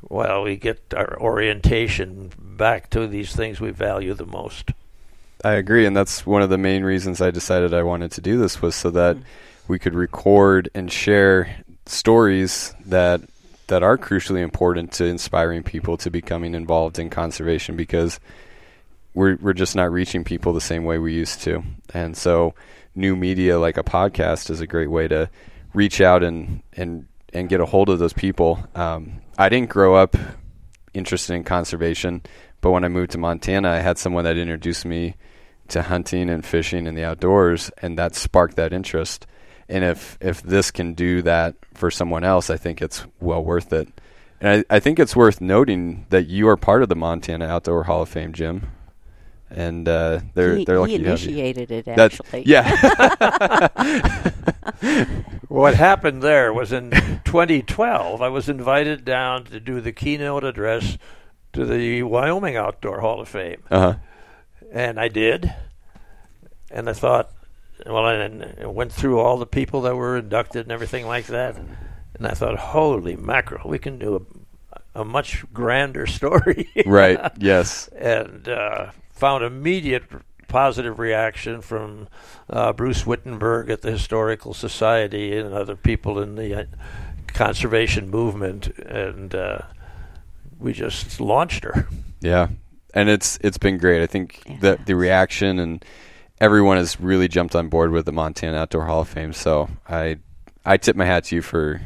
while 0.00 0.42
we 0.42 0.56
get 0.56 0.92
our 0.94 1.18
orientation 1.20 2.30
back 2.56 2.90
to 2.90 3.06
these 3.06 3.34
things 3.34 3.60
we 3.60 3.70
value 3.70 4.14
the 4.14 4.26
most. 4.26 4.70
I 5.44 5.52
agree, 5.52 5.86
and 5.86 5.96
that's 5.96 6.24
one 6.26 6.42
of 6.42 6.50
the 6.50 6.58
main 6.58 6.82
reasons 6.82 7.20
I 7.20 7.30
decided 7.30 7.74
I 7.74 7.82
wanted 7.82 8.10
to 8.12 8.20
do 8.20 8.38
this 8.38 8.62
was 8.62 8.74
so 8.74 8.90
that 8.90 9.16
we 9.68 9.78
could 9.78 9.94
record 9.94 10.70
and 10.74 10.90
share 10.90 11.56
stories 11.86 12.74
that 12.86 13.20
that 13.68 13.82
are 13.82 13.98
crucially 13.98 14.42
important 14.42 14.92
to 14.92 15.04
inspiring 15.04 15.62
people 15.62 15.96
to 15.96 16.10
becoming 16.10 16.54
involved 16.54 16.98
in 16.98 17.10
conservation 17.10 17.76
because 17.76 18.20
we're 19.14 19.36
we're 19.36 19.52
just 19.52 19.74
not 19.74 19.90
reaching 19.90 20.24
people 20.24 20.52
the 20.52 20.60
same 20.60 20.84
way 20.84 20.98
we 20.98 21.12
used 21.12 21.42
to. 21.42 21.62
And 21.92 22.16
so 22.16 22.54
new 22.94 23.16
media 23.16 23.58
like 23.58 23.76
a 23.76 23.84
podcast 23.84 24.50
is 24.50 24.60
a 24.60 24.66
great 24.66 24.90
way 24.90 25.08
to 25.08 25.28
reach 25.74 26.00
out 26.00 26.22
and 26.22 26.62
and 26.74 27.06
and 27.32 27.48
get 27.48 27.60
a 27.60 27.66
hold 27.66 27.88
of 27.88 27.98
those 27.98 28.12
people. 28.12 28.66
Um, 28.74 29.20
I 29.36 29.48
didn't 29.48 29.68
grow 29.68 29.96
up 29.96 30.16
interested 30.94 31.34
in 31.34 31.44
conservation. 31.44 32.22
But 32.60 32.70
when 32.72 32.84
I 32.84 32.88
moved 32.88 33.12
to 33.12 33.18
Montana, 33.18 33.70
I 33.70 33.76
had 33.80 33.98
someone 33.98 34.24
that 34.24 34.36
introduced 34.36 34.84
me 34.84 35.14
to 35.68 35.82
hunting 35.82 36.30
and 36.30 36.44
fishing 36.44 36.86
and 36.86 36.96
the 36.96 37.04
outdoors, 37.04 37.70
and 37.82 37.98
that 37.98 38.14
sparked 38.14 38.56
that 38.56 38.72
interest. 38.72 39.26
And 39.68 39.82
if 39.84 40.16
if 40.20 40.42
this 40.42 40.70
can 40.70 40.94
do 40.94 41.22
that 41.22 41.56
for 41.74 41.90
someone 41.90 42.22
else, 42.24 42.50
I 42.50 42.56
think 42.56 42.80
it's 42.80 43.04
well 43.20 43.44
worth 43.44 43.72
it. 43.72 43.88
And 44.40 44.64
I, 44.70 44.76
I 44.76 44.80
think 44.80 44.98
it's 44.98 45.16
worth 45.16 45.40
noting 45.40 46.06
that 46.10 46.26
you 46.26 46.48
are 46.48 46.56
part 46.56 46.82
of 46.82 46.88
the 46.88 46.94
Montana 46.96 47.46
Outdoor 47.46 47.84
Hall 47.84 48.02
of 48.02 48.08
Fame, 48.08 48.32
Jim. 48.32 48.68
And 49.48 49.88
uh, 49.88 50.20
they're 50.34 50.56
he, 50.56 50.64
they're 50.64 50.78
lucky 50.80 50.92
he 50.92 50.98
you. 50.98 51.06
initiated 51.06 51.70
it 51.70 51.84
That- 51.86 51.98
actually. 51.98 52.42
yeah. 52.46 53.68
What 55.48 55.74
happened 55.74 56.22
there 56.22 56.52
was 56.52 56.72
in 56.72 56.90
2012, 57.24 58.20
I 58.20 58.28
was 58.28 58.48
invited 58.48 59.04
down 59.04 59.44
to 59.44 59.60
do 59.60 59.80
the 59.80 59.92
keynote 59.92 60.44
address 60.44 60.98
to 61.56 61.66
the 61.66 62.02
Wyoming 62.04 62.56
Outdoor 62.56 63.00
Hall 63.00 63.20
of 63.20 63.28
Fame. 63.28 63.62
uh 63.70 63.80
huh. 63.80 63.94
And 64.72 64.98
I 65.00 65.08
did. 65.08 65.52
And 66.70 66.88
I 66.88 66.92
thought, 66.92 67.30
well, 67.84 68.04
I 68.04 68.14
I 68.62 68.66
went 68.66 68.92
through 68.92 69.20
all 69.20 69.38
the 69.38 69.46
people 69.46 69.82
that 69.82 69.94
were 69.96 70.16
inducted 70.18 70.62
and 70.66 70.72
everything 70.72 71.06
like 71.06 71.26
that. 71.26 71.56
And 72.14 72.26
I 72.26 72.30
thought, 72.30 72.58
holy 72.58 73.16
mackerel, 73.16 73.68
we 73.68 73.78
can 73.78 73.98
do 73.98 74.26
a, 74.94 75.00
a 75.00 75.04
much 75.04 75.44
grander 75.52 76.06
story. 76.18 76.68
Right. 76.84 77.20
Yes. 77.38 77.88
and 77.88 78.48
uh, 78.48 78.90
found 79.10 79.44
immediate 79.44 80.04
positive 80.48 80.98
reaction 80.98 81.60
from 81.60 82.08
uh, 82.50 82.72
Bruce 82.72 83.02
Whittenberg 83.04 83.68
at 83.70 83.82
the 83.82 83.90
Historical 83.92 84.54
Society 84.54 85.36
and 85.36 85.52
other 85.54 85.76
people 85.76 86.18
in 86.20 86.34
the 86.36 86.60
uh, 86.60 86.64
conservation 87.28 88.10
movement. 88.10 88.68
And 88.78 89.34
uh, 89.34 89.58
we 90.58 90.72
just 90.72 91.20
launched 91.20 91.64
her. 91.64 91.86
Yeah, 92.20 92.48
and 92.94 93.08
it's 93.08 93.38
it's 93.42 93.58
been 93.58 93.78
great. 93.78 94.02
I 94.02 94.06
think 94.06 94.42
the 94.60 94.78
the 94.84 94.94
reaction 94.96 95.58
and 95.58 95.84
everyone 96.40 96.76
has 96.76 97.00
really 97.00 97.28
jumped 97.28 97.54
on 97.54 97.68
board 97.68 97.90
with 97.90 98.04
the 98.06 98.12
Montana 98.12 98.56
Outdoor 98.58 98.84
Hall 98.86 99.00
of 99.02 99.08
Fame. 99.08 99.32
So 99.32 99.68
I 99.88 100.18
I 100.64 100.76
tip 100.76 100.96
my 100.96 101.04
hat 101.04 101.24
to 101.24 101.36
you 101.36 101.42
for 101.42 101.80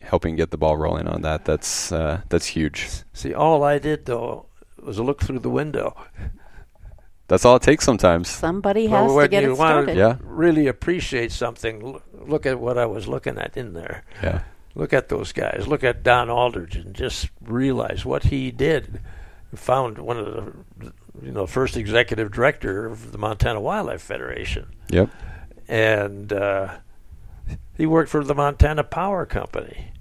helping 0.00 0.36
get 0.36 0.50
the 0.50 0.58
ball 0.58 0.76
rolling 0.76 1.06
on 1.08 1.22
that. 1.22 1.44
That's 1.44 1.92
uh, 1.92 2.22
that's 2.28 2.46
huge. 2.46 2.88
See, 3.12 3.34
all 3.34 3.62
I 3.62 3.78
did, 3.78 4.06
though, 4.06 4.46
was 4.82 4.98
look 4.98 5.22
through 5.22 5.40
the 5.40 5.50
window. 5.50 5.96
That's 7.28 7.44
all 7.44 7.54
it 7.56 7.62
takes 7.62 7.84
sometimes. 7.84 8.28
Somebody 8.28 8.88
Well, 8.88 9.04
has 9.16 9.24
to 9.24 9.28
get 9.28 9.44
you 9.44 9.52
it 9.52 9.56
started. 9.56 9.96
Yeah. 9.96 10.16
really 10.20 10.66
appreciate 10.66 11.30
something, 11.30 12.00
look 12.12 12.44
at 12.44 12.58
what 12.58 12.76
I 12.76 12.86
was 12.86 13.06
looking 13.06 13.38
at 13.38 13.56
in 13.56 13.72
there. 13.72 14.02
Yeah. 14.20 14.42
Look 14.80 14.94
at 14.94 15.10
those 15.10 15.32
guys. 15.32 15.66
Look 15.68 15.84
at 15.84 16.02
Don 16.02 16.30
Aldrich 16.30 16.74
and 16.74 16.94
just 16.94 17.28
realize 17.42 18.06
what 18.06 18.22
he 18.24 18.50
did. 18.50 19.02
Found 19.54 19.98
one 19.98 20.16
of 20.16 20.24
the, 20.24 20.92
you 21.22 21.32
know, 21.32 21.46
first 21.46 21.76
executive 21.76 22.32
director 22.32 22.86
of 22.86 23.12
the 23.12 23.18
Montana 23.18 23.60
Wildlife 23.60 24.00
Federation, 24.00 24.68
Yep. 24.88 25.10
and 25.68 26.32
uh, 26.32 26.76
he 27.76 27.84
worked 27.84 28.08
for 28.08 28.24
the 28.24 28.34
Montana 28.34 28.82
Power 28.82 29.26
Company. 29.26 29.92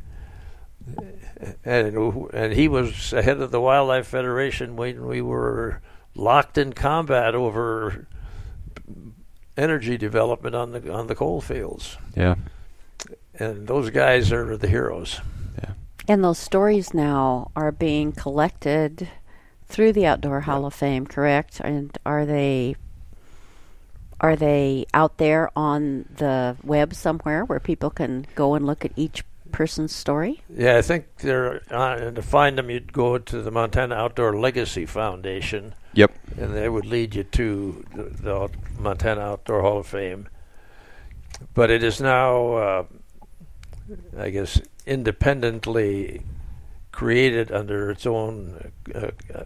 And 1.65 2.29
and 2.33 2.53
he 2.53 2.69
was 2.69 3.11
head 3.11 3.41
of 3.41 3.51
the 3.51 3.59
Wildlife 3.59 4.07
Federation 4.07 4.77
when 4.77 5.05
we 5.05 5.21
were 5.21 5.81
locked 6.15 6.57
in 6.57 6.71
combat 6.71 7.35
over 7.35 8.07
energy 9.57 9.97
development 9.97 10.55
on 10.55 10.71
the 10.71 10.93
on 10.93 11.07
the 11.07 11.15
coal 11.15 11.41
fields. 11.41 11.97
Yeah. 12.15 12.35
And 13.39 13.67
those 13.67 13.89
guys 13.89 14.31
are 14.31 14.57
the 14.57 14.67
heroes. 14.67 15.21
And 16.07 16.23
those 16.23 16.39
stories 16.39 16.91
now 16.91 17.51
are 17.55 17.71
being 17.71 18.11
collected 18.13 19.07
through 19.67 19.93
the 19.93 20.07
Outdoor 20.07 20.41
Hall 20.41 20.65
of 20.65 20.73
Fame, 20.73 21.05
correct? 21.05 21.59
And 21.59 21.95
are 22.03 22.25
they 22.25 22.75
are 24.19 24.35
they 24.35 24.85
out 24.93 25.17
there 25.17 25.49
on 25.55 26.05
the 26.17 26.57
web 26.63 26.93
somewhere 26.95 27.45
where 27.45 27.59
people 27.59 27.91
can 27.91 28.25
go 28.33 28.55
and 28.55 28.65
look 28.65 28.83
at 28.83 28.91
each 28.95 29.23
person's 29.51 29.95
story? 29.95 30.41
Yeah, 30.49 30.77
I 30.77 30.81
think 30.81 31.05
they're 31.17 31.61
uh, 31.71 31.97
and 31.97 32.15
to 32.15 32.21
find 32.23 32.57
them. 32.57 32.71
You'd 32.71 32.91
go 32.91 33.19
to 33.19 33.41
the 33.43 33.51
Montana 33.51 33.93
Outdoor 33.93 34.35
Legacy 34.37 34.87
Foundation, 34.87 35.75
Yep. 35.93 36.11
and 36.37 36.55
they 36.55 36.69
would 36.69 36.85
lead 36.87 37.13
you 37.13 37.23
to 37.23 37.85
the, 37.95 38.03
the 38.03 38.49
Montana 38.79 39.21
Outdoor 39.21 39.61
Hall 39.61 39.77
of 39.79 39.87
Fame. 39.87 40.27
But 41.53 41.69
it 41.69 41.83
is 41.83 42.01
now, 42.01 42.53
uh, 42.53 42.83
I 44.17 44.29
guess, 44.29 44.61
independently 44.85 46.23
created 46.91 47.51
under 47.51 47.91
its 47.91 48.05
own 48.05 48.71
uh, 48.93 49.11
uh, 49.33 49.43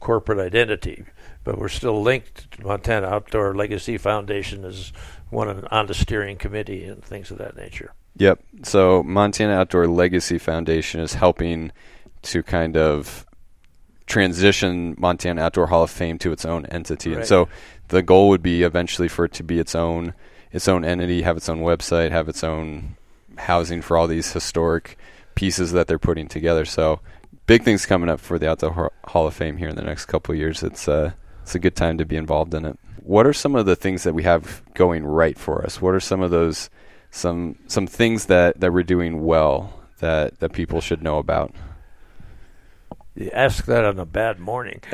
corporate 0.00 0.38
identity. 0.38 1.04
But 1.44 1.58
we're 1.58 1.68
still 1.68 2.00
linked 2.00 2.52
to 2.52 2.62
Montana 2.62 3.06
Outdoor 3.08 3.54
Legacy 3.54 3.98
Foundation 3.98 4.64
is 4.64 4.92
one 5.30 5.48
on, 5.48 5.66
on 5.66 5.86
the 5.86 5.94
steering 5.94 6.36
committee 6.36 6.84
and 6.84 7.02
things 7.02 7.30
of 7.30 7.38
that 7.38 7.56
nature. 7.56 7.92
Yep. 8.16 8.40
So 8.64 9.02
Montana 9.02 9.54
Outdoor 9.54 9.88
Legacy 9.88 10.38
Foundation 10.38 11.00
is 11.00 11.14
helping 11.14 11.72
to 12.22 12.42
kind 12.42 12.76
of 12.76 13.26
transition 14.06 14.94
Montana 14.98 15.42
Outdoor 15.42 15.66
Hall 15.68 15.82
of 15.84 15.90
Fame 15.90 16.18
to 16.18 16.32
its 16.32 16.44
own 16.44 16.66
entity. 16.66 17.14
And 17.14 17.24
so 17.24 17.48
the 17.88 18.02
goal 18.02 18.28
would 18.28 18.42
be 18.42 18.62
eventually 18.62 19.08
for 19.08 19.24
it 19.24 19.32
to 19.34 19.42
be 19.42 19.58
its 19.58 19.74
own 19.74 20.14
its 20.52 20.68
own 20.68 20.84
entity, 20.84 21.22
have 21.22 21.38
its 21.38 21.48
own 21.48 21.60
website, 21.60 22.10
have 22.10 22.28
its 22.28 22.44
own 22.44 22.96
housing 23.42 23.82
for 23.82 23.96
all 23.96 24.06
these 24.06 24.32
historic 24.32 24.98
pieces 25.34 25.72
that 25.72 25.86
they're 25.86 25.98
putting 25.98 26.28
together. 26.28 26.64
So 26.64 27.00
big 27.46 27.62
things 27.62 27.86
coming 27.86 28.08
up 28.08 28.20
for 28.20 28.38
the 28.38 28.50
Outdoor 28.50 28.92
Hall 29.04 29.26
of 29.26 29.34
Fame 29.34 29.56
here 29.56 29.68
in 29.68 29.76
the 29.76 29.82
next 29.82 30.06
couple 30.06 30.34
years. 30.34 30.62
It's 30.62 30.88
uh 30.88 31.12
it's 31.42 31.54
a 31.54 31.58
good 31.58 31.76
time 31.76 31.98
to 31.98 32.04
be 32.04 32.16
involved 32.16 32.54
in 32.54 32.64
it. 32.64 32.78
What 33.02 33.26
are 33.26 33.32
some 33.32 33.56
of 33.56 33.66
the 33.66 33.76
things 33.76 34.04
that 34.04 34.14
we 34.14 34.22
have 34.22 34.62
going 34.74 35.04
right 35.04 35.36
for 35.36 35.64
us? 35.64 35.82
What 35.82 35.94
are 35.94 36.00
some 36.00 36.22
of 36.22 36.30
those 36.30 36.70
some 37.10 37.58
some 37.66 37.86
things 37.86 38.26
that, 38.26 38.60
that 38.60 38.72
we're 38.72 38.84
doing 38.84 39.24
well 39.24 39.82
that, 39.98 40.38
that 40.40 40.52
people 40.52 40.80
should 40.80 41.02
know 41.02 41.18
about? 41.18 41.52
You 43.14 43.30
ask 43.30 43.66
that 43.66 43.84
on 43.84 43.98
a 43.98 44.06
bad 44.06 44.38
morning. 44.38 44.80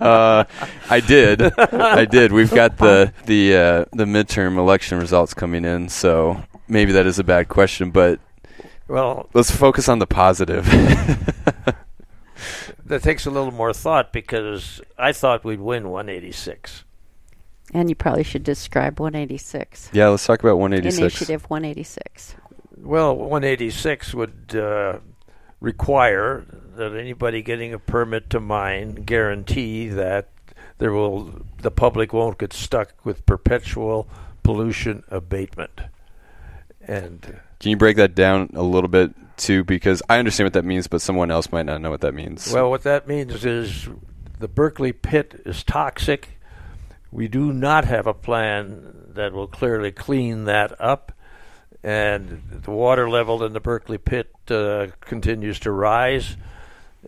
Uh, 0.00 0.44
I 0.88 1.00
did, 1.00 1.42
I 1.58 2.04
did. 2.04 2.32
We've 2.32 2.50
got 2.50 2.78
the 2.78 3.12
the 3.26 3.54
uh, 3.54 3.84
the 3.92 4.04
midterm 4.04 4.58
election 4.58 4.98
results 4.98 5.34
coming 5.34 5.64
in, 5.64 5.88
so 5.88 6.42
maybe 6.68 6.92
that 6.92 7.06
is 7.06 7.18
a 7.18 7.24
bad 7.24 7.48
question. 7.48 7.90
But 7.90 8.20
well, 8.88 9.28
let's 9.34 9.50
focus 9.50 9.88
on 9.88 9.98
the 9.98 10.06
positive. 10.06 10.64
that 12.84 13.02
takes 13.02 13.26
a 13.26 13.30
little 13.30 13.52
more 13.52 13.72
thought 13.72 14.12
because 14.12 14.80
I 14.98 15.12
thought 15.12 15.44
we'd 15.44 15.60
win 15.60 15.90
186. 15.90 16.84
And 17.72 17.88
you 17.88 17.94
probably 17.94 18.24
should 18.24 18.42
describe 18.42 18.98
186. 18.98 19.90
yeah, 19.92 20.08
let's 20.08 20.26
talk 20.26 20.40
about 20.40 20.58
186. 20.58 20.98
Initiative 20.98 21.42
186. 21.48 22.34
Well, 22.78 23.16
186 23.16 24.14
would 24.14 24.56
uh, 24.56 24.98
require 25.60 26.44
that 26.76 26.94
anybody 26.94 27.42
getting 27.42 27.72
a 27.72 27.78
permit 27.78 28.30
to 28.30 28.40
mine 28.40 28.94
guarantee 28.94 29.88
that 29.88 30.28
there 30.78 30.92
will 30.92 31.42
the 31.58 31.70
public 31.70 32.12
won't 32.12 32.38
get 32.38 32.52
stuck 32.52 32.94
with 33.04 33.24
perpetual 33.26 34.08
pollution 34.42 35.04
abatement. 35.08 35.80
And 36.80 37.40
Can 37.60 37.70
you 37.70 37.76
break 37.76 37.96
that 37.96 38.14
down 38.14 38.50
a 38.54 38.62
little 38.62 38.88
bit 38.88 39.12
too? 39.36 39.62
Because 39.64 40.02
I 40.08 40.18
understand 40.18 40.46
what 40.46 40.54
that 40.54 40.64
means, 40.64 40.86
but 40.86 41.02
someone 41.02 41.30
else 41.30 41.52
might 41.52 41.66
not 41.66 41.80
know 41.80 41.90
what 41.90 42.00
that 42.00 42.14
means. 42.14 42.50
well, 42.52 42.70
what 42.70 42.82
that 42.84 43.06
means 43.06 43.44
is 43.44 43.88
the 44.38 44.48
Berkeley 44.48 44.92
pit 44.92 45.42
is 45.44 45.62
toxic. 45.62 46.38
We 47.12 47.28
do 47.28 47.52
not 47.52 47.84
have 47.84 48.06
a 48.06 48.14
plan 48.14 48.94
that 49.10 49.32
will 49.32 49.48
clearly 49.48 49.92
clean 49.92 50.44
that 50.44 50.80
up. 50.80 51.12
And 51.82 52.42
the 52.50 52.70
water 52.70 53.08
level 53.08 53.42
in 53.42 53.52
the 53.52 53.60
Berkeley 53.60 53.98
pit 53.98 54.30
uh, 54.50 54.88
continues 55.00 55.60
to 55.60 55.70
rise, 55.70 56.36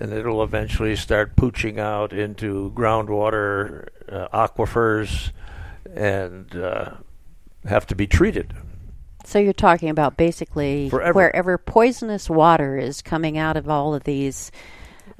and 0.00 0.12
it'll 0.12 0.42
eventually 0.42 0.96
start 0.96 1.36
pooching 1.36 1.78
out 1.78 2.12
into 2.12 2.72
groundwater 2.74 3.88
uh, 4.10 4.28
aquifers 4.28 5.30
and 5.94 6.54
uh, 6.56 6.92
have 7.66 7.86
to 7.88 7.94
be 7.94 8.06
treated. 8.06 8.54
So 9.24 9.38
you're 9.38 9.52
talking 9.52 9.90
about 9.90 10.16
basically 10.16 10.88
Forever. 10.88 11.12
wherever 11.12 11.58
poisonous 11.58 12.28
water 12.28 12.76
is 12.76 13.02
coming 13.02 13.38
out 13.38 13.56
of 13.56 13.68
all 13.68 13.94
of 13.94 14.04
these 14.04 14.50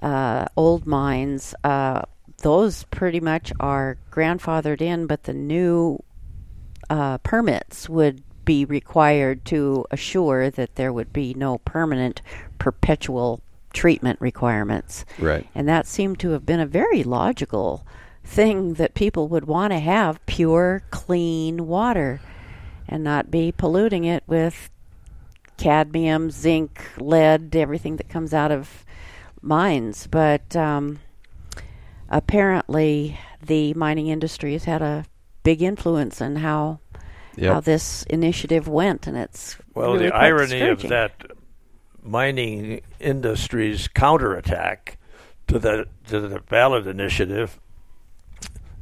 uh, 0.00 0.46
old 0.56 0.86
mines, 0.86 1.54
uh, 1.62 2.02
those 2.38 2.84
pretty 2.84 3.20
much 3.20 3.52
are 3.60 3.98
grandfathered 4.10 4.80
in, 4.80 5.06
but 5.06 5.24
the 5.24 5.32
new 5.32 6.02
uh, 6.90 7.18
permits 7.18 7.88
would 7.88 8.22
be 8.44 8.64
required 8.64 9.44
to 9.46 9.84
assure 9.90 10.50
that 10.50 10.74
there 10.74 10.92
would 10.92 11.12
be 11.12 11.34
no 11.34 11.58
permanent, 11.58 12.22
perpetual 12.58 13.42
treatment 13.72 14.20
requirements. 14.20 15.04
right. 15.18 15.46
And 15.54 15.68
that 15.68 15.86
seemed 15.86 16.18
to 16.20 16.30
have 16.30 16.44
been 16.44 16.60
a 16.60 16.66
very 16.66 17.02
logical 17.02 17.86
thing 18.24 18.74
that 18.74 18.94
people 18.94 19.28
would 19.28 19.46
want 19.46 19.72
to 19.72 19.78
have 19.78 20.24
pure, 20.26 20.82
clean 20.90 21.66
water 21.66 22.20
and 22.88 23.02
not 23.02 23.30
be 23.30 23.52
polluting 23.52 24.04
it 24.04 24.22
with 24.26 24.70
cadmium, 25.56 26.30
zinc, 26.30 26.80
lead, 26.98 27.54
everything 27.54 27.96
that 27.96 28.08
comes 28.08 28.34
out 28.34 28.50
of 28.50 28.84
mines, 29.40 30.06
but 30.06 30.54
um, 30.56 31.00
apparently 32.08 33.18
the 33.44 33.74
mining 33.74 34.08
industry 34.08 34.52
has 34.52 34.64
had 34.64 34.82
a 34.82 35.04
big 35.42 35.62
influence 35.62 36.20
in 36.20 36.36
how 36.36 36.78
Yep. 37.36 37.52
how 37.52 37.60
this 37.60 38.02
initiative 38.04 38.68
went, 38.68 39.06
and 39.06 39.16
it's 39.16 39.56
Well, 39.74 39.94
really 39.94 40.06
the 40.06 40.10
quite 40.10 40.24
irony 40.24 40.60
of 40.68 40.82
that 40.82 41.12
mining 42.02 42.80
industry's 43.00 43.88
counterattack 43.88 44.98
to 45.48 45.58
the 45.58 45.86
to 46.08 46.20
the 46.20 46.40
ballot 46.40 46.86
initiative 46.86 47.58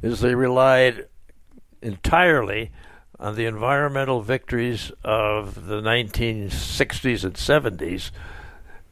is 0.01 0.19
they 0.21 0.35
relied 0.35 1.05
entirely 1.81 2.71
on 3.19 3.35
the 3.35 3.45
environmental 3.45 4.21
victories 4.21 4.91
of 5.03 5.67
the 5.67 5.79
1960s 5.81 7.23
and 7.23 7.35
70s, 7.35 8.09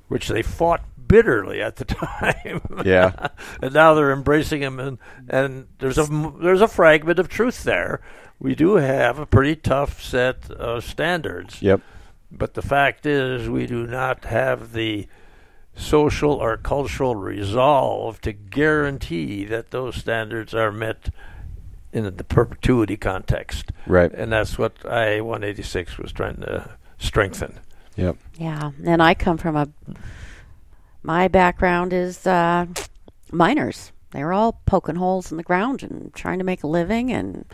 which 0.07 0.27
they 0.27 0.43
fought 0.43 0.83
bitterly 1.07 1.61
at 1.61 1.77
the 1.77 1.85
time. 1.85 2.61
Yeah. 2.85 3.29
and 3.61 3.73
now 3.73 3.95
they're 3.95 4.11
embracing 4.13 4.61
them, 4.61 4.79
and, 4.79 4.97
and 5.27 5.67
there's 5.79 5.97
a 5.97 6.05
there's 6.39 6.61
a 6.61 6.67
fragment 6.67 7.17
of 7.19 7.27
truth 7.27 7.63
there. 7.63 8.01
We 8.39 8.55
do 8.55 8.75
have 8.75 9.19
a 9.19 9.25
pretty 9.25 9.55
tough 9.55 10.01
set 10.01 10.49
of 10.51 10.83
standards. 10.83 11.61
Yep. 11.61 11.81
But 12.31 12.53
the 12.53 12.61
fact 12.61 13.05
is, 13.05 13.49
we 13.49 13.65
do 13.65 13.85
not 13.85 14.25
have 14.25 14.73
the 14.73 15.07
social 15.75 16.33
or 16.33 16.57
cultural 16.57 17.15
resolve 17.15 18.21
to 18.21 18.33
guarantee 18.33 19.45
that 19.45 19.71
those 19.71 19.95
standards 19.95 20.53
are 20.53 20.71
met 20.71 21.09
in 21.91 22.03
the 22.03 22.23
perpetuity 22.23 22.97
context. 22.97 23.71
Right. 23.87 24.11
And 24.11 24.31
that's 24.31 24.57
what 24.57 24.85
I 24.85 25.21
186 25.21 25.97
was 25.97 26.11
trying 26.11 26.37
to 26.37 26.77
strengthen. 26.97 27.59
Yep. 27.95 28.17
Yeah, 28.37 28.71
and 28.85 29.01
I 29.01 29.13
come 29.13 29.37
from 29.37 29.55
a. 29.55 29.67
My 31.01 31.27
background 31.27 31.93
is 31.93 32.25
uh, 32.27 32.67
miners. 33.31 33.91
They 34.11 34.23
were 34.23 34.33
all 34.33 34.61
poking 34.65 34.95
holes 34.95 35.31
in 35.31 35.37
the 35.37 35.43
ground 35.43 35.83
and 35.83 36.13
trying 36.13 36.39
to 36.39 36.45
make 36.45 36.63
a 36.63 36.67
living, 36.67 37.11
and 37.11 37.45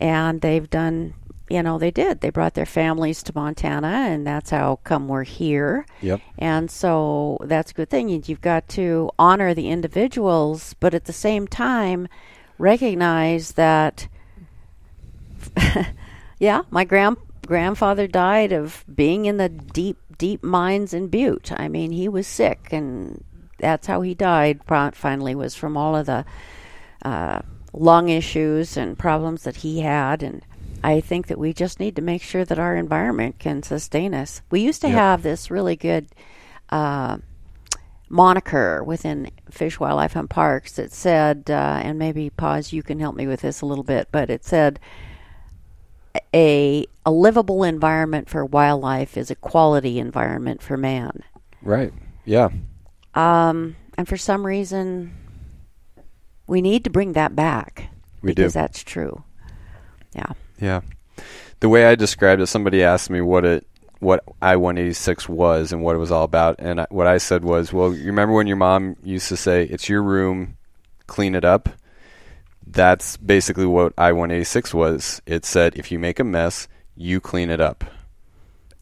and 0.00 0.40
they've 0.40 0.68
done. 0.68 1.14
You 1.50 1.62
know, 1.62 1.78
they 1.78 1.90
did. 1.90 2.20
They 2.20 2.28
brought 2.28 2.52
their 2.52 2.66
families 2.66 3.22
to 3.22 3.32
Montana, 3.34 3.86
and 3.88 4.26
that's 4.26 4.50
how 4.50 4.80
come 4.84 5.08
we're 5.08 5.24
here. 5.24 5.86
Yep. 6.02 6.20
And 6.36 6.70
so 6.70 7.38
that's 7.40 7.70
a 7.70 7.74
good 7.74 7.88
thing. 7.88 8.10
You- 8.10 8.22
You've 8.26 8.42
got 8.42 8.68
to 8.70 9.10
honor 9.18 9.54
the 9.54 9.70
individuals, 9.70 10.74
but 10.78 10.92
at 10.92 11.06
the 11.06 11.12
same 11.14 11.46
time, 11.48 12.06
recognize 12.58 13.52
that. 13.52 14.08
yeah, 16.38 16.62
my 16.70 16.84
grand 16.84 17.16
grandfather 17.46 18.06
died 18.06 18.52
of 18.52 18.84
being 18.94 19.24
in 19.24 19.38
the 19.38 19.48
deep, 19.48 19.96
deep 20.18 20.42
mines 20.42 20.92
in 20.92 21.08
Butte. 21.08 21.50
I 21.56 21.68
mean, 21.68 21.92
he 21.92 22.08
was 22.08 22.26
sick, 22.26 22.68
and 22.72 23.24
that's 23.58 23.86
how 23.86 24.02
he 24.02 24.14
died. 24.14 24.60
Finally, 24.66 25.34
was 25.34 25.54
from 25.54 25.76
all 25.78 25.96
of 25.96 26.04
the 26.06 26.24
uh, 27.04 27.40
lung 27.72 28.08
issues 28.08 28.76
and 28.76 28.98
problems 28.98 29.42
that 29.44 29.56
he 29.56 29.80
had, 29.80 30.22
and 30.22 30.42
I 30.82 31.00
think 31.00 31.26
that 31.26 31.38
we 31.38 31.52
just 31.52 31.80
need 31.80 31.96
to 31.96 32.02
make 32.02 32.22
sure 32.22 32.44
that 32.44 32.58
our 32.58 32.76
environment 32.76 33.38
can 33.38 33.62
sustain 33.62 34.14
us. 34.14 34.42
We 34.50 34.60
used 34.60 34.80
to 34.82 34.88
Yep. 34.88 34.96
have 34.96 35.22
this 35.22 35.50
really 35.50 35.76
good 35.76 36.06
uh, 36.70 37.18
moniker 38.08 38.82
within 38.84 39.30
Fish, 39.50 39.78
Wildlife, 39.80 40.16
and 40.16 40.30
Parks 40.30 40.72
that 40.72 40.92
said, 40.92 41.44
uh, 41.50 41.80
and 41.82 41.98
maybe 41.98 42.30
pause, 42.30 42.72
you 42.72 42.82
can 42.82 43.00
help 43.00 43.16
me 43.16 43.26
with 43.26 43.40
this 43.42 43.60
a 43.60 43.66
little 43.66 43.84
bit, 43.84 44.08
but 44.12 44.30
it 44.30 44.44
said, 44.44 44.78
a 46.34 46.86
a 47.04 47.10
livable 47.10 47.62
environment 47.64 48.28
for 48.28 48.44
wildlife 48.44 49.16
is 49.16 49.30
a 49.30 49.34
quality 49.34 49.98
environment 49.98 50.62
for 50.62 50.76
man. 50.76 51.22
Right. 51.62 51.92
Yeah. 52.24 52.48
Um, 53.14 53.76
and 53.96 54.06
for 54.08 54.16
some 54.16 54.44
reason, 54.44 55.12
we 56.48 56.60
need 56.60 56.82
to 56.84 56.90
bring 56.90 57.12
that 57.12 57.36
back 57.36 57.88
We 58.22 58.30
do. 58.30 58.42
because 58.42 58.54
that's 58.54 58.82
true. 58.82 59.22
Yeah. 60.14 60.32
Yeah. 60.60 60.80
The 61.60 61.68
way 61.68 61.86
I 61.86 61.94
described 61.94 62.40
it, 62.42 62.46
somebody 62.46 62.82
asked 62.82 63.10
me 63.10 63.20
what 63.20 63.44
it 63.44 63.66
what 64.00 64.22
I 64.40 64.54
186 64.56 65.28
was 65.28 65.72
and 65.72 65.82
what 65.82 65.96
it 65.96 65.98
was 65.98 66.12
all 66.12 66.22
about, 66.22 66.54
and 66.60 66.82
I, 66.82 66.86
what 66.90 67.08
I 67.08 67.18
said 67.18 67.42
was, 67.42 67.72
"Well, 67.72 67.92
you 67.92 68.06
remember 68.06 68.32
when 68.32 68.46
your 68.46 68.56
mom 68.56 68.96
used 69.02 69.28
to 69.28 69.36
say, 69.36 69.64
"It's 69.64 69.88
your 69.88 70.02
room, 70.04 70.56
clean 71.08 71.34
it 71.34 71.44
up." 71.44 71.68
That's 72.64 73.16
basically 73.16 73.66
what 73.66 73.92
I 73.98 74.12
186 74.12 74.72
was. 74.72 75.20
It 75.26 75.44
said, 75.44 75.74
"If 75.76 75.90
you 75.90 75.98
make 75.98 76.20
a 76.20 76.24
mess, 76.24 76.68
you 76.96 77.20
clean 77.20 77.50
it 77.50 77.60
up." 77.60 77.82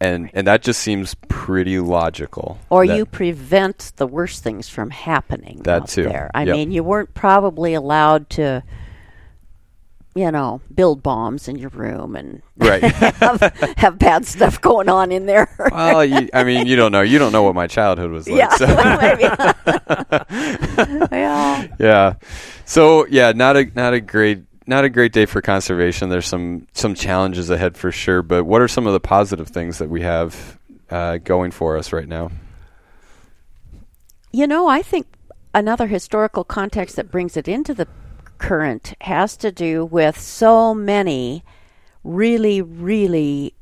And 0.01 0.29
and 0.35 0.47
that 0.47 0.63
just 0.63 0.81
seems 0.81 1.15
pretty 1.29 1.79
logical. 1.81 2.59
Or 2.69 2.85
you 2.85 3.07
prevent 3.07 3.93
the 3.97 4.07
worst 4.07 4.43
things 4.43 4.69
from 4.69 4.91
happening 4.91 5.61
That 5.65 5.83
out 5.83 5.89
too. 5.89 6.05
there. 6.05 6.31
I 6.35 6.45
Yep. 6.45 6.55
mean, 6.57 6.71
you 6.73 6.85
weren't 6.85 7.15
probably 7.15 7.73
allowed 7.73 8.29
to, 8.31 8.63
you 10.15 10.31
know, 10.31 10.61
build 10.75 11.03
bombs 11.03 11.49
in 11.49 11.57
your 11.57 11.71
room 11.71 12.15
and 12.15 12.43
Right. 12.59 12.83
have, 12.83 13.41
have 13.79 13.99
bad 13.99 14.27
stuff 14.27 14.61
going 14.61 14.91
on 14.91 15.13
in 15.13 15.25
there. 15.25 15.49
Well, 15.73 16.05
you, 16.05 16.29
I 16.35 16.45
mean, 16.45 16.67
you 16.67 16.77
don't 16.77 16.93
know. 16.93 17.01
You 17.03 17.19
don't 17.19 17.33
know 17.33 17.43
what 17.43 17.55
my 17.55 17.67
childhood 17.67 18.11
was 18.11 18.29
like. 18.29 18.39
yeah, 18.39 18.55
so. 18.57 18.67
yeah. 21.13 21.67
yeah. 21.79 22.15
So 22.65 23.07
yeah, 23.07 23.33
not 23.33 23.57
a 23.57 23.65
not 23.75 23.95
a 23.95 24.01
great 24.01 24.43
not 24.67 24.85
a 24.85 24.89
great 24.89 25.13
day 25.13 25.27
for 25.27 25.41
conservation. 25.41 26.09
There's 26.09 26.27
some 26.27 26.67
some 26.73 26.95
challenges 26.95 27.51
ahead 27.51 27.77
for 27.77 27.93
sure. 27.93 28.23
But 28.23 28.45
what 28.45 28.61
are 28.61 28.69
some 28.69 28.87
of 28.87 28.93
the 28.93 29.01
positive 29.01 29.49
things 29.49 29.79
that 29.79 29.89
we 29.89 30.03
have 30.03 30.59
uh, 30.91 31.19
going 31.19 31.51
for 31.51 31.77
us 31.77 31.93
right 31.93 32.09
now? 32.09 32.31
You 34.33 34.47
know, 34.47 34.69
I 34.69 34.83
think 34.83 35.07
another 35.55 35.87
historical 35.87 36.45
context 36.45 36.97
that 36.97 37.11
brings 37.11 37.37
it 37.37 37.49
into 37.49 37.73
the 37.75 37.89
current 38.39 38.95
has 39.01 39.37
to 39.39 39.51
do 39.51 39.85
with 39.85 40.21
so 40.21 40.75
many 40.75 41.43
really, 42.05 42.61
really 42.61 43.55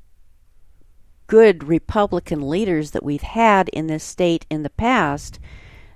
good 1.27 1.65
Republican 1.65 2.49
leaders 2.49 2.91
that 2.91 3.03
we've 3.03 3.23
had 3.23 3.69
in 3.71 3.87
this 3.87 4.05
state 4.05 4.47
in 4.51 4.63
the 4.63 4.71
past 4.71 5.39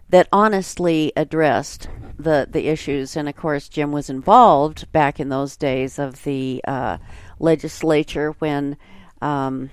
that 0.09 0.29
honestly 0.33 1.13
addressed 1.17 1.89
the 2.19 2.47
the 2.51 2.69
issues. 2.69 3.17
And 3.17 3.29
of 3.29 3.37
course, 3.37 3.69
Jim 3.69 3.93
was 3.93 4.11
involved 4.11 4.91
back 4.93 5.21
in 5.21 5.29
those 5.29 5.57
days 5.57 5.99
of 5.99 6.25
the 6.25 6.61
uh, 6.67 6.99
legislature 7.39 8.33
when 8.39 8.77
um, 9.23 9.71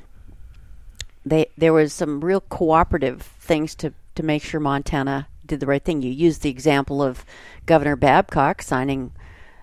they 1.26 1.48
there 1.58 1.74
was 1.74 1.94
some 1.94 2.22
real 2.22 2.42
cooperative 2.42 3.22
things 3.22 3.76
to 3.76 3.94
to 4.16 4.24
make 4.24 4.44
sure 4.44 4.60
Montana 4.60 5.28
did 5.46 5.60
the 5.60 5.66
right 5.66 5.84
thing. 5.84 6.02
You 6.02 6.12
used 6.12 6.42
the 6.42 6.50
example 6.50 7.02
of 7.02 7.26
Governor 7.66 7.96
Babcock 7.96 8.62
signing 8.62 9.12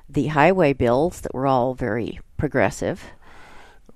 the 0.09 0.29
highway 0.29 0.73
bills 0.73 1.23
that 1.23 1.35
were 1.35 1.47
all 1.47 1.75
very 1.75 2.21
progressive. 2.37 3.05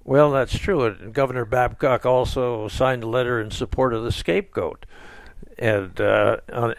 Well, 0.04 0.30
that's 0.30 0.56
true. 0.56 0.94
Governor 1.12 1.44
Babcock 1.44 2.06
also 2.06 2.68
signed 2.68 3.02
a 3.02 3.08
letter 3.08 3.40
in 3.40 3.50
support 3.50 3.92
of 3.92 4.04
the 4.04 4.12
scapegoat. 4.12 4.86
And, 5.58 6.00
uh, 6.00 6.38
on, 6.52 6.74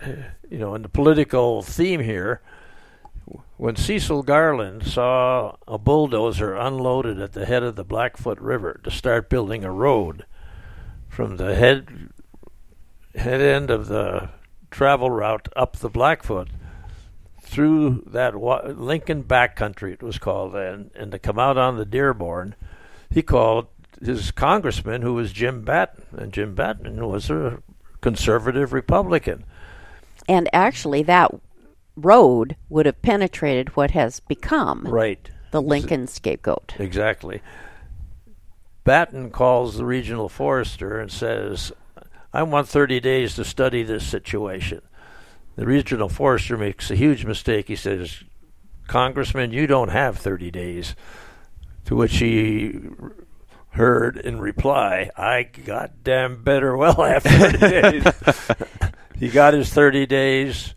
you 0.50 0.60
know, 0.60 0.76
in 0.76 0.84
the 0.84 0.90
political 0.90 1.62
theme 1.62 2.02
here, 2.02 2.42
when 3.58 3.76
Cecil 3.76 4.24
Garland 4.24 4.86
saw 4.86 5.56
a 5.68 5.78
bulldozer 5.78 6.56
unloaded 6.56 7.20
at 7.20 7.34
the 7.34 7.46
head 7.46 7.64
of 7.64 7.76
the 7.76 7.84
Blackfoot 7.84 8.40
River 8.40 8.80
to 8.84 8.92
start 8.92 9.30
building 9.30 9.64
a 9.64 9.72
road 9.72 10.26
from 11.10 11.38
the 11.38 11.56
head 11.56 12.10
head 13.16 13.42
end 13.42 13.72
of 13.72 13.88
the 13.88 14.30
travel 14.70 15.10
route 15.10 15.50
up 15.56 15.78
the 15.78 15.90
Blackfoot 15.90 16.50
through 17.42 18.04
that 18.06 18.36
wa- 18.36 18.62
Lincoln 18.66 19.24
backcountry, 19.24 19.94
it 19.94 20.04
was 20.04 20.20
called 20.20 20.54
then, 20.54 20.92
and 20.96 21.12
to 21.12 21.18
come 21.18 21.40
out 21.40 21.58
on 21.58 21.78
the 21.78 21.86
Dearborn, 21.86 22.54
he 23.10 23.24
called 23.24 23.68
his 24.04 24.30
congressman, 24.32 25.02
who 25.02 25.14
was 25.14 25.34
Jim 25.34 25.64
Battin, 25.64 26.04
and 26.16 26.34
Jim 26.34 26.54
Battin 26.54 27.08
was 27.08 27.32
a 27.32 27.64
conservative 28.08 28.72
Republican. 28.72 29.44
And 30.30 30.50
actually, 30.54 31.04
that 31.04 31.30
road 31.98 32.56
would 32.70 32.86
have 32.86 33.02
penetrated 33.02 33.76
what 33.76 33.92
has 33.92 34.22
become 34.22 34.88
Right, 34.88 35.30
the 35.52 35.62
Lincoln 35.62 36.08
scapegoat. 36.08 36.76
exactly. 36.80 37.42
Battin 38.86 39.30
calls 39.30 39.76
the 39.76 39.84
regional 39.84 40.30
forester 40.30 41.02
and 41.02 41.12
says, 41.12 41.74
I 42.32 42.44
want 42.44 42.70
30 42.70 43.02
days 43.02 43.36
to 43.36 43.44
study 43.44 43.84
this 43.84 44.08
situation. 44.08 44.82
The 45.58 45.66
regional 45.66 46.08
forester 46.08 46.56
makes 46.56 46.90
a 46.90 46.96
huge 46.96 47.26
mistake. 47.26 47.68
He 47.68 47.76
says, 47.76 48.24
Congressman, 48.88 49.52
you 49.52 49.68
don't 49.68 49.90
have 49.90 50.18
30 50.18 50.50
days. 50.52 50.96
To 51.86 51.96
which 51.98 52.20
he 52.20 52.80
heard 53.78 54.18
in 54.18 54.40
reply, 54.40 55.10
I 55.16 55.44
goddamn 55.44 56.44
better 56.44 56.76
well 56.76 57.02
have 57.04 57.24
30 57.24 57.58
days. 57.60 58.14
he 59.18 59.30
got 59.30 59.54
his 59.54 59.72
30 59.72 60.06
days, 60.06 60.76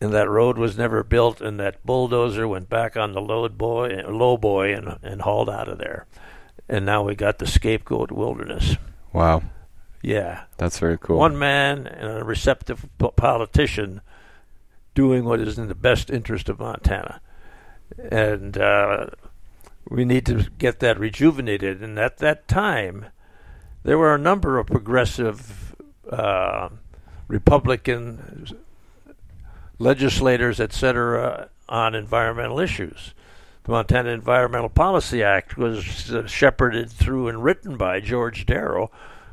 and 0.00 0.12
that 0.12 0.28
road 0.28 0.58
was 0.58 0.76
never 0.76 1.02
built, 1.02 1.40
and 1.40 1.58
that 1.60 1.84
bulldozer 1.86 2.46
went 2.48 2.68
back 2.68 2.96
on 2.96 3.12
the 3.12 3.20
load 3.20 3.56
boy, 3.56 4.02
low 4.08 4.36
boy 4.36 4.74
and, 4.74 4.98
and 5.02 5.22
hauled 5.22 5.48
out 5.48 5.68
of 5.68 5.78
there. 5.78 6.06
And 6.68 6.84
now 6.84 7.04
we 7.04 7.14
got 7.14 7.38
the 7.38 7.46
scapegoat 7.46 8.10
wilderness. 8.10 8.76
Wow. 9.12 9.42
Yeah. 10.02 10.44
That's 10.56 10.78
very 10.78 10.98
cool. 10.98 11.16
One 11.18 11.38
man 11.38 11.86
and 11.86 12.18
a 12.18 12.24
receptive 12.24 12.86
po- 12.98 13.10
politician 13.12 14.00
doing 14.94 15.24
what 15.24 15.40
is 15.40 15.58
in 15.58 15.68
the 15.68 15.74
best 15.74 16.10
interest 16.10 16.48
of 16.48 16.58
Montana. 16.58 17.20
And 18.10 18.58
uh, 18.58 19.06
we 19.88 20.04
need 20.04 20.26
to 20.26 20.48
get 20.58 20.80
that 20.80 20.98
rejuvenated. 20.98 21.82
And 21.82 21.98
at 21.98 22.18
that 22.18 22.48
time, 22.48 23.06
there 23.82 23.98
were 23.98 24.14
a 24.14 24.18
number 24.18 24.58
of 24.58 24.66
progressive 24.66 25.74
uh, 26.10 26.68
Republican 27.28 28.46
legislators, 29.78 30.60
etc., 30.60 31.48
on 31.68 31.94
environmental 31.94 32.60
issues. 32.60 33.12
The 33.64 33.72
Montana 33.72 34.10
Environmental 34.10 34.68
Policy 34.68 35.24
Act 35.24 35.56
was 35.56 36.12
uh, 36.12 36.26
shepherded 36.28 36.88
through 36.88 37.26
and 37.26 37.42
written 37.42 37.76
by 37.76 37.98
George 37.98 38.46
Darrow, 38.46 38.92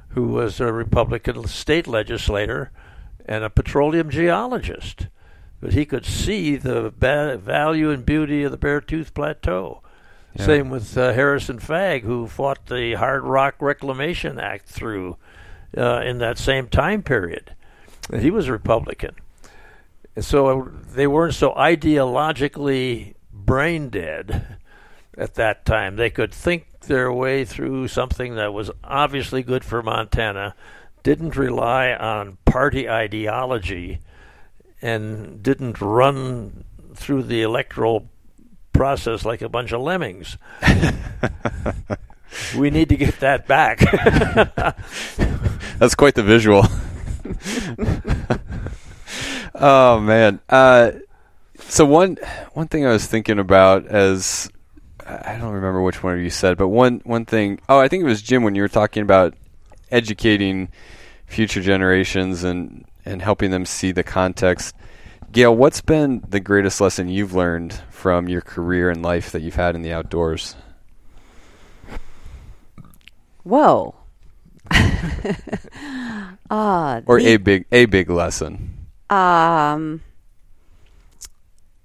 who 0.09 0.27
was 0.27 0.59
a 0.59 0.73
Republican 0.73 1.47
state 1.47 1.87
legislator 1.87 2.71
and 3.27 3.43
a 3.43 3.49
petroleum 3.51 4.09
geologist. 4.09 5.07
But 5.61 5.73
he 5.73 5.85
could 5.85 6.05
see 6.05 6.55
the 6.55 6.89
value 6.89 7.91
and 7.91 8.03
beauty 8.03 8.43
of 8.43 8.51
the 8.51 8.57
Beartooth 8.57 9.13
Plateau. 9.13 9.82
Yeah. 10.35 10.45
Same 10.45 10.69
with 10.69 10.97
uh, 10.97 11.13
Harrison 11.13 11.59
Fagg, 11.59 12.03
who 12.03 12.27
fought 12.27 12.65
the 12.65 12.93
Hard 12.95 13.23
Rock 13.23 13.55
Reclamation 13.59 14.39
Act 14.39 14.67
through 14.67 15.17
uh, 15.77 16.01
in 16.01 16.17
that 16.19 16.37
same 16.37 16.67
time 16.67 17.03
period. 17.03 17.55
He 18.11 18.31
was 18.31 18.47
a 18.47 18.51
Republican. 18.51 19.15
So 20.19 20.71
they 20.93 21.07
weren't 21.07 21.33
so 21.33 21.51
ideologically 21.53 23.15
brain 23.31 23.89
dead 23.89 24.57
at 25.17 25.35
that 25.35 25.65
time. 25.65 25.95
They 25.95 26.09
could 26.09 26.33
think 26.33 26.81
their 26.81 27.11
way 27.11 27.45
through 27.45 27.87
something 27.87 28.35
that 28.35 28.53
was 28.53 28.69
obviously 28.83 29.43
good 29.43 29.63
for 29.63 29.81
Montana, 29.81 30.55
didn't 31.01 31.35
rely 31.35 31.93
on 31.93 32.37
party 32.45 32.89
ideology, 32.89 33.99
and 34.81 35.41
didn't 35.41 35.81
run 35.81 36.65
through 36.93 37.23
the 37.23 37.41
electoral 37.41 38.09
process 38.73 39.23
like 39.23 39.41
a 39.41 39.49
bunch 39.49 39.71
of 39.71 39.81
lemmings. 39.81 40.37
we 42.57 42.69
need 42.69 42.89
to 42.89 42.97
get 42.97 43.19
that 43.19 43.47
back. 43.47 43.79
That's 45.77 45.95
quite 45.95 46.15
the 46.15 46.23
visual. 46.23 46.65
oh 49.55 49.99
man. 49.99 50.39
Uh, 50.49 50.91
so 51.59 51.85
one 51.85 52.17
one 52.53 52.67
thing 52.67 52.85
I 52.85 52.91
was 52.91 53.05
thinking 53.05 53.39
about 53.39 53.85
as 53.87 54.49
I 55.05 55.37
don't 55.39 55.53
remember 55.53 55.81
which 55.81 56.03
one 56.03 56.13
of 56.13 56.19
you 56.19 56.29
said, 56.29 56.57
but 56.57 56.67
one 56.67 57.01
one 57.03 57.25
thing. 57.25 57.59
Oh, 57.69 57.79
I 57.79 57.87
think 57.87 58.03
it 58.03 58.07
was 58.07 58.21
Jim 58.21 58.43
when 58.43 58.55
you 58.55 58.61
were 58.61 58.67
talking 58.67 59.03
about 59.03 59.35
educating 59.91 60.69
future 61.25 61.61
generations 61.61 62.43
and 62.43 62.85
and 63.05 63.21
helping 63.21 63.51
them 63.51 63.65
see 63.65 63.91
the 63.91 64.03
context. 64.03 64.75
Gail, 65.33 65.55
what's 65.55 65.81
been 65.81 66.23
the 66.29 66.39
greatest 66.39 66.79
lesson 66.79 67.09
you've 67.09 67.33
learned 67.33 67.73
from 67.89 68.29
your 68.29 68.41
career 68.41 68.91
and 68.91 69.01
life 69.01 69.31
that 69.31 69.41
you've 69.41 69.55
had 69.55 69.73
in 69.73 69.81
the 69.81 69.91
outdoors? 69.91 70.55
Whoa. 73.41 73.95
uh, 74.71 77.01
Or 77.07 77.19
the- 77.19 77.33
a 77.33 77.37
big 77.37 77.65
a 77.71 77.85
big 77.85 78.11
lesson. 78.11 78.77
Um, 79.09 80.01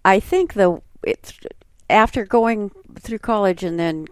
I 0.04 0.20
think 0.20 0.52
the 0.52 0.82
it, 1.02 1.32
after 1.88 2.26
going 2.26 2.70
through 3.00 3.20
college 3.20 3.64
and 3.64 3.80
then 3.80 4.08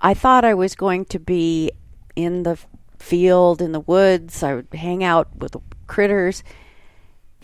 I 0.00 0.12
thought 0.12 0.44
I 0.44 0.54
was 0.54 0.74
going 0.74 1.04
to 1.06 1.20
be 1.20 1.70
in 2.16 2.42
the 2.42 2.58
field 2.98 3.62
in 3.62 3.70
the 3.70 3.80
woods. 3.80 4.42
I 4.42 4.56
would 4.56 4.74
hang 4.74 5.04
out 5.04 5.36
with 5.36 5.52
the 5.52 5.60
critters. 5.86 6.42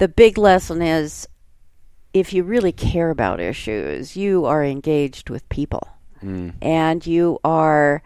The 0.03 0.09
big 0.09 0.37
lesson 0.37 0.83
is 0.83 1.29
if 2.13 2.33
you 2.33 2.43
really 2.43 2.73
care 2.73 3.11
about 3.11 3.39
issues, 3.39 4.17
you 4.17 4.47
are 4.47 4.65
engaged 4.65 5.31
with 5.31 5.49
people 5.49 5.87
Mm. 6.25 6.55
and 6.61 7.07
you 7.07 7.39
are 7.45 8.03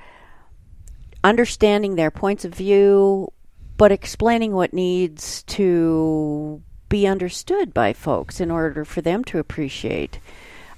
understanding 1.25 1.97
their 1.97 2.11
points 2.11 2.45
of 2.45 2.55
view, 2.55 3.33
but 3.79 3.93
explaining 3.93 4.53
what 4.53 4.75
needs 4.75 5.43
to 5.45 6.61
be 6.91 7.07
understood 7.07 7.73
by 7.73 7.95
folks 7.95 8.41
in 8.41 8.51
order 8.51 8.85
for 8.85 9.01
them 9.01 9.25
to 9.25 9.39
appreciate 9.39 10.21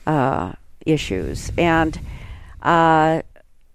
uh, 0.06 0.52
issues. 0.86 1.50
And 1.58 1.98
uh, 2.62 3.22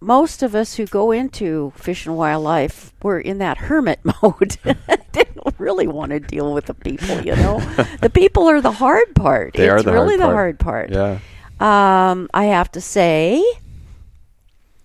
most 0.03 0.43
of 0.43 0.53
us 0.53 0.75
who 0.75 0.85
go 0.85 1.11
into 1.11 1.71
fish 1.75 2.05
and 2.05 2.17
wildlife, 2.17 2.93
we're 3.01 3.19
in 3.19 3.37
that 3.39 3.57
hermit 3.57 3.99
mode. 4.21 4.57
Didn't 5.11 5.55
really 5.57 5.87
want 5.87 6.11
to 6.11 6.19
deal 6.19 6.53
with 6.53 6.65
the 6.65 6.73
people, 6.73 7.21
you 7.21 7.35
know. 7.35 7.59
the 8.01 8.09
people 8.09 8.49
are 8.49 8.61
the 8.61 8.71
hard 8.71 9.15
part. 9.15 9.53
They 9.53 9.65
it's 9.65 9.73
are 9.73 9.81
the 9.81 9.93
really 9.93 10.17
hard 10.17 10.59
the 10.59 10.63
part. 10.63 10.91
hard 10.91 10.91
part. 10.91 11.21
Yeah. 11.61 12.11
Um, 12.11 12.29
I 12.33 12.45
have 12.45 12.71
to 12.73 12.81
say 12.81 13.43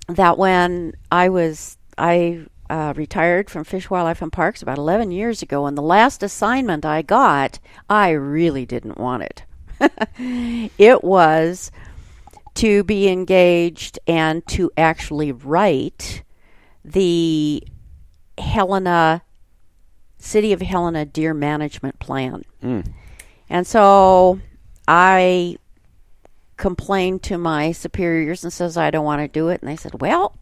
that 0.08 0.38
when 0.38 0.94
I 1.10 1.28
was 1.28 1.76
I 1.96 2.46
uh, 2.70 2.92
retired 2.96 3.50
from 3.50 3.64
Fish, 3.64 3.90
Wildlife, 3.90 4.22
and 4.22 4.32
Parks 4.32 4.62
about 4.62 4.78
11 4.78 5.10
years 5.10 5.42
ago, 5.42 5.66
and 5.66 5.76
the 5.76 5.82
last 5.82 6.22
assignment 6.22 6.84
I 6.84 7.02
got, 7.02 7.58
I 7.90 8.10
really 8.10 8.66
didn't 8.66 8.98
want 8.98 9.22
it. 9.24 9.42
it 10.78 11.02
was 11.02 11.72
to 12.58 12.82
be 12.82 13.08
engaged 13.08 14.00
and 14.08 14.44
to 14.48 14.68
actually 14.76 15.30
write 15.30 16.24
the 16.84 17.62
Helena 18.36 19.22
City 20.18 20.52
of 20.52 20.60
Helena 20.60 21.04
Deer 21.04 21.34
Management 21.34 22.00
Plan. 22.00 22.42
Mm. 22.60 22.92
And 23.48 23.64
so 23.64 24.40
I 24.88 25.58
complained 26.56 27.22
to 27.22 27.38
my 27.38 27.70
superiors 27.70 28.42
and 28.42 28.52
says 28.52 28.76
I 28.76 28.90
don't 28.90 29.04
want 29.04 29.22
to 29.22 29.28
do 29.28 29.50
it 29.50 29.60
and 29.62 29.70
they 29.70 29.76
said, 29.76 30.00
"Well, 30.00 30.34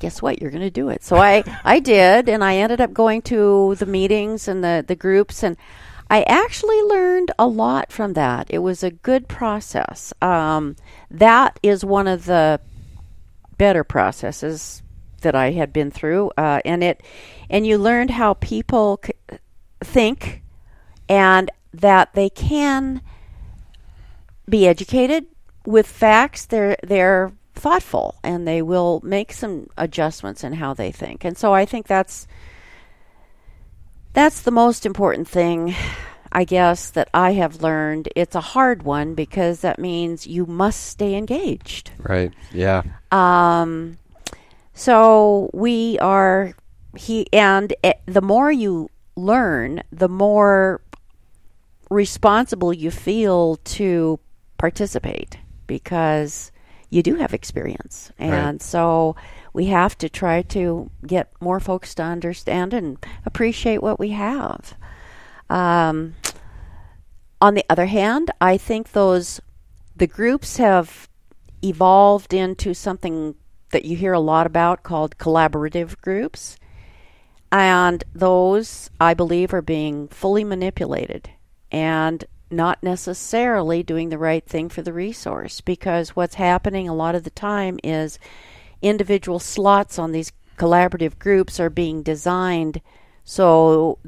guess 0.00 0.20
what? 0.20 0.42
You're 0.42 0.50
going 0.50 0.60
to 0.60 0.70
do 0.70 0.90
it." 0.90 1.02
So 1.02 1.16
I 1.16 1.44
I 1.64 1.80
did 1.80 2.28
and 2.28 2.44
I 2.44 2.56
ended 2.56 2.82
up 2.82 2.92
going 2.92 3.22
to 3.22 3.74
the 3.78 3.86
meetings 3.86 4.48
and 4.48 4.62
the 4.62 4.84
the 4.86 4.96
groups 4.96 5.42
and 5.42 5.56
I 6.10 6.22
actually 6.22 6.80
learned 6.82 7.32
a 7.38 7.46
lot 7.46 7.92
from 7.92 8.14
that. 8.14 8.46
It 8.50 8.58
was 8.58 8.82
a 8.82 8.90
good 8.90 9.28
process. 9.28 10.12
Um, 10.22 10.76
that 11.10 11.58
is 11.62 11.84
one 11.84 12.08
of 12.08 12.24
the 12.24 12.60
better 13.58 13.84
processes 13.84 14.82
that 15.20 15.34
I 15.34 15.50
had 15.50 15.72
been 15.72 15.90
through, 15.90 16.30
uh, 16.38 16.60
and 16.64 16.82
it, 16.82 17.02
and 17.50 17.66
you 17.66 17.76
learned 17.76 18.10
how 18.10 18.34
people 18.34 19.00
c- 19.04 19.12
think, 19.80 20.42
and 21.08 21.50
that 21.74 22.14
they 22.14 22.30
can 22.30 23.02
be 24.48 24.66
educated 24.66 25.26
with 25.66 25.86
facts. 25.86 26.46
They're 26.46 26.76
they're 26.82 27.32
thoughtful, 27.54 28.14
and 28.22 28.46
they 28.46 28.62
will 28.62 29.00
make 29.02 29.32
some 29.32 29.68
adjustments 29.76 30.44
in 30.44 30.54
how 30.54 30.72
they 30.72 30.92
think. 30.92 31.24
And 31.24 31.36
so 31.36 31.52
I 31.52 31.64
think 31.64 31.86
that's 31.86 32.26
that's 34.18 34.40
the 34.40 34.50
most 34.50 34.84
important 34.84 35.28
thing. 35.28 35.76
I 36.32 36.42
guess 36.42 36.90
that 36.90 37.08
I 37.14 37.34
have 37.34 37.62
learned 37.62 38.08
it's 38.16 38.34
a 38.34 38.40
hard 38.40 38.82
one 38.82 39.14
because 39.14 39.60
that 39.60 39.78
means 39.78 40.26
you 40.26 40.44
must 40.44 40.86
stay 40.86 41.14
engaged. 41.14 41.92
Right. 41.98 42.32
Yeah. 42.52 42.82
Um, 43.12 43.96
so 44.74 45.50
we 45.54 46.00
are 46.00 46.52
he 46.96 47.32
and 47.32 47.72
eh, 47.84 47.92
the 48.06 48.20
more 48.20 48.50
you 48.50 48.90
learn, 49.14 49.84
the 49.92 50.08
more 50.08 50.80
responsible 51.88 52.72
you 52.72 52.90
feel 52.90 53.56
to 53.78 54.18
participate 54.58 55.38
because 55.68 56.50
you 56.90 57.04
do 57.04 57.14
have 57.14 57.34
experience, 57.34 58.10
and 58.18 58.60
so 58.60 59.14
we 59.58 59.66
have 59.66 59.98
to 59.98 60.08
try 60.08 60.40
to 60.40 60.88
get 61.04 61.32
more 61.40 61.58
folks 61.58 61.92
to 61.92 62.00
understand 62.00 62.72
and 62.72 62.96
appreciate 63.26 63.82
what 63.82 63.98
we 63.98 64.10
have. 64.10 64.74
Um, 65.50 66.14
on 67.40 67.54
the 67.54 67.64
other 67.68 67.86
hand, 67.86 68.30
I 68.40 68.56
think 68.56 68.92
those 68.92 69.40
the 69.96 70.06
groups 70.06 70.58
have 70.58 71.08
evolved 71.60 72.32
into 72.32 72.72
something 72.72 73.34
that 73.72 73.84
you 73.84 73.96
hear 73.96 74.12
a 74.12 74.20
lot 74.20 74.46
about 74.46 74.84
called 74.84 75.18
collaborative 75.18 76.00
groups. 76.02 76.56
And 77.50 78.04
those, 78.14 78.90
I 79.00 79.12
believe, 79.12 79.52
are 79.52 79.60
being 79.60 80.06
fully 80.06 80.44
manipulated 80.44 81.30
and 81.72 82.24
not 82.48 82.80
necessarily 82.80 83.82
doing 83.82 84.10
the 84.10 84.18
right 84.18 84.46
thing 84.46 84.68
for 84.68 84.82
the 84.82 84.92
resource 84.92 85.60
because 85.60 86.10
what's 86.10 86.36
happening 86.36 86.88
a 86.88 86.94
lot 86.94 87.16
of 87.16 87.24
the 87.24 87.30
time 87.30 87.80
is 87.82 88.20
individual 88.82 89.38
slots 89.38 89.98
on 89.98 90.12
these 90.12 90.32
collaborative 90.56 91.18
groups 91.18 91.60
are 91.60 91.70
being 91.70 92.02
designed 92.02 92.80
so 93.24 93.98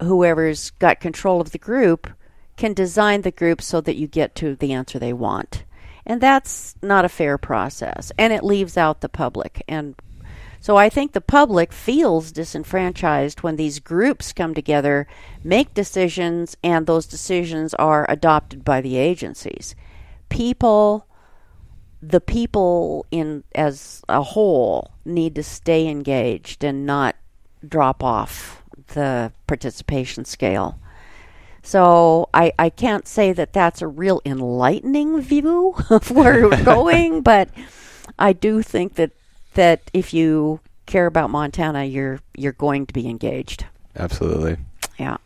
whoever's 0.00 0.70
got 0.70 1.00
control 1.00 1.40
of 1.40 1.52
the 1.52 1.58
group 1.58 2.10
can 2.56 2.74
design 2.74 3.22
the 3.22 3.30
group 3.30 3.62
so 3.62 3.80
that 3.80 3.96
you 3.96 4.06
get 4.06 4.34
to 4.34 4.56
the 4.56 4.72
answer 4.72 4.98
they 4.98 5.12
want. 5.12 5.64
And 6.04 6.20
that's 6.20 6.74
not 6.82 7.04
a 7.04 7.08
fair 7.08 7.38
process. 7.38 8.10
And 8.18 8.32
it 8.32 8.44
leaves 8.44 8.76
out 8.76 9.00
the 9.00 9.08
public. 9.08 9.62
And 9.68 9.94
So 10.60 10.76
I 10.76 10.88
think 10.88 11.12
the 11.12 11.20
public 11.20 11.72
feels 11.72 12.32
disenfranchised 12.32 13.42
when 13.42 13.56
these 13.56 13.78
groups 13.80 14.32
come 14.32 14.54
together, 14.54 15.06
make 15.42 15.74
decisions, 15.74 16.56
and 16.62 16.86
those 16.86 17.06
decisions 17.06 17.74
are 17.74 18.06
adopted 18.08 18.64
by 18.64 18.80
the 18.80 18.96
agencies. 18.96 19.74
People, 20.28 21.06
the 22.02 22.20
people 22.20 23.06
in 23.10 23.44
as 23.54 24.02
a 24.08 24.22
whole, 24.22 24.90
need 25.04 25.36
to 25.36 25.42
stay 25.42 25.86
engaged 25.86 26.64
and 26.64 26.84
not 26.84 27.14
drop 27.66 28.02
off 28.02 28.62
the 28.88 29.32
participation 29.46 30.24
scale. 30.24 30.78
So 31.62 32.28
I, 32.34 32.52
I 32.58 32.70
can't 32.70 33.06
say 33.06 33.32
that 33.32 33.52
that's 33.52 33.82
a 33.82 33.86
real 33.86 34.20
enlightening 34.24 35.20
view 35.20 35.76
of 35.90 36.10
where 36.10 36.48
we're 36.48 36.64
going, 36.64 37.22
but 37.22 37.48
I 38.18 38.32
do 38.32 38.62
think 38.62 38.94
that 38.94 39.12
that 39.54 39.82
if 39.92 40.14
you 40.14 40.60
care 40.86 41.06
about 41.06 41.30
Montana, 41.30 41.84
you're 41.84 42.20
you're 42.36 42.52
going 42.52 42.86
to 42.86 42.92
be 42.92 43.08
engaged. 43.08 43.66
Absolutely. 43.96 44.56
Yeah. 44.98 45.18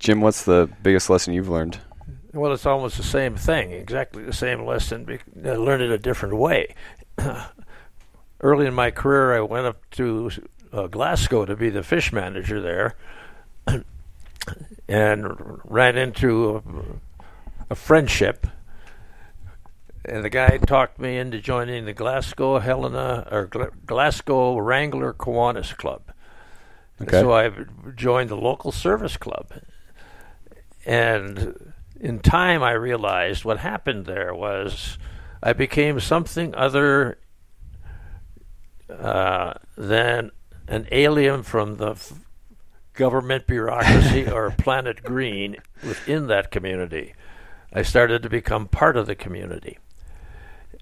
Jim, 0.00 0.20
what's 0.20 0.44
the 0.44 0.68
biggest 0.82 1.08
lesson 1.08 1.32
you've 1.32 1.48
learned? 1.48 1.78
Well, 2.34 2.52
it's 2.52 2.66
almost 2.66 2.96
the 2.96 3.04
same 3.04 3.36
thing, 3.36 3.70
exactly 3.70 4.24
the 4.24 4.32
same 4.32 4.64
lesson. 4.64 5.20
I 5.44 5.52
learned 5.52 5.82
it 5.82 5.90
a 5.90 5.98
different 5.98 6.36
way. 6.36 6.74
Early 8.40 8.66
in 8.66 8.74
my 8.74 8.90
career, 8.90 9.36
I 9.36 9.40
went 9.40 9.66
up 9.66 9.88
to 9.92 10.30
uh, 10.72 10.86
Glasgow 10.88 11.44
to 11.44 11.56
be 11.56 11.70
the 11.70 11.82
fish 11.82 12.12
manager 12.12 12.60
there, 12.60 12.94
and 14.88 15.60
ran 15.64 15.96
into 15.96 16.56
a, 16.56 16.62
a 17.70 17.74
friendship 17.74 18.46
and 20.04 20.24
the 20.24 20.30
guy 20.30 20.58
talked 20.58 20.98
me 20.98 21.16
into 21.16 21.40
joining 21.40 21.86
the 21.86 21.92
Glasgow 21.92 22.58
Helena 22.58 23.26
or 23.30 23.46
Glasgow 23.86 24.58
Wrangler 24.58 25.14
Kiwanis 25.14 25.76
Club. 25.76 26.02
Okay. 27.00 27.20
So 27.20 27.32
I 27.32 27.50
joined 27.96 28.30
the 28.30 28.36
local 28.36 28.70
service 28.70 29.16
club, 29.16 29.50
and 30.86 31.72
in 32.04 32.18
time 32.18 32.62
I 32.62 32.72
realized 32.72 33.46
what 33.46 33.60
happened 33.60 34.04
there 34.04 34.34
was 34.34 34.98
I 35.42 35.54
became 35.54 35.98
something 36.00 36.54
other 36.54 37.16
uh, 38.90 39.54
than 39.74 40.30
an 40.68 40.86
alien 40.92 41.42
from 41.42 41.78
the 41.78 41.92
f- 41.92 42.12
government 42.92 43.46
bureaucracy 43.46 44.30
or 44.30 44.50
Planet 44.50 45.02
Green 45.02 45.56
within 45.82 46.26
that 46.26 46.50
community. 46.50 47.14
I 47.72 47.80
started 47.80 48.22
to 48.22 48.28
become 48.28 48.68
part 48.68 48.98
of 48.98 49.06
the 49.06 49.14
community. 49.14 49.78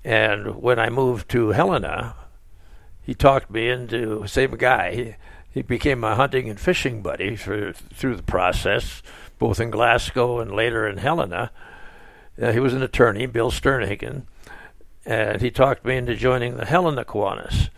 And 0.03 0.57
when 0.57 0.81
I 0.81 0.91
moved 0.91 1.29
to 1.31 1.51
Helena, 1.51 2.17
he 3.01 3.15
talked 3.15 3.49
me 3.49 3.69
into 3.69 4.27
same 4.27 4.57
guy. 4.57 4.93
He, 4.93 5.15
he 5.53 5.63
became 5.63 6.01
my 6.01 6.17
hunting 6.17 6.51
and 6.51 6.59
fishing 6.59 7.01
buddy 7.01 7.37
for, 7.37 7.73
through 7.73 8.17
the 8.17 8.25
process, 8.25 9.03
both 9.43 9.59
in 9.59 9.71
Glasgow 9.71 10.39
and 10.39 10.53
later 10.53 10.87
in 10.87 10.99
Helena. 10.99 11.51
Uh, 12.41 12.53
he 12.53 12.61
was 12.61 12.75
an 12.75 12.83
attorney, 12.85 13.27
Bill 13.27 13.51
Sternhagen, 13.51 14.23
and 15.05 15.41
he 15.41 15.51
talked 15.51 15.85
me 15.85 15.97
into 15.97 16.15
joining 16.15 16.57
the 16.57 16.65
Helena 16.65 17.05
Kiwanis. 17.05 17.69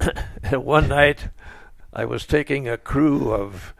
and 0.42 0.64
one 0.64 0.88
night, 0.88 1.28
I 1.92 2.06
was 2.06 2.24
taking 2.24 2.66
a 2.66 2.78
crew 2.78 3.34
of 3.34 3.74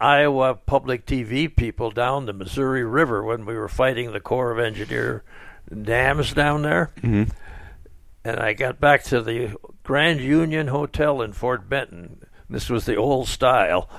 Iowa 0.00 0.54
public 0.54 1.04
TV 1.04 1.54
people 1.54 1.90
down 1.90 2.24
the 2.24 2.32
Missouri 2.32 2.84
River 2.84 3.22
when 3.22 3.44
we 3.44 3.54
were 3.54 3.68
fighting 3.68 4.12
the 4.12 4.18
Corps 4.18 4.52
of 4.52 4.58
Engineer 4.58 5.24
dams 5.70 6.32
down 6.32 6.62
there. 6.62 6.90
Mm-hmm. 7.02 7.30
And 8.24 8.40
I 8.40 8.54
got 8.54 8.80
back 8.80 9.04
to 9.04 9.20
the 9.20 9.54
Grand 9.82 10.20
Union 10.20 10.68
Hotel 10.68 11.20
in 11.20 11.34
Fort 11.34 11.68
Benton. 11.68 12.22
This 12.48 12.70
was 12.70 12.86
the 12.86 12.96
old 12.96 13.28
style. 13.28 13.90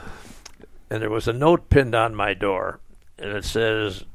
And 0.90 1.02
there 1.02 1.10
was 1.10 1.28
a 1.28 1.34
note 1.34 1.70
pinned 1.70 1.96
on 1.96 2.16
my 2.16 2.34
door. 2.34 2.80
And 3.18 3.32
it 3.32 3.46
says, 3.46 4.06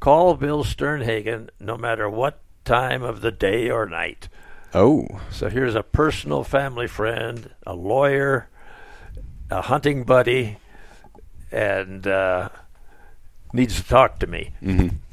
Call 0.00 0.34
Bill 0.34 0.64
Sternhagen 0.64 1.50
no 1.60 1.76
matter 1.76 2.08
what 2.08 2.40
time 2.64 3.02
of 3.02 3.20
the 3.20 3.32
day 3.32 3.70
or 3.70 3.86
night. 3.86 4.28
Oh. 4.74 5.06
So 5.30 5.48
here's 5.48 5.74
a 5.74 5.82
personal 5.82 6.44
family 6.44 6.86
friend, 6.86 7.50
a 7.66 7.74
lawyer, 7.74 8.48
a 9.50 9.62
hunting 9.62 10.04
buddy, 10.04 10.58
and 11.50 12.06
uh, 12.06 12.50
needs 13.52 13.76
to 13.76 13.88
talk 13.88 14.18
to 14.20 14.26
me. 14.26 14.52
Mm-hmm. 14.62 14.96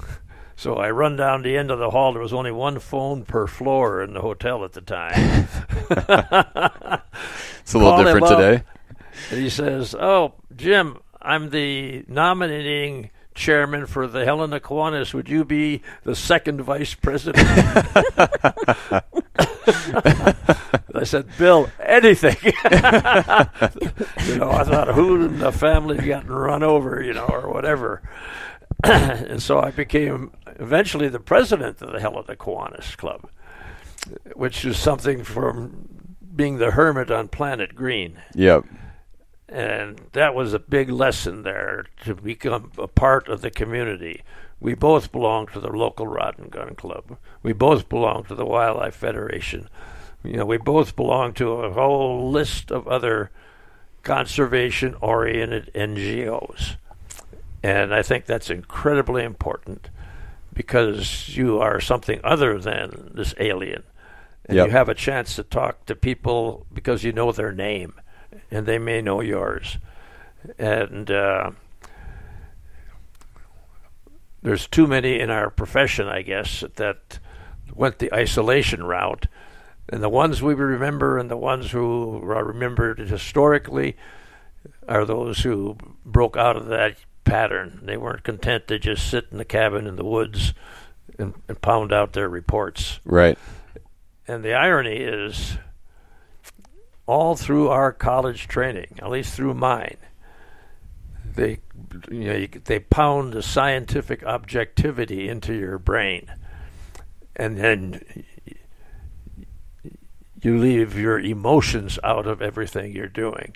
So 0.55 0.75
I 0.75 0.91
run 0.91 1.17
down 1.17 1.41
the 1.41 1.57
end 1.57 1.71
of 1.71 1.79
the 1.79 1.89
hall. 1.89 2.13
There 2.13 2.21
was 2.21 2.31
only 2.31 2.51
one 2.51 2.79
phone 2.79 3.25
per 3.25 3.47
floor 3.47 4.01
in 4.01 4.13
the 4.13 4.21
hotel 4.21 4.63
at 4.63 4.71
the 4.71 4.79
time. 4.79 5.47
it's 7.59 7.73
a 7.73 7.77
little 7.77 7.97
different 7.97 8.27
today. 8.27 8.63
And 9.29 9.41
he 9.41 9.49
says, 9.49 9.93
"Oh, 9.93 10.35
Jim, 10.55 10.97
I'm 11.21 11.49
the 11.49 12.05
nominating 12.07 13.09
chairman 13.35 13.85
for 13.85 14.07
the 14.07 14.25
Helena 14.25 14.59
Kiwanis. 14.59 15.13
Would 15.13 15.29
you 15.29 15.45
be 15.45 15.81
the 16.03 16.15
second 16.15 16.61
vice 16.61 16.93
president?" 16.93 17.47
I 20.95 21.03
said, 21.03 21.27
"Bill, 21.37 21.69
anything." 21.79 22.37
you 22.43 22.51
know, 24.37 24.51
I 24.51 24.63
thought, 24.63 24.89
who 24.93 25.25
in 25.25 25.39
the 25.39 25.51
family 25.51 25.97
gotten 25.97 26.31
run 26.31 26.63
over, 26.63 27.01
you 27.01 27.13
know, 27.13 27.25
or 27.25 27.51
whatever. 27.51 28.01
and 28.83 29.41
so 29.41 29.59
I 29.59 29.71
became 29.71 30.31
eventually 30.59 31.09
the 31.09 31.19
president 31.19 31.81
of 31.81 31.91
the 31.91 31.99
Helena 31.99 32.35
Kiwanis 32.35 32.97
Club, 32.97 33.29
which 34.35 34.65
is 34.65 34.77
something 34.77 35.23
from 35.23 35.89
being 36.35 36.57
the 36.57 36.71
hermit 36.71 37.11
on 37.11 37.27
Planet 37.27 37.75
Green. 37.75 38.19
Yep. 38.35 38.65
And 39.53 40.01
that 40.13 40.33
was 40.33 40.55
a 40.55 40.59
big 40.59 40.89
lesson 40.89 41.43
there 41.43 41.85
to 42.05 42.15
become 42.15 42.71
a 42.79 42.87
part 42.87 43.27
of 43.27 43.41
the 43.41 43.51
community. 43.51 44.23
We 44.59 44.73
both 44.73 45.11
belong 45.11 45.45
to 45.47 45.59
the 45.59 45.69
local 45.69 46.07
Rod 46.07 46.39
and 46.39 46.49
Gun 46.49 46.73
Club. 46.73 47.17
We 47.43 47.53
both 47.53 47.87
belong 47.87 48.23
to 48.23 48.35
the 48.35 48.47
Wildlife 48.47 48.95
Federation. 48.95 49.69
You 50.23 50.37
know, 50.37 50.45
we 50.47 50.57
both 50.57 50.95
belong 50.95 51.33
to 51.33 51.51
a 51.51 51.71
whole 51.71 52.31
list 52.31 52.71
of 52.71 52.87
other 52.87 53.29
conservation 54.01 54.95
oriented 55.01 55.69
NGOs. 55.75 56.77
And 57.61 57.93
I 57.93 58.01
think 58.01 58.25
that's 58.25 58.49
incredibly 58.49 59.23
important 59.23 59.91
because 60.51 61.37
you 61.37 61.59
are 61.59 61.79
something 61.79 62.19
other 62.23 62.57
than 62.57 63.11
this 63.13 63.35
alien. 63.39 63.83
And 64.47 64.57
yep. 64.57 64.65
you 64.65 64.71
have 64.71 64.89
a 64.89 64.95
chance 64.95 65.35
to 65.35 65.43
talk 65.43 65.85
to 65.85 65.95
people 65.95 66.65
because 66.73 67.03
you 67.03 67.11
know 67.11 67.31
their 67.31 67.51
name 67.51 67.93
and 68.51 68.65
they 68.65 68.77
may 68.77 69.01
know 69.01 69.21
yours. 69.21 69.77
And 70.57 71.09
uh, 71.09 71.51
there's 74.41 74.67
too 74.67 74.87
many 74.87 75.19
in 75.19 75.29
our 75.29 75.49
profession, 75.49 76.07
I 76.07 76.21
guess, 76.21 76.63
that 76.75 77.19
went 77.73 77.99
the 77.99 78.13
isolation 78.13 78.83
route. 78.83 79.27
And 79.89 80.01
the 80.01 80.09
ones 80.09 80.41
we 80.41 80.53
remember 80.53 81.17
and 81.17 81.29
the 81.29 81.37
ones 81.37 81.71
who 81.71 82.21
are 82.29 82.43
remembered 82.43 82.99
historically 82.99 83.97
are 84.87 85.05
those 85.05 85.39
who 85.39 85.77
broke 86.05 86.37
out 86.37 86.55
of 86.55 86.67
that 86.67 86.97
pattern. 87.23 87.79
They 87.83 87.97
weren't 87.97 88.23
content 88.23 88.67
to 88.67 88.79
just 88.79 89.09
sit 89.09 89.27
in 89.31 89.37
the 89.37 89.45
cabin 89.45 89.87
in 89.87 89.95
the 89.95 90.05
woods 90.05 90.53
and, 91.17 91.33
and 91.47 91.61
pound 91.61 91.91
out 91.91 92.13
their 92.13 92.29
reports. 92.29 92.99
Right. 93.05 93.37
And 94.27 94.43
the 94.43 94.53
irony 94.53 94.97
is, 94.97 95.57
all 97.05 97.35
through 97.35 97.69
our 97.69 97.91
college 97.91 98.47
training, 98.47 98.99
at 98.99 99.09
least 99.09 99.33
through 99.33 99.53
mine, 99.53 99.97
they 101.35 101.59
you 102.09 102.23
know 102.25 102.47
they 102.65 102.79
pound 102.79 103.33
the 103.33 103.43
scientific 103.43 104.23
objectivity 104.23 105.27
into 105.27 105.53
your 105.53 105.77
brain, 105.77 106.31
and 107.35 107.57
then 107.57 108.23
you 110.41 110.57
leave 110.57 110.97
your 110.97 111.19
emotions 111.19 111.97
out 112.03 112.27
of 112.27 112.41
everything 112.41 112.93
you're 112.93 113.07
doing 113.07 113.55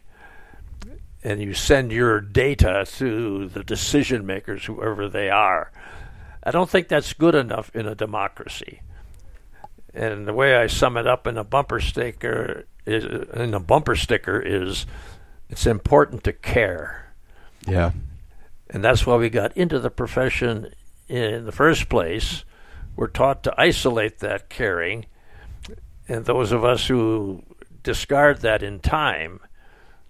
and 1.23 1.41
you 1.41 1.53
send 1.53 1.91
your 1.91 2.21
data 2.21 2.85
to 2.97 3.47
the 3.49 3.63
decision 3.63 4.25
makers, 4.25 4.65
whoever 4.65 5.09
they 5.09 5.29
are. 5.29 5.71
I 6.41 6.51
don't 6.51 6.69
think 6.69 6.87
that's 6.87 7.11
good 7.11 7.35
enough 7.35 7.69
in 7.75 7.85
a 7.85 7.95
democracy. 7.95 8.81
And 9.93 10.27
the 10.27 10.33
way 10.33 10.55
I 10.55 10.67
sum 10.67 10.95
it 10.95 11.05
up 11.05 11.27
in 11.27 11.37
a 11.37 11.43
bumper 11.43 11.79
sticker 11.81 12.65
is 12.87 13.29
in 13.33 13.53
a 13.53 13.59
bumper 13.59 13.95
sticker 13.95 14.39
is 14.39 14.85
it's 15.49 15.65
important 15.65 16.23
to 16.23 16.33
care. 16.33 17.13
Yeah. 17.67 17.91
And 18.69 18.83
that's 18.83 19.05
why 19.05 19.15
we 19.15 19.29
got 19.29 19.55
into 19.55 19.79
the 19.79 19.89
profession 19.89 20.73
in 21.07 21.45
the 21.45 21.51
first 21.51 21.89
place. 21.89 22.43
We're 22.95 23.07
taught 23.07 23.43
to 23.43 23.53
isolate 23.57 24.19
that 24.19 24.49
caring. 24.49 25.05
And 26.07 26.25
those 26.25 26.51
of 26.51 26.63
us 26.63 26.87
who 26.87 27.43
discard 27.83 28.41
that 28.41 28.63
in 28.63 28.79
time 28.79 29.39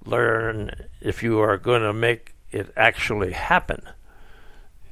learn 0.06 0.72
if 1.02 1.22
you 1.22 1.40
are 1.40 1.58
going 1.58 1.82
to 1.82 1.94
make 1.94 2.34
it 2.52 2.72
actually 2.78 3.34
happen, 3.34 3.82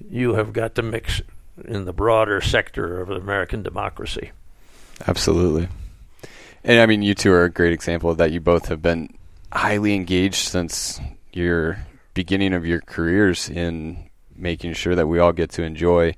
you 0.09 0.33
have 0.33 0.53
got 0.53 0.75
to 0.75 0.81
mix 0.81 1.21
in 1.63 1.85
the 1.85 1.93
broader 1.93 2.41
sector 2.41 2.99
of 2.99 3.09
American 3.09 3.63
democracy. 3.63 4.31
Absolutely. 5.07 5.69
And 6.65 6.79
I 6.79 6.87
mean, 6.87 7.03
you 7.03 7.13
two 7.13 7.31
are 7.31 7.43
a 7.43 7.49
great 7.49 7.73
example 7.73 8.09
of 8.09 8.17
that. 8.17 8.31
You 8.31 8.39
both 8.41 8.69
have 8.69 8.81
been 8.81 9.15
highly 9.53 9.93
engaged 9.93 10.47
since 10.47 10.99
your 11.31 11.77
beginning 12.15 12.53
of 12.53 12.65
your 12.65 12.81
careers 12.81 13.47
in 13.49 14.09
making 14.35 14.73
sure 14.73 14.95
that 14.95 15.05
we 15.05 15.19
all 15.19 15.31
get 15.31 15.51
to 15.51 15.61
enjoy 15.61 16.15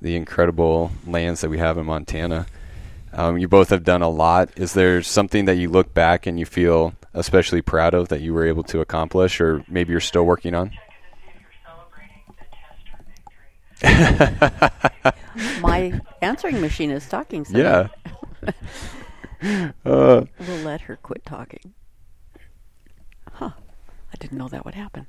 the 0.00 0.16
incredible 0.16 0.90
lands 1.06 1.42
that 1.42 1.50
we 1.50 1.58
have 1.58 1.76
in 1.76 1.84
Montana. 1.84 2.46
Um, 3.12 3.36
you 3.36 3.46
both 3.46 3.68
have 3.68 3.84
done 3.84 4.00
a 4.00 4.08
lot. 4.08 4.48
Is 4.56 4.72
there 4.72 5.02
something 5.02 5.44
that 5.44 5.56
you 5.56 5.68
look 5.68 5.92
back 5.92 6.26
and 6.26 6.38
you 6.40 6.46
feel 6.46 6.94
especially 7.12 7.60
proud 7.60 7.92
of 7.92 8.08
that 8.08 8.22
you 8.22 8.32
were 8.32 8.46
able 8.46 8.62
to 8.64 8.80
accomplish, 8.80 9.38
or 9.38 9.62
maybe 9.68 9.90
you're 9.90 10.00
still 10.00 10.24
working 10.24 10.54
on? 10.54 10.70
My 15.60 16.00
answering 16.22 16.62
machine 16.62 16.90
is 16.90 17.06
talking. 17.06 17.44
So 17.44 17.58
Yeah. 17.58 17.88
uh, 19.84 20.24
We'll 20.38 20.58
let 20.64 20.82
her 20.82 20.96
quit 20.96 21.24
talking. 21.24 21.74
Huh. 23.32 23.50
I 24.12 24.16
didn't 24.18 24.38
know 24.38 24.48
that 24.48 24.64
would 24.64 24.74
happen. 24.74 25.06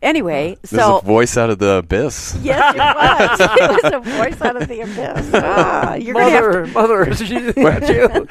Anyway, 0.00 0.56
there's 0.62 0.82
so 0.82 0.98
a 0.98 1.02
voice 1.02 1.36
out 1.36 1.50
of 1.50 1.58
the 1.58 1.74
abyss. 1.78 2.38
yes, 2.40 2.74
it 2.74 2.78
was. 2.78 3.40
it 3.58 3.82
was 3.82 3.92
a 3.92 4.16
voice 4.16 4.40
out 4.40 4.62
of 4.62 4.68
the 4.68 4.80
abyss. 4.80 5.30
Ah, 5.34 5.94
you're 5.94 6.14
gonna 6.14 6.30
have 6.30 6.52
to, 6.52 6.66
Mother, 6.72 7.04
mother, 7.04 7.10
is 7.10 7.18
she 7.18 7.38
that 7.38 7.88
you? 7.88 8.26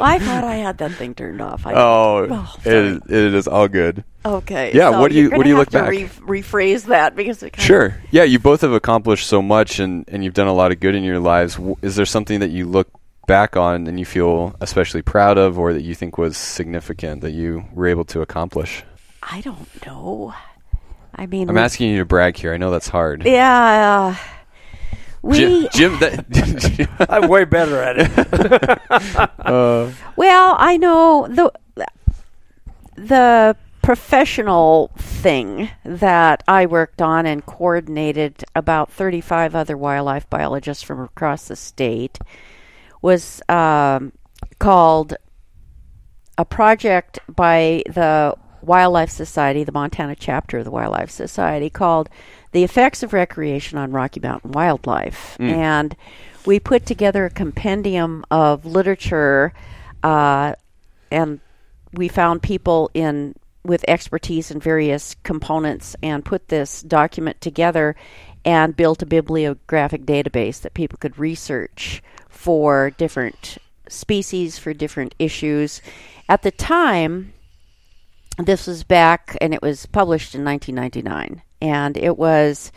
I 0.00 0.18
thought 0.18 0.44
I 0.44 0.54
had 0.56 0.78
that 0.78 0.92
thing 0.92 1.14
turned 1.14 1.42
off. 1.42 1.66
I, 1.66 1.74
Oh, 1.74 2.26
Oh, 2.30 2.56
it, 2.64 3.02
it 3.10 3.34
is 3.34 3.46
all 3.46 3.68
good. 3.68 4.04
okay. 4.24 4.70
Yeah, 4.72 4.92
so 4.92 5.00
what 5.00 5.10
do 5.10 5.18
you- 5.18 5.30
what 5.30 5.42
do 5.42 5.48
you 5.50 5.56
look 5.56 5.72
have 5.72 5.86
back? 5.90 5.92
to 5.92 6.22
Re- 6.24 6.40
rephrase 6.42 6.84
that 6.84 7.14
because 7.16 7.42
it 7.42 7.50
kind 7.52 7.66
Sure. 7.66 8.00
Yeah, 8.10 8.22
you 8.22 8.38
both 8.38 8.62
have 8.62 8.72
accomplished 8.72 9.26
so 9.26 9.42
much 9.42 9.78
and, 9.78 10.04
and 10.08 10.24
you've 10.24 10.34
done 10.34 10.46
a 10.48 10.54
lot 10.54 10.72
of 10.72 10.80
good 10.80 10.94
in 10.94 11.02
your 11.02 11.18
lives. 11.18 11.58
Is 11.82 11.96
there 11.96 12.06
something 12.06 12.40
that 12.40 12.50
you 12.50 12.64
look 12.66 12.88
back 13.26 13.56
on 13.56 13.86
and 13.86 13.98
you 13.98 14.04
feel 14.04 14.56
especially 14.60 15.02
proud 15.02 15.38
of 15.38 15.58
or 15.58 15.72
that 15.72 15.82
you 15.82 15.94
think 15.94 16.18
was 16.18 16.36
significant 16.36 17.20
that 17.22 17.32
you 17.32 17.64
were 17.72 17.86
able 17.86 18.04
to 18.06 18.20
accomplish? 18.20 18.84
I 19.22 19.40
don't 19.40 19.86
know. 19.86 20.34
I 21.14 21.26
mean, 21.26 21.48
I'm 21.48 21.58
asking 21.58 21.90
you 21.90 21.98
to 21.98 22.04
brag 22.04 22.36
here. 22.36 22.52
I 22.52 22.56
know 22.56 22.70
that's 22.70 22.88
hard. 22.88 23.24
Yeah. 23.24 24.14
Uh, 24.14 24.16
we 25.22 25.38
Jim, 25.38 25.68
Jim 25.72 25.98
that, 25.98 27.06
I'm 27.08 27.28
way 27.28 27.44
better 27.44 27.82
at 27.82 27.96
it. 27.98 29.30
uh, 29.40 29.90
Well, 30.14 30.56
I 30.58 30.76
know 30.76 31.26
the 31.28 31.52
the 32.96 33.56
professional 33.82 34.90
thing 34.96 35.70
that 35.84 36.42
I 36.48 36.66
worked 36.66 37.00
on 37.00 37.24
and 37.24 37.44
coordinated 37.46 38.44
about 38.54 38.90
35 38.90 39.54
other 39.54 39.76
wildlife 39.76 40.28
biologists 40.28 40.82
from 40.82 41.00
across 41.00 41.48
the 41.48 41.56
state 41.56 42.18
was 43.06 43.40
um, 43.48 44.12
called 44.58 45.14
a 46.36 46.44
project 46.44 47.20
by 47.28 47.84
the 47.86 48.34
Wildlife 48.62 49.10
Society, 49.10 49.62
the 49.62 49.70
Montana 49.70 50.16
chapter 50.16 50.58
of 50.58 50.64
the 50.64 50.72
Wildlife 50.72 51.10
Society, 51.10 51.70
called 51.70 52.08
The 52.50 52.64
Effects 52.64 53.04
of 53.04 53.12
Recreation 53.12 53.78
on 53.78 53.92
Rocky 53.92 54.18
Mountain 54.18 54.50
Wildlife. 54.50 55.36
And 55.54 55.94
we 56.46 56.58
put 56.58 56.84
together 56.84 57.26
a 57.26 57.30
compendium 57.30 58.24
of 58.28 58.66
literature, 58.66 59.52
uh, 60.02 60.54
and 61.12 61.38
we 61.92 62.08
found 62.08 62.42
people 62.42 62.90
in 62.92 63.36
with 63.62 63.84
expertise 63.86 64.50
in 64.50 64.58
various 64.58 65.14
components 65.22 65.94
and 66.02 66.24
put 66.24 66.48
this 66.48 66.82
document 66.82 67.40
together 67.40 67.94
and 68.44 68.76
built 68.76 69.02
a 69.02 69.06
bibliographic 69.06 70.04
database 70.04 70.60
that 70.60 70.74
people 70.74 70.98
could 70.98 71.16
research 71.18 72.02
for 72.36 72.90
different 72.90 73.58
species 73.88 74.58
for 74.58 74.74
different 74.74 75.14
issues. 75.18 75.80
At 76.28 76.42
the 76.42 76.50
time, 76.50 77.32
this 78.38 78.66
was 78.66 78.84
back 78.84 79.36
and 79.40 79.54
it 79.54 79.62
was 79.62 79.86
published 79.86 80.34
in 80.34 80.44
1999 80.44 81.42
and 81.62 81.96
it 81.96 82.18
was 82.18 82.70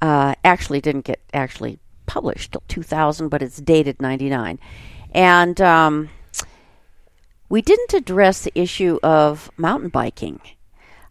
uh, 0.00 0.34
actually 0.44 0.80
didn't 0.80 1.04
get 1.04 1.20
actually 1.32 1.78
published 2.06 2.52
till 2.52 2.62
2000 2.68 3.28
but 3.28 3.42
it's 3.42 3.58
dated 3.58 4.00
99 4.00 4.60
and 5.12 5.60
um, 5.60 6.08
we 7.48 7.62
didn't 7.62 7.94
address 7.94 8.42
the 8.42 8.52
issue 8.54 8.98
of 9.02 9.50
mountain 9.56 9.88
biking 9.88 10.40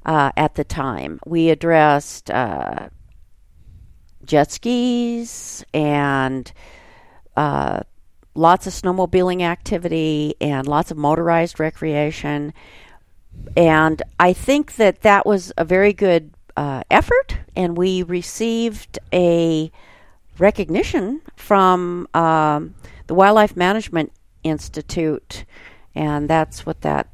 uh, 0.06 0.32
at 0.36 0.56
the 0.56 0.64
time. 0.64 1.20
We 1.26 1.50
addressed 1.50 2.32
uh, 2.32 2.90
jet 4.26 4.52
skis 4.52 5.64
and 5.74 6.52
uh, 7.36 7.82
lots 8.34 8.68
of 8.68 8.74
snowmobiling 8.74 9.42
activity 9.42 10.36
and 10.40 10.68
lots 10.68 10.92
of 10.92 10.98
motorized 10.98 11.60
recreation. 11.60 12.54
And 13.56 14.02
I 14.20 14.34
think 14.34 14.76
that 14.76 15.02
that 15.02 15.26
was 15.26 15.52
a 15.58 15.66
very 15.66 15.94
good 15.94 16.32
uh, 16.58 16.84
effort, 16.92 17.38
and 17.56 17.78
we 17.78 18.04
received 18.04 19.00
a 19.14 19.72
recognition 20.38 21.22
from 21.36 22.08
um, 22.14 22.76
the 23.08 23.14
Wildlife 23.14 23.56
Management 23.56 24.12
Institute, 24.44 25.46
and 25.96 26.30
that's 26.30 26.66
what 26.66 26.82
that 26.82 27.08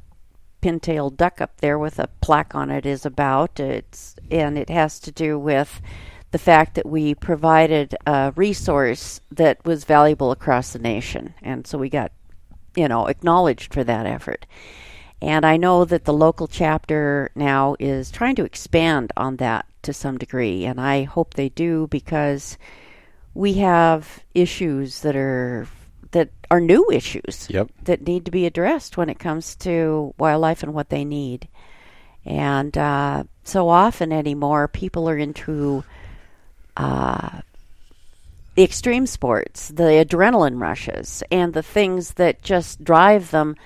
pintail 0.60 1.16
duck 1.16 1.40
up 1.40 1.60
there 1.60 1.78
with 1.78 1.98
a 1.98 2.08
plaque 2.20 2.54
on 2.54 2.70
it 2.70 2.84
is 2.84 3.06
about. 3.06 3.60
It's 3.60 4.16
and 4.30 4.58
it 4.58 4.70
has 4.70 4.98
to 5.00 5.12
do 5.12 5.38
with 5.38 5.80
the 6.30 6.38
fact 6.38 6.74
that 6.74 6.86
we 6.86 7.14
provided 7.14 7.94
a 8.06 8.32
resource 8.36 9.20
that 9.30 9.64
was 9.64 9.84
valuable 9.84 10.30
across 10.30 10.72
the 10.72 10.78
nation, 10.78 11.34
and 11.42 11.66
so 11.66 11.78
we 11.78 11.88
got, 11.88 12.12
you 12.76 12.88
know, 12.88 13.06
acknowledged 13.06 13.72
for 13.72 13.82
that 13.84 14.06
effort. 14.06 14.46
And 15.20 15.44
I 15.44 15.56
know 15.56 15.84
that 15.84 16.04
the 16.04 16.12
local 16.12 16.46
chapter 16.46 17.30
now 17.34 17.74
is 17.80 18.10
trying 18.10 18.36
to 18.36 18.44
expand 18.44 19.12
on 19.16 19.36
that 19.36 19.66
to 19.82 19.92
some 19.92 20.18
degree, 20.18 20.64
and 20.64 20.80
I 20.80 21.04
hope 21.04 21.34
they 21.34 21.48
do 21.48 21.86
because 21.88 22.58
we 23.34 23.54
have 23.54 24.22
issues 24.34 25.00
that 25.00 25.16
are 25.16 25.66
that 26.10 26.30
are 26.50 26.60
new 26.60 26.90
issues 26.90 27.46
Yep. 27.50 27.70
that 27.84 28.06
need 28.06 28.24
to 28.24 28.30
be 28.30 28.46
addressed 28.46 28.96
when 28.96 29.10
it 29.10 29.18
comes 29.18 29.54
to 29.56 30.14
wildlife 30.18 30.62
and 30.62 30.72
what 30.72 30.88
they 30.88 31.04
need. 31.04 31.48
And 32.24 32.76
uh, 32.76 33.24
so 33.44 33.68
often 33.68 34.12
anymore, 34.12 34.68
people 34.68 35.08
are 35.08 35.18
into 35.18 35.84
uh, 36.78 37.40
the 38.54 38.64
extreme 38.64 39.06
sports, 39.06 39.68
the 39.68 40.04
adrenaline 40.04 40.60
rushes, 40.60 41.22
and 41.30 41.52
the 41.52 41.62
things 41.62 42.14
that 42.14 42.42
just 42.42 42.82
drive 42.82 43.30
them, 43.30 43.56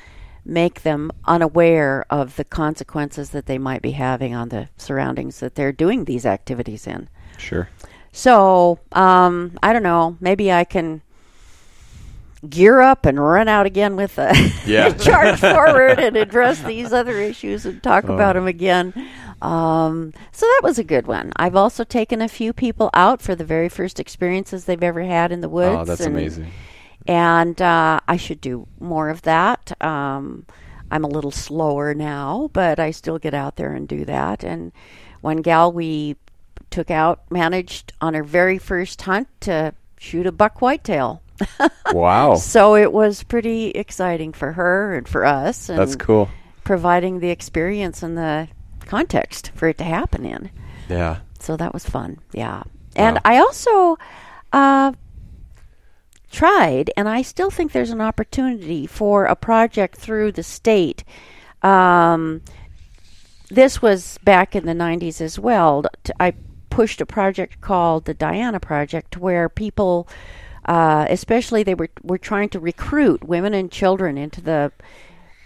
make 0.45 0.83
them 0.83 1.13
unaware 1.25 2.05
of 2.11 2.37
the 2.37 2.45
consequences 2.45 3.31
that 3.31 3.47
they 3.47 3.59
might 3.59 3.81
be 3.81 3.93
having 3.93 4.35
on 4.35 4.49
the 4.49 4.69
surroundings 4.77 5.41
that 5.41 5.55
they're 5.55 5.73
doing 5.73 6.05
these 6.05 6.27
activities 6.27 6.87
in. 6.87 7.09
Sure. 7.39 7.69
So, 8.13 8.81
um, 8.93 9.59
I 9.63 9.73
don't 9.73 9.83
know. 9.83 10.17
Maybe 10.21 10.53
I 10.53 10.65
can 10.65 11.01
gear 12.49 12.81
up 12.81 13.07
and 13.07 13.21
run 13.21 13.49
out 13.49 13.67
again 13.67 13.95
with 13.97 14.19
a 14.19 14.33
Yeah. 14.67 14.91
charge 14.93 15.39
forward 15.41 15.99
and 16.01 16.17
address 16.17 16.61
these 16.63 16.93
other 16.93 17.17
issues 17.19 17.65
and 17.67 17.83
talk 17.83 18.05
Oh. 18.09 18.15
about 18.15 18.35
them 18.35 18.47
again. 18.47 18.93
Um, 19.41 20.13
so 20.33 20.47
that 20.47 20.61
was 20.63 20.79
a 20.79 20.85
good 20.85 21.07
one. 21.07 21.33
I've 21.37 21.57
also 21.57 21.85
taken 21.85 22.21
a 22.21 22.29
few 22.29 22.53
people 22.53 22.91
out 22.95 23.23
for 23.23 23.35
the 23.35 23.45
very 23.45 23.69
first 23.69 23.99
experiences 24.01 24.65
they've 24.65 24.83
ever 24.83 25.03
had 25.03 25.33
in 25.33 25.41
the 25.41 25.49
woods. 25.49 25.77
Oh, 25.81 25.85
that's 25.85 26.01
and, 26.01 26.17
amazing. 26.17 26.51
And 27.07 27.61
uh, 27.61 28.01
I 28.07 28.17
should 28.17 28.41
do 28.41 28.67
more 28.79 29.09
of 29.09 29.23
that. 29.23 29.73
Um, 29.83 30.47
I'm 30.91 31.05
a 31.05 31.09
little 31.09 31.31
slower 31.33 31.95
now, 31.95 32.51
but 32.53 32.79
I 32.79 32.91
still 32.91 33.19
get 33.19 33.35
out 33.35 33.57
there 33.57 33.73
and 33.73 33.89
do 33.89 34.05
that. 34.05 34.45
And 34.45 34.73
one 35.21 35.39
gal 35.39 35.73
we 35.73 36.17
took 36.71 36.91
out 36.91 37.23
managed 37.31 37.93
on 38.01 38.15
her 38.15 38.23
very 38.23 38.59
first 38.59 39.01
hunt 39.03 39.29
to 39.41 39.75
shoot 39.99 40.27
a 40.27 40.33
buck 40.33 40.61
whitetail. 40.61 41.22
Wow. 41.93 42.37
So 42.37 42.75
it 42.75 42.93
was 42.93 43.23
pretty 43.23 43.69
exciting 43.71 44.33
for 44.33 44.53
her 44.53 44.95
and 44.95 45.07
for 45.07 45.27
us. 45.27 45.69
And 45.69 45.79
That's 45.79 45.95
cool. 45.97 46.31
Providing 46.65 47.21
the 47.21 47.29
experience 47.29 48.03
and 48.03 48.17
the 48.17 48.49
context 48.87 49.53
for 49.55 49.69
it 49.69 49.79
to 49.79 49.85
happen 49.85 50.25
in. 50.25 50.51
Yeah. 50.89 51.19
So 51.39 51.57
that 51.59 51.75
was 51.75 51.85
fun. 51.85 52.19
Yeah. 52.33 52.63
And 52.97 53.17
Wow. 53.17 53.21
I 53.25 53.39
also 53.39 53.99
uh, 54.53 54.93
tried, 56.31 56.91
and 56.97 57.09
I 57.09 57.23
still 57.23 57.51
think 57.51 57.73
there's 57.73 57.91
an 57.91 58.01
opportunity 58.01 58.87
for 58.87 59.27
a 59.27 59.37
project 59.37 59.97
through 59.97 60.33
the 60.33 60.43
state. 60.43 61.05
Um, 61.63 62.43
this 63.51 63.83
was 63.83 64.19
back 64.25 64.57
in 64.57 64.65
the 64.67 64.73
90s 64.73 65.21
as 65.21 65.39
well. 65.39 65.85
I 66.19 66.33
pushed 66.71 67.01
a 67.03 67.07
project 67.07 67.61
called 67.61 68.07
the 68.07 68.15
Diana 68.15 68.59
Project 68.61 69.19
where 69.19 69.49
people, 69.51 70.09
uh, 70.65 71.07
especially 71.09 71.63
they 71.63 71.75
were, 71.75 71.91
were 72.03 72.19
trying 72.19 72.49
to 72.51 72.61
recruit 72.61 73.25
women 73.25 73.55
and 73.55 73.71
children 73.71 74.17
into 74.17 74.41
the 74.41 74.73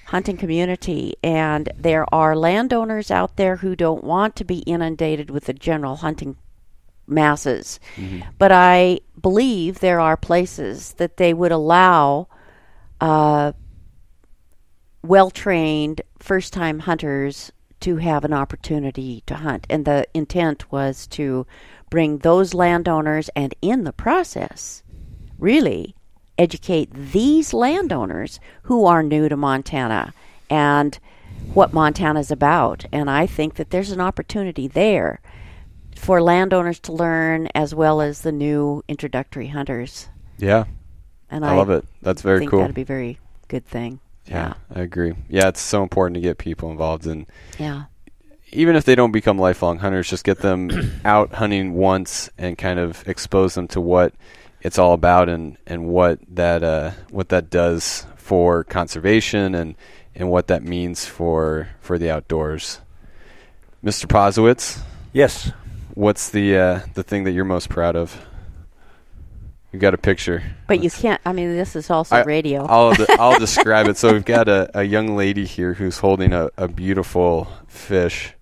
hunting 0.07 0.37
community 0.37 1.15
and 1.23 1.69
there 1.77 2.07
are 2.15 2.37
landowners 2.37 3.11
out 3.11 3.37
there 3.37 3.57
who 3.57 3.75
don't 3.75 4.05
want 4.05 4.37
to 4.37 4.45
be 4.45 4.59
inundated 4.61 5.31
with 5.31 5.47
the 5.47 5.53
general 5.53 5.97
hunting 5.97 6.37
masses 7.09 7.81
but 8.39 8.53
i 8.53 9.01
believe 9.21 9.81
there 9.81 10.01
are 10.01 10.17
places 10.17 10.93
that 10.95 11.17
they 11.17 11.35
would 11.35 11.53
allow 11.53 12.29
uh, 13.01 13.53
well 15.03 15.31
trained 15.31 16.03
first 16.19 16.53
time 16.53 16.81
hunters 16.81 17.53
to 17.81 17.97
have 17.97 18.25
an 18.25 18.33
opportunity 18.33 19.23
to 19.27 19.37
hunt. 19.37 19.67
And 19.69 19.85
the 19.85 20.07
intent 20.15 20.71
was 20.73 21.07
to 21.09 21.47
bring 21.91 22.19
those 22.19 22.55
landowners 22.55 23.31
and 23.37 23.55
in 23.63 23.85
the 23.85 23.93
process, 23.93 24.83
really 25.39 25.95
educate 26.39 26.91
these 26.93 27.55
landowners 27.55 28.41
who 28.63 28.85
are 28.87 29.03
new 29.03 29.29
to 29.29 29.37
Montana 29.37 30.13
and 30.51 30.99
what 31.55 31.73
Montana 31.73 32.21
is 32.21 32.31
about. 32.31 32.85
And 32.93 33.11
I 33.11 33.27
think 33.27 33.55
that 33.55 33.71
there's 33.71 33.91
an 33.91 34.01
opportunity 34.01 34.69
there 34.69 35.21
for 35.97 36.23
landowners 36.23 36.79
to 36.81 36.93
learn 36.93 37.49
as 37.55 37.75
well 37.75 38.01
as 38.01 38.21
the 38.21 38.33
new 38.33 38.83
introductory 38.89 39.49
hunters. 39.49 40.09
Yeah. 40.39 40.65
And 41.31 41.45
I, 41.45 41.57
love 41.57 41.71
it. 41.71 41.85
That's 42.03 42.23
very 42.23 42.41
think 42.41 42.51
cool. 42.51 42.61
that'd 42.61 42.75
be 42.75 42.83
a 42.83 42.87
very 42.87 43.19
good 43.49 43.67
thing. 43.67 44.01
yeah, 44.27 44.55
I 44.75 44.81
agree. 44.81 45.15
Yeah, 45.29 45.49
it's 45.49 45.61
so 45.61 45.83
important 45.83 46.15
to 46.15 46.21
get 46.21 46.39
people 46.39 46.71
involved 46.71 47.07
in. 47.07 47.27
Yeah. 47.59 47.85
even 48.53 48.77
if 48.77 48.85
they 48.85 48.95
don't 48.95 49.13
become 49.13 49.39
lifelong 49.39 49.79
hunters, 49.79 50.09
just 50.09 50.25
get 50.25 50.39
them 50.39 50.71
out 51.05 51.33
hunting 51.35 51.75
once 51.75 52.31
and 52.39 52.57
kind 52.57 52.79
of 52.79 53.07
expose 53.09 53.55
them 53.55 53.67
to 53.69 53.81
what 53.81 54.15
it's 54.63 54.79
all 54.79 54.93
about 54.93 55.29
and, 55.29 55.57
and 55.67 55.87
what 55.87 56.19
that 56.35 56.63
uh, 56.63 56.91
what 57.11 57.29
that 57.31 57.51
does 57.51 58.07
for 58.17 58.65
conservation 58.65 59.55
and, 59.55 59.75
and 60.15 60.31
what 60.31 60.49
that 60.49 60.63
means 60.63 61.07
for 61.07 61.69
for 61.81 61.99
the 61.99 62.11
outdoors. 62.11 62.81
Mr. 63.85 64.07
Posewitz, 64.07 64.81
Yes. 65.13 65.53
what's 65.95 66.31
the 66.31 66.57
uh, 66.57 66.81
the 66.95 67.03
thing 67.03 67.25
that 67.25 67.33
you're 67.33 67.45
most 67.45 67.69
proud 67.69 67.95
of? 67.97 68.21
You 69.73 69.79
got 69.81 69.95
a 69.95 69.99
picture. 69.99 70.43
But 70.69 70.83
you 70.83 70.91
can't. 70.91 71.21
I 71.27 71.33
mean, 71.33 71.55
this 71.55 71.77
is 71.77 71.91
also 71.91 72.17
I- 72.17 72.23
radio. 72.25 72.65
I'll 72.65 72.95
de- 72.95 73.07
I'll 73.21 73.39
describe 73.39 73.87
it. 73.89 73.97
So 73.99 74.13
we've 74.13 74.25
got 74.25 74.49
a, 74.49 74.71
a 74.79 74.83
young 74.85 75.17
lady 75.17 75.45
here 75.45 75.75
who's 75.75 75.99
holding 75.99 76.33
a, 76.33 76.49
a 76.57 76.67
beautiful 76.67 77.47
fish. 77.69 78.33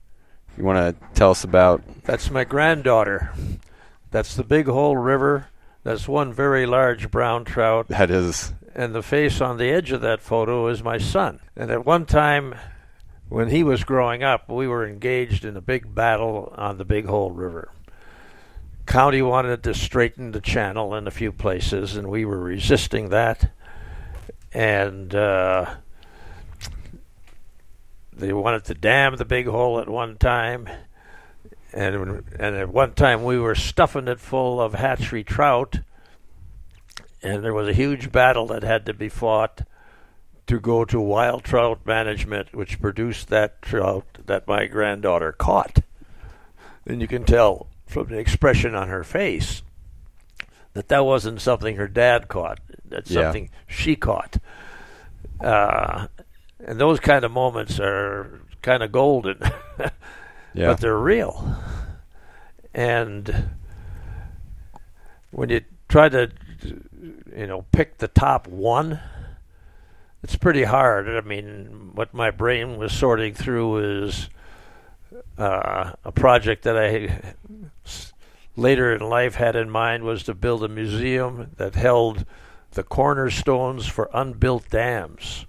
You 0.57 0.63
want 0.65 0.79
to 1.01 1.07
tell 1.15 1.33
us 1.33 1.43
about? 1.43 1.83
That's 2.05 2.31
my 2.31 2.45
granddaughter. 2.45 3.33
That's 4.13 4.37
the 4.37 4.45
Big 4.45 4.67
Hole 4.67 4.97
River. 4.97 5.49
That's 5.85 6.09
one 6.09 6.33
very 6.33 6.67
large 6.67 7.11
brown 7.11 7.45
trout. 7.45 7.89
That 7.89 8.11
is 8.11 8.53
and 8.75 8.95
the 8.95 9.03
face 9.03 9.41
on 9.41 9.57
the 9.57 9.71
edge 9.71 9.93
of 9.93 10.01
that 10.01 10.21
photo 10.21 10.67
is 10.69 10.83
my 10.83 10.99
son. 10.99 11.41
And 11.55 11.71
at 11.71 11.87
one 11.87 12.07
time, 12.07 12.57
when 13.29 13.49
he 13.49 13.63
was 13.63 13.85
growing 13.85 14.23
up, 14.23 14.49
we 14.49 14.67
were 14.67 14.87
engaged 14.87 15.45
in 15.45 15.57
a 15.57 15.61
big 15.61 15.95
battle 15.95 16.53
on 16.57 16.79
the 16.79 16.85
Big 16.85 17.07
Hole 17.07 17.31
River. 17.31 17.71
County 18.87 19.23
wanted 19.23 19.63
to 19.63 19.75
straighten 19.75 20.33
the 20.33 20.41
channel 20.41 20.95
in 20.95 21.07
a 21.07 21.13
few 21.13 21.33
places, 21.33 21.97
and 21.97 22.11
we 22.11 22.25
were 22.25 22.39
resisting 22.39 23.11
that. 23.11 23.53
And 24.53 25.15
uh, 25.15 25.77
they 28.13 28.33
wanted 28.33 28.65
to 28.65 28.75
dam 28.75 29.17
the 29.17 29.25
Big 29.25 29.47
Hole 29.47 29.79
at 29.79 29.89
one 29.89 30.17
time. 30.17 30.69
And, 31.75 32.23
and 32.39 32.57
at 32.57 32.69
one 32.69 32.93
time, 32.95 33.25
we 33.25 33.37
were 33.39 33.57
stuffing 33.57 34.07
it 34.09 34.21
full 34.21 34.61
of 34.61 34.75
hatchery 34.75 35.25
trout 35.25 35.81
and 37.23 37.43
there 37.43 37.55
was 37.55 37.67
a 37.67 37.73
huge 37.73 38.13
battle 38.13 38.47
that 38.49 38.63
had 38.63 38.85
to 38.87 38.93
be 38.93 39.09
fought 39.09 39.63
to 40.47 40.61
go 40.61 40.85
to 40.85 41.01
wild 41.01 41.43
trout 41.43 41.81
management, 41.87 42.55
which 42.55 42.79
produced 42.81 43.29
that 43.31 43.63
trout 43.63 44.05
that 44.27 44.47
my 44.47 44.67
granddaughter 44.67 45.33
caught. 45.33 45.79
And 46.87 47.01
you 47.01 47.09
can 47.09 47.25
tell 47.25 47.69
from 47.87 48.09
the 48.09 48.19
expression 48.19 48.75
on 48.75 48.89
her 48.89 49.03
face 49.03 49.63
that 50.75 50.89
that 50.89 51.07
wasn't 51.07 51.41
something 51.41 51.77
her 51.77 51.89
dad 51.89 52.29
caught. 52.29 52.59
That's 52.85 53.11
Yeah. 53.11 53.23
something 53.23 53.49
she 53.67 53.97
caught. 53.97 54.37
Uh, 55.41 56.09
and 56.63 56.79
those 56.79 57.01
kind 57.01 57.25
of 57.25 57.33
moments 57.33 57.81
are 57.81 58.43
kind 58.61 58.83
of 58.83 58.93
golden, 58.93 59.39
yeah. 60.55 60.69
but 60.69 60.81
they're 60.81 60.99
real. 60.99 61.57
And 62.73 63.51
when 65.31 65.51
you 65.51 65.61
try 65.89 66.09
to 66.09 66.31
you 67.37 67.47
know, 67.47 67.65
pick 67.73 67.99
the 67.99 68.09
top 68.09 68.47
one. 68.47 69.01
It's 70.23 70.37
pretty 70.37 70.65
hard. 70.65 71.09
I 71.09 71.21
mean, 71.21 71.91
what 71.95 72.15
my 72.15 72.31
brain 72.31 72.79
was 72.79 72.93
sorting 72.93 73.35
through 73.35 74.05
is 74.05 74.31
uh, 75.37 75.93
a 76.05 76.13
project 76.13 76.63
that 76.63 76.77
I 76.79 77.35
later 78.57 78.95
in 78.95 79.03
life 79.03 79.35
had 79.35 79.57
in 79.57 79.69
mind 79.69 80.05
was 80.05 80.23
to 80.25 80.35
build 80.35 80.65
a 80.65 80.69
museum 80.69 81.51
that 81.57 81.75
held 81.75 82.25
the 82.73 82.83
cornerstones 82.83 83.87
for 83.87 84.09
unbuilt 84.15 84.71
dams. 84.71 85.45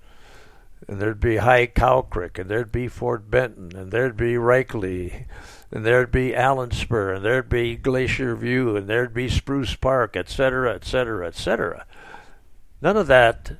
And 0.87 1.01
there'd 1.01 1.19
be 1.19 1.37
High 1.37 1.65
Cow 1.65 2.01
Creek, 2.01 2.37
and 2.37 2.49
there'd 2.49 2.71
be 2.71 2.87
Fort 2.87 3.29
Benton, 3.31 3.71
and 3.75 3.91
there'd 3.91 4.15
be 4.15 4.33
Reichle, 4.33 5.25
and 5.71 5.85
there'd 5.85 6.11
be 6.11 6.31
Allenspur, 6.31 7.15
and 7.15 7.25
there'd 7.25 7.49
be 7.49 7.75
Glacier 7.75 8.35
View, 8.35 8.75
and 8.75 8.87
there'd 8.87 9.13
be 9.13 9.27
Spruce 9.27 9.75
Park, 9.75 10.15
et 10.15 10.29
cetera, 10.29 10.75
et 10.75 10.85
cetera, 10.85 11.27
et 11.27 11.35
cetera. 11.35 11.85
None 12.81 12.97
of 12.97 13.07
that, 13.07 13.53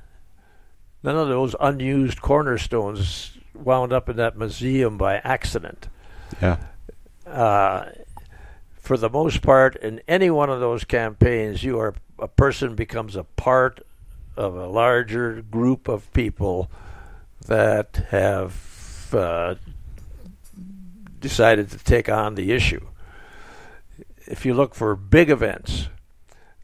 none 1.02 1.16
of 1.16 1.28
those 1.28 1.56
unused 1.58 2.20
cornerstones 2.20 3.36
wound 3.54 3.92
up 3.92 4.08
in 4.08 4.16
that 4.16 4.38
museum 4.38 4.96
by 4.96 5.16
accident. 5.16 5.88
yeah. 6.40 6.58
Uh, 7.26 7.90
for 8.78 8.96
the 8.96 9.10
most 9.10 9.42
part, 9.42 9.74
in 9.74 10.00
any 10.06 10.30
one 10.30 10.48
of 10.48 10.60
those 10.60 10.84
campaigns, 10.84 11.64
you 11.64 11.76
are 11.80 11.92
a 12.20 12.28
person 12.28 12.76
becomes 12.76 13.16
a 13.16 13.24
part 13.24 13.84
of 14.36 14.54
a 14.54 14.68
larger 14.68 15.42
group 15.42 15.88
of 15.88 16.12
people 16.12 16.70
that 17.46 18.06
have 18.10 19.08
uh, 19.12 19.54
decided 21.20 21.70
to 21.70 21.78
take 21.78 22.08
on 22.08 22.34
the 22.34 22.52
issue. 22.52 22.86
If 24.26 24.44
you 24.44 24.54
look 24.54 24.74
for 24.74 24.94
big 24.96 25.30
events, 25.30 25.88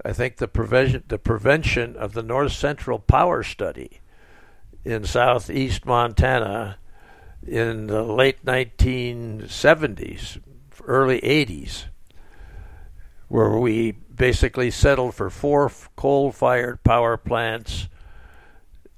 I 0.04 0.12
think 0.12 0.36
the 0.36 0.48
prevention 0.48 1.04
the 1.06 1.18
prevention 1.18 1.96
of 1.96 2.12
the 2.12 2.22
North 2.22 2.52
Central 2.52 2.98
Power 2.98 3.42
Study 3.42 4.00
in 4.84 5.04
southeast 5.04 5.86
Montana 5.86 6.78
in 7.46 7.86
the 7.86 8.02
late 8.02 8.44
1970s, 8.44 10.40
early 10.84 11.20
80s, 11.20 11.84
where 13.28 13.56
we 13.58 13.92
basically 13.92 14.70
settled 14.70 15.14
for 15.14 15.30
four 15.30 15.70
coal-fired 15.96 16.82
power 16.84 17.16
plants 17.16 17.88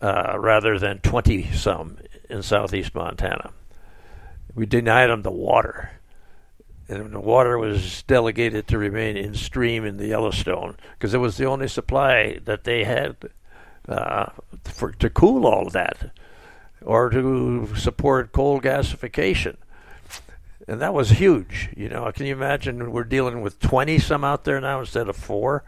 uh, 0.05 0.39
rather 0.39 0.79
than 0.79 0.99
20 0.99 1.51
some 1.53 1.97
in 2.29 2.43
southeast 2.43 2.95
Montana. 2.95 3.53
We 4.55 4.67
denied 4.67 5.09
them 5.09 5.23
the 5.23 5.31
water. 5.31 5.93
And 6.89 7.15
the 7.15 7.21
water 7.21 7.57
was 7.57 8.03
delegated 8.03 8.69
to 8.69 8.77
remain 8.77 9.17
in 9.17 9.33
stream 9.33 9.87
in 9.87 9.97
the 9.97 10.09
Yellowstone 10.09 10.77
because 10.93 11.15
it 11.15 11.19
was 11.19 11.39
the 11.39 11.47
only 11.47 11.69
supply 11.69 12.39
that 12.45 12.65
they 12.65 12.85
had 12.85 13.17
uh, 13.89 14.27
for 14.65 14.93
to 14.93 15.09
cool 15.09 15.47
all 15.47 15.71
that 15.71 16.11
or 16.83 17.09
to 17.09 17.75
support 17.75 18.33
coal 18.33 18.61
gasification. 18.61 19.57
And 20.69 20.83
that 20.83 20.93
was 20.93 21.13
huge. 21.13 21.71
You 21.75 21.89
know, 21.89 22.13
can 22.13 22.27
you 22.27 22.35
imagine 22.35 22.93
we're 22.93 23.05
dealing 23.05 23.41
with 23.41 23.59
20 23.59 23.99
some 24.01 24.23
out 24.23 24.45
there 24.45 24.61
now 24.61 24.81
instead 24.81 25.09
of 25.09 25.17
four? 25.17 25.65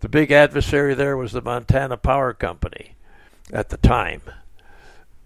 The 0.00 0.10
big 0.10 0.30
adversary 0.30 0.92
there 0.92 1.16
was 1.16 1.32
the 1.32 1.40
Montana 1.40 1.96
Power 1.96 2.34
Company 2.34 2.95
at 3.52 3.68
the 3.68 3.76
time. 3.76 4.22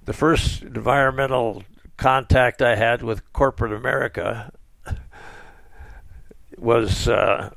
The 0.04 0.12
first 0.12 0.62
environmental 0.62 1.62
contact 1.96 2.62
I 2.62 2.76
had 2.76 3.02
with 3.02 3.32
corporate 3.32 3.72
America 3.72 4.52
was 6.56 7.08
uh, 7.08 7.50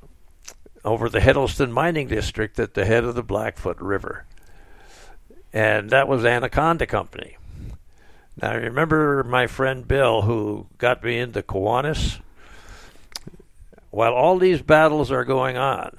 over 0.83 1.09
the 1.09 1.19
Heddleston 1.19 1.71
Mining 1.71 2.07
District 2.07 2.59
at 2.59 2.73
the 2.73 2.85
head 2.85 3.03
of 3.03 3.15
the 3.15 3.23
Blackfoot 3.23 3.79
River. 3.79 4.25
And 5.51 5.89
that 5.91 6.07
was 6.07 6.25
Anaconda 6.25 6.87
Company. 6.87 7.37
Now, 8.41 8.51
I 8.51 8.55
remember 8.55 9.23
my 9.23 9.47
friend 9.47 9.87
Bill, 9.87 10.23
who 10.23 10.67
got 10.77 11.03
me 11.03 11.19
into 11.19 11.43
Kiwanis. 11.43 12.19
While 13.91 14.13
all 14.13 14.39
these 14.39 14.61
battles 14.61 15.11
are 15.11 15.23
going 15.23 15.55
on, 15.55 15.95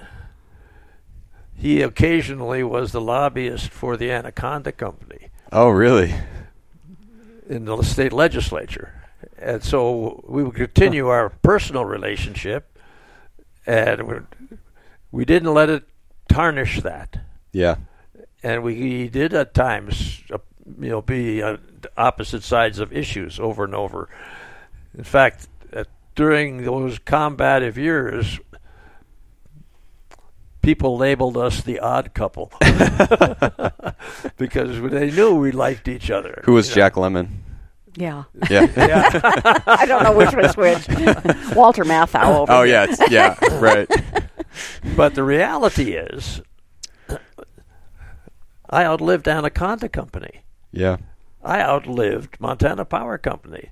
he 1.65 1.81
occasionally 1.81 2.63
was 2.63 2.93
the 2.93 3.01
lobbyist 3.01 3.71
for 3.71 3.97
the 3.97 4.11
Anaconda 4.11 4.71
Company 4.71 5.31
Oh, 5.51 5.71
really? 5.71 6.13
in 7.49 7.65
the 7.65 7.81
state 7.81 8.13
legislature. 8.13 8.93
And 9.39 9.65
so 9.65 10.23
we 10.29 10.45
would 10.45 10.57
continue 10.57 11.09
our 11.09 11.31
personal 11.31 11.87
relationship, 11.87 12.79
and 13.65 14.27
we, 15.11 15.25
didn't 15.25 15.55
let 15.55 15.71
it 15.71 15.85
tarnish 16.29 16.83
that. 16.83 17.21
Yeah. 17.53 17.77
And 18.43 18.63
we 18.63 19.09
did 19.09 19.33
at 19.33 19.55
times, 19.55 20.23
uh, 20.31 20.37
you 20.79 20.91
know, 20.91 21.01
be 21.01 21.43
on 21.43 21.61
opposite 21.97 22.43
sides 22.43 22.79
of 22.79 22.93
issues 22.93 23.41
over 23.41 23.65
and 23.65 23.75
over. 23.75 24.11
In 24.99 25.05
fact, 25.05 25.49
uh, 25.73 25.85
during 26.15 26.65
those 26.65 26.99
combative 26.99 27.79
years, 27.79 28.39
people 30.65 30.97
labeled 30.97 31.37
us 31.37 31.61
the 31.61 31.79
odd 31.79 32.15
couple 32.15 32.51
because 34.39 34.81
they 34.91 35.11
knew 35.11 35.35
we 35.35 35.53
liked 35.53 35.89
each 35.89 36.11
other. 36.11 36.43
Who 36.45 36.53
was 36.55 36.69
you 36.69 36.71
know. 36.71 36.75
Jack 36.75 36.95
Lemmon? 36.95 37.29
Yeah. 37.97 38.25
Yeah. 38.51 38.67
Yeah. 38.77 39.61
I 39.67 39.87
don't 39.87 40.03
know 40.03 40.17
which 40.17 40.35
was 40.35 40.57
which. 40.57 40.89
Walter 41.55 41.85
Matthau. 41.85 42.39
Over 42.39 42.53
oh 42.53 42.63
here. 42.63 42.75
yeah, 42.75 42.87
it's, 42.89 43.11
yeah, 43.11 43.59
right. 43.59 43.89
but 44.97 45.15
the 45.15 45.23
reality 45.23 45.93
is, 45.93 46.41
I 48.69 48.85
outlived 48.85 49.29
Anaconda 49.29 49.89
Company. 49.89 50.43
Yeah. 50.73 50.97
I 51.43 51.61
outlived 51.61 52.41
Montana 52.41 52.85
Power 52.85 53.19
Company. 53.19 53.71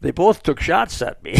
They 0.00 0.12
both 0.12 0.42
took 0.42 0.60
shots 0.60 1.00
at 1.02 1.22
me, 1.22 1.34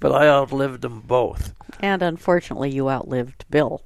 but 0.00 0.12
I 0.12 0.26
outlived 0.26 0.82
them 0.82 1.00
both. 1.00 1.54
And 1.78 2.02
unfortunately, 2.02 2.70
you 2.70 2.88
outlived 2.90 3.44
Bill. 3.50 3.82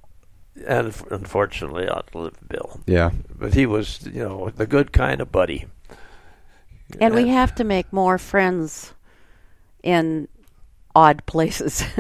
And 0.67 0.89
f- 0.89 1.05
unfortunately, 1.11 1.89
outlived 1.89 2.49
Bill. 2.49 2.81
Yeah. 2.87 3.11
But 3.37 3.55
he 3.55 3.67
was, 3.67 4.07
you 4.07 4.23
know, 4.23 4.51
the 4.51 4.67
good 4.67 4.93
kind 4.93 5.21
of 5.21 5.33
buddy. 5.33 5.67
And 7.01 7.15
we 7.15 7.29
have 7.29 7.55
to 7.57 7.65
make 7.65 7.93
more 7.93 8.19
friends 8.19 8.95
in 9.83 10.29
odd 10.95 11.27
places. 11.27 11.85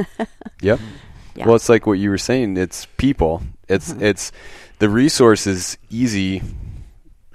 Yep. 0.60 0.80
Yeah. 1.34 1.46
Well, 1.46 1.56
it's 1.56 1.68
like 1.68 1.86
what 1.86 1.98
you 1.98 2.08
were 2.08 2.16
saying. 2.16 2.56
It's 2.56 2.86
people. 2.96 3.42
It's 3.68 3.90
uh-huh. 3.90 4.00
it's 4.02 4.32
the 4.78 4.88
resource 4.88 5.46
is 5.46 5.76
easy, 5.90 6.42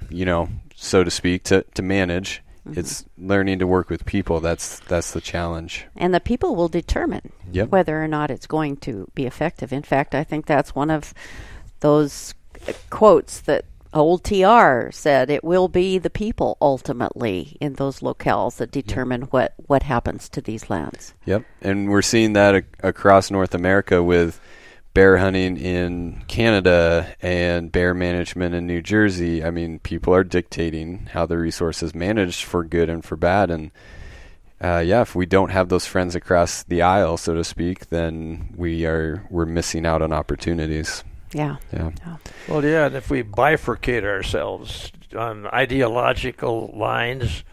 you 0.08 0.24
know, 0.24 0.48
so 0.74 1.04
to 1.04 1.10
speak, 1.10 1.44
to 1.44 1.64
to 1.74 1.82
manage. 1.82 2.42
Mm-hmm. 2.70 2.80
It's 2.80 3.04
learning 3.18 3.58
to 3.60 3.66
work 3.66 3.90
with 3.90 4.04
people. 4.06 4.40
That's 4.40 4.80
that's 4.80 5.12
the 5.12 5.20
challenge. 5.20 5.86
and 5.96 6.14
the 6.14 6.20
people 6.20 6.54
will 6.56 6.68
determine 6.68 7.32
Yep. 7.52 7.68
whether 7.70 8.02
or 8.02 8.08
not 8.08 8.30
it's 8.30 8.46
going 8.46 8.76
to 8.78 9.08
be 9.14 9.26
effective. 9.26 9.72
In 9.72 9.82
fact, 9.82 10.14
I 10.14 10.24
think 10.24 10.46
that's 10.46 10.74
one 10.74 10.90
of 10.90 11.12
those 11.80 12.34
quotes 12.90 13.40
that 13.40 13.64
old 13.92 14.22
TR 14.22 14.90
said 14.92 15.30
it 15.30 15.42
will 15.42 15.66
be 15.68 15.98
the 15.98 16.10
people 16.10 16.56
ultimately 16.60 17.56
in 17.60 17.72
those 17.74 18.00
locales 18.00 18.56
that 18.58 18.70
determine 18.70 19.22
what, 19.22 19.54
what 19.66 19.82
happens 19.82 20.28
to 20.28 20.40
these 20.40 20.70
lands. 20.70 21.14
Yep. 21.24 21.44
And 21.62 21.88
we're 21.90 22.02
seeing 22.02 22.34
that 22.34 22.54
ac- 22.54 22.66
across 22.84 23.30
North 23.30 23.54
America 23.54 24.00
with 24.02 24.40
bear 24.92 25.18
hunting 25.18 25.56
in 25.56 26.22
Canada 26.26 27.14
and 27.22 27.70
bear 27.70 27.94
management 27.94 28.54
in 28.54 28.66
New 28.66 28.82
Jersey. 28.82 29.44
I 29.44 29.50
mean, 29.50 29.78
people 29.78 30.14
are 30.14 30.24
dictating 30.24 31.06
how 31.12 31.26
the 31.26 31.38
resource 31.38 31.82
is 31.82 31.94
managed 31.94 32.44
for 32.44 32.64
good 32.64 32.90
and 32.90 33.04
for 33.04 33.16
bad. 33.16 33.50
And 33.50 33.70
uh, 34.60 34.82
yeah, 34.84 35.02
if 35.02 35.14
we 35.14 35.26
don't 35.26 35.50
have 35.50 35.68
those 35.68 35.86
friends 35.86 36.14
across 36.14 36.64
the 36.64 36.82
aisle, 36.82 37.16
so 37.16 37.34
to 37.34 37.44
speak, 37.44 37.88
then 37.90 38.52
we 38.56 38.84
are 38.84 39.26
we're 39.30 39.46
missing 39.46 39.86
out 39.86 40.02
on 40.02 40.12
opportunities. 40.12 41.04
Yeah. 41.32 41.56
Yeah. 41.72 41.90
Well, 42.48 42.64
yeah, 42.64 42.86
and 42.86 42.96
if 42.96 43.08
we 43.08 43.22
bifurcate 43.22 44.04
ourselves 44.04 44.90
on 45.16 45.46
ideological 45.46 46.74
lines, 46.76 47.44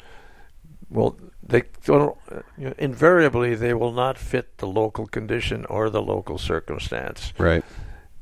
well, 0.89 1.15
they 1.47 1.63
don't, 1.85 2.17
you 2.57 2.65
know, 2.65 2.73
invariably 2.77 3.55
they 3.55 3.73
will 3.73 3.93
not 3.93 4.17
fit 4.17 4.57
the 4.57 4.67
local 4.67 5.07
condition 5.07 5.65
or 5.65 5.89
the 5.89 6.01
local 6.01 6.37
circumstance. 6.37 7.33
Right. 7.37 7.63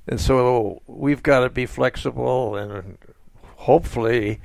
And 0.08 0.22
so 0.22 0.82
we've 0.86 1.24
got 1.24 1.40
to 1.40 1.50
be 1.50 1.66
flexible 1.66 2.56
and 2.56 2.98
hopefully 3.56 4.42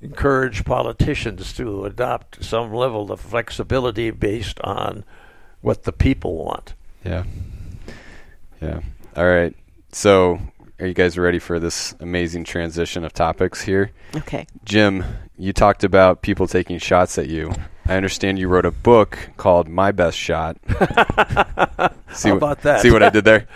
encourage 0.00 0.64
politicians 0.64 1.52
to 1.54 1.84
adopt 1.84 2.44
some 2.44 2.72
level 2.72 3.10
of 3.10 3.20
flexibility 3.20 4.10
based 4.10 4.60
on 4.60 5.04
what 5.60 5.82
the 5.82 5.92
people 5.92 6.36
want. 6.36 6.74
Yeah. 7.04 7.24
Yeah. 8.60 8.80
All 9.16 9.26
right. 9.26 9.54
So, 9.92 10.38
are 10.78 10.86
you 10.86 10.94
guys 10.94 11.16
ready 11.16 11.38
for 11.38 11.58
this 11.58 11.94
amazing 12.00 12.44
transition 12.44 13.04
of 13.04 13.12
topics 13.12 13.62
here? 13.62 13.90
Okay. 14.14 14.46
Jim, 14.64 15.04
you 15.38 15.52
talked 15.52 15.84
about 15.84 16.22
people 16.22 16.46
taking 16.46 16.78
shots 16.78 17.18
at 17.18 17.28
you. 17.28 17.52
I 17.86 17.94
understand 17.94 18.38
you 18.38 18.48
wrote 18.48 18.66
a 18.66 18.70
book 18.70 19.18
called 19.36 19.68
My 19.68 19.92
Best 19.92 20.18
Shot. 20.18 20.56
see 20.68 20.78
How 20.78 22.34
what, 22.34 22.36
about 22.36 22.62
that? 22.62 22.80
See 22.80 22.90
what 22.90 23.02
I 23.02 23.10
did 23.10 23.24
there? 23.24 23.46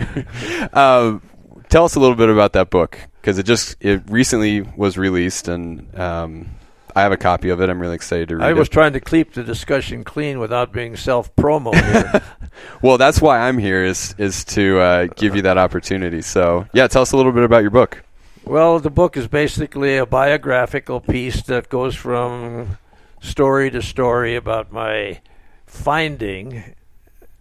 um, 0.72 1.22
tell 1.68 1.84
us 1.84 1.94
a 1.94 2.00
little 2.00 2.16
bit 2.16 2.28
about 2.28 2.52
that 2.52 2.70
book 2.70 2.98
because 3.20 3.38
it 3.38 3.44
just 3.44 3.76
it 3.80 4.02
recently 4.08 4.62
was 4.62 4.96
released 4.96 5.48
and 5.48 5.98
um, 5.98 6.48
I 6.94 7.02
have 7.02 7.12
a 7.12 7.16
copy 7.16 7.48
of 7.48 7.60
it. 7.60 7.70
I'm 7.70 7.80
really 7.80 7.94
excited 7.94 8.28
to 8.28 8.36
read 8.36 8.44
it. 8.44 8.48
I 8.48 8.52
was 8.52 8.68
trying 8.68 8.92
to 8.92 9.00
keep 9.00 9.32
the 9.32 9.42
discussion 9.42 10.04
clean 10.04 10.38
without 10.38 10.72
being 10.72 10.96
self-promo 10.96 11.74
here. 11.74 12.22
well, 12.82 12.98
that's 12.98 13.20
why 13.20 13.40
I'm 13.40 13.58
here 13.58 13.84
is 13.84 14.14
is 14.18 14.44
to 14.46 14.78
uh, 14.78 15.06
give 15.16 15.34
you 15.34 15.42
that 15.42 15.58
opportunity. 15.58 16.22
So 16.22 16.66
yeah, 16.72 16.86
tell 16.86 17.02
us 17.02 17.12
a 17.12 17.16
little 17.16 17.32
bit 17.32 17.44
about 17.44 17.62
your 17.62 17.70
book. 17.70 18.02
Well, 18.44 18.80
the 18.80 18.90
book 18.90 19.16
is 19.16 19.28
basically 19.28 19.96
a 19.96 20.06
biographical 20.06 21.00
piece 21.00 21.42
that 21.42 21.68
goes 21.68 21.94
from 21.94 22.78
story 23.20 23.70
to 23.70 23.82
story 23.82 24.34
about 24.34 24.72
my 24.72 25.20
finding 25.66 26.74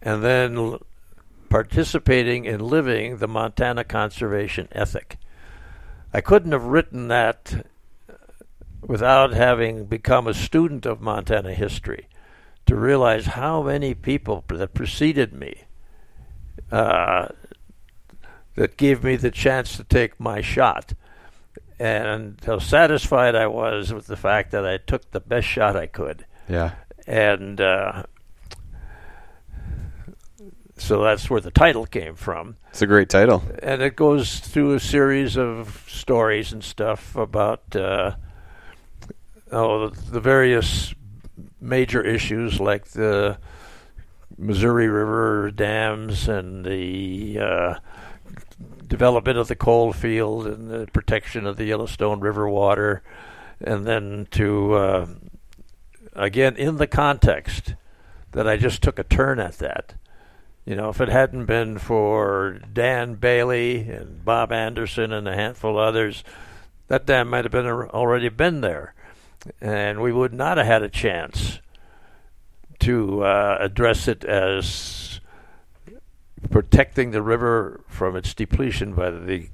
and 0.01 0.23
then 0.23 0.77
participating 1.49 2.45
in 2.45 2.59
living 2.59 3.17
the 3.17 3.27
Montana 3.27 3.83
conservation 3.83 4.67
ethic. 4.71 5.17
I 6.13 6.21
couldn't 6.21 6.51
have 6.51 6.65
written 6.65 7.07
that 7.07 7.65
without 8.81 9.33
having 9.33 9.85
become 9.85 10.27
a 10.27 10.33
student 10.33 10.85
of 10.85 11.01
Montana 11.01 11.53
history 11.53 12.07
to 12.65 12.75
realize 12.75 13.25
how 13.25 13.63
many 13.63 13.93
people 13.93 14.43
that 14.47 14.73
preceded 14.73 15.33
me 15.33 15.63
uh, 16.71 17.29
that 18.59 18.75
gave 18.75 19.05
me 19.05 19.15
the 19.15 19.31
chance 19.31 19.77
to 19.77 19.85
take 19.85 20.19
my 20.19 20.41
shot. 20.41 20.93
And 21.79 22.37
how 22.45 22.59
satisfied 22.59 23.33
I 23.33 23.47
was 23.47 23.93
with 23.93 24.07
the 24.07 24.17
fact 24.17 24.51
that 24.51 24.65
I 24.65 24.75
took 24.75 25.11
the 25.11 25.21
best 25.21 25.47
shot 25.47 25.77
I 25.77 25.87
could. 25.87 26.25
Yeah. 26.49 26.73
And 27.07 27.61
uh, 27.61 28.03
so 30.75 31.01
that's 31.01 31.29
where 31.29 31.39
the 31.39 31.51
title 31.51 31.85
came 31.85 32.15
from. 32.15 32.57
It's 32.71 32.81
a 32.81 32.85
great 32.85 33.07
title. 33.07 33.43
And 33.63 33.81
it 33.81 33.95
goes 33.95 34.41
through 34.41 34.73
a 34.73 34.81
series 34.81 35.37
of 35.37 35.85
stories 35.87 36.51
and 36.51 36.61
stuff 36.61 37.15
about 37.15 37.73
uh, 37.77 38.15
oh, 39.53 39.87
the, 39.87 40.11
the 40.11 40.19
various 40.19 40.93
major 41.61 42.01
issues 42.05 42.59
like 42.59 42.87
the 42.87 43.37
Missouri 44.37 44.89
River 44.89 45.49
dams 45.49 46.27
and 46.27 46.65
the 46.65 47.39
uh, 47.39 47.75
development 48.89 49.37
of 49.37 49.47
the 49.47 49.55
coal 49.55 49.93
field 49.93 50.47
and 50.47 50.69
the 50.69 50.87
protection 50.91 51.45
of 51.45 51.55
the 51.55 51.65
Yellowstone 51.65 52.19
River 52.19 52.49
water, 52.49 53.01
and 53.61 53.85
then 53.85 54.27
to 54.31 54.73
uh, 54.73 55.07
again 56.13 56.57
in 56.57 56.77
the 56.77 56.87
context 56.87 57.75
that 58.31 58.47
I 58.47 58.57
just 58.57 58.81
took 58.81 58.99
a 58.99 59.03
turn 59.03 59.39
at 59.39 59.59
that. 59.59 59.93
You 60.65 60.75
know, 60.75 60.89
if 60.89 60.99
it 61.01 61.09
hadn't 61.09 61.45
been 61.45 61.79
for 61.79 62.59
Dan 62.71 63.15
Bailey 63.15 63.89
and 63.89 64.23
Bob 64.23 64.51
Anderson 64.51 65.11
and 65.13 65.27
a 65.27 65.33
handful 65.33 65.79
of 65.79 65.87
others, 65.87 66.23
that 66.87 67.05
dam 67.05 67.29
might 67.29 67.45
have 67.45 67.51
been 67.51 67.65
already 67.65 68.29
been 68.29 68.61
there, 68.61 68.93
and 69.61 70.01
we 70.01 70.11
would 70.11 70.33
not 70.33 70.57
have 70.57 70.67
had 70.67 70.83
a 70.83 70.89
chance 70.89 71.59
to 72.79 73.23
uh, 73.23 73.57
address 73.59 74.07
it 74.07 74.23
as 74.23 74.98
protecting 76.49 77.11
the 77.11 77.21
river 77.21 77.81
from 77.87 78.15
its 78.15 78.33
depletion 78.33 78.93
by 78.93 79.11
the 79.11 79.49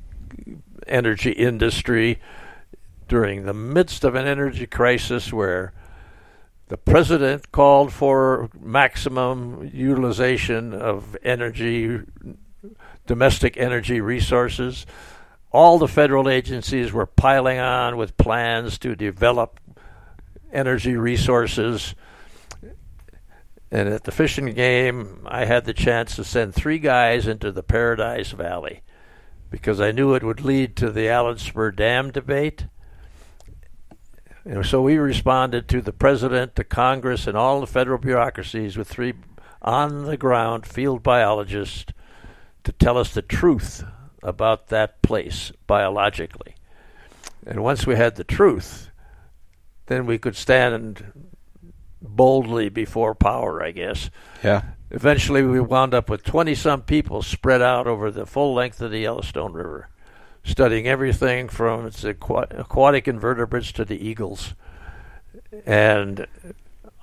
energy 0.88 1.32
industry 1.32 2.20
during 3.08 3.46
the 3.46 3.54
midst 3.54 4.04
of 4.04 4.16
an 4.16 4.26
energy 4.26 4.66
crisis 4.66 5.32
where 5.32 5.74
the 6.68 6.78
president 6.78 7.52
called 7.52 7.94
for 7.94 8.50
maximum 8.60 9.70
utilization 9.72 10.74
of 10.74 11.16
energy, 11.24 12.00
domestic 13.06 13.56
energy 13.58 14.02
resources. 14.02 14.86
All 15.52 15.78
the 15.78 15.88
federal 15.88 16.28
agencies 16.28 16.92
were 16.92 17.06
piling 17.06 17.60
on 17.60 17.98
with 17.98 18.18
plans 18.18 18.80
to 18.80 18.96
develop 18.96 19.60
energy 20.52 20.96
resources. 20.96 21.94
And 23.72 23.90
at 23.90 24.04
the 24.04 24.12
Fish 24.12 24.38
and 24.38 24.54
Game, 24.54 25.26
I 25.26 25.46
had 25.46 25.66
the 25.66 25.74
chance 25.74 26.16
to 26.16 26.24
send 26.24 26.54
three 26.54 26.80
guys 26.80 27.28
into 27.28 27.52
the 27.52 27.64
Paradise 27.64 28.32
Valley 28.32 28.82
because 29.50 29.82
I 29.82 29.92
knew 29.92 30.14
it 30.14 30.24
would 30.24 30.42
lead 30.42 30.76
to 30.78 30.92
the 30.92 31.08
Allenspur 31.08 31.76
Dam 31.76 32.12
debate. 32.12 32.68
And 34.44 34.66
so 34.66 34.82
we 34.82 34.98
responded 34.98 35.68
to 35.70 35.82
the 35.82 35.94
president, 35.94 36.56
to 36.56 36.64
Congress, 36.64 37.26
and 37.26 37.36
all 37.36 37.60
the 37.60 37.68
federal 37.68 37.98
bureaucracies 37.98 38.78
with 38.78 38.88
three 38.88 39.14
on 39.62 40.06
the 40.06 40.18
ground 40.18 40.68
field 40.68 41.02
biologists 41.02 41.92
to 42.64 42.72
tell 42.72 42.98
us 42.98 43.14
the 43.14 43.24
truth 43.24 43.84
about 44.22 44.68
that 44.68 45.02
place 45.02 45.52
biologically. 45.66 46.56
And 47.46 47.64
once 47.64 47.88
we 47.88 47.96
had 47.96 48.16
the 48.16 48.24
truth, 48.24 48.90
then 49.88 50.06
we 50.06 50.18
could 50.18 50.36
stand 50.36 50.76
and 50.76 51.32
boldly 52.06 52.70
before 52.70 53.16
power, 53.16 53.64
I 53.64 53.72
guess. 53.72 54.10
Yeah. 54.44 54.62
Eventually, 54.92 55.42
we 55.44 55.60
wound 55.60 55.94
up 55.94 56.10
with 56.10 56.24
20 56.24 56.56
some 56.56 56.82
people 56.84 57.22
spread 57.22 57.62
out 57.62 57.88
over 57.88 58.12
the 58.12 58.26
full 58.26 58.54
length 58.54 58.80
of 58.82 58.92
the 58.92 59.00
Yellowstone 59.00 59.54
River, 59.54 59.90
studying 60.44 60.88
everything 60.88 61.50
from 61.50 61.86
its 61.88 62.06
aqua- 62.06 62.48
aquatic 62.52 63.08
invertebrates 63.08 63.72
to 63.74 63.86
the 63.86 63.98
eagles, 63.98 64.54
and 65.66 66.28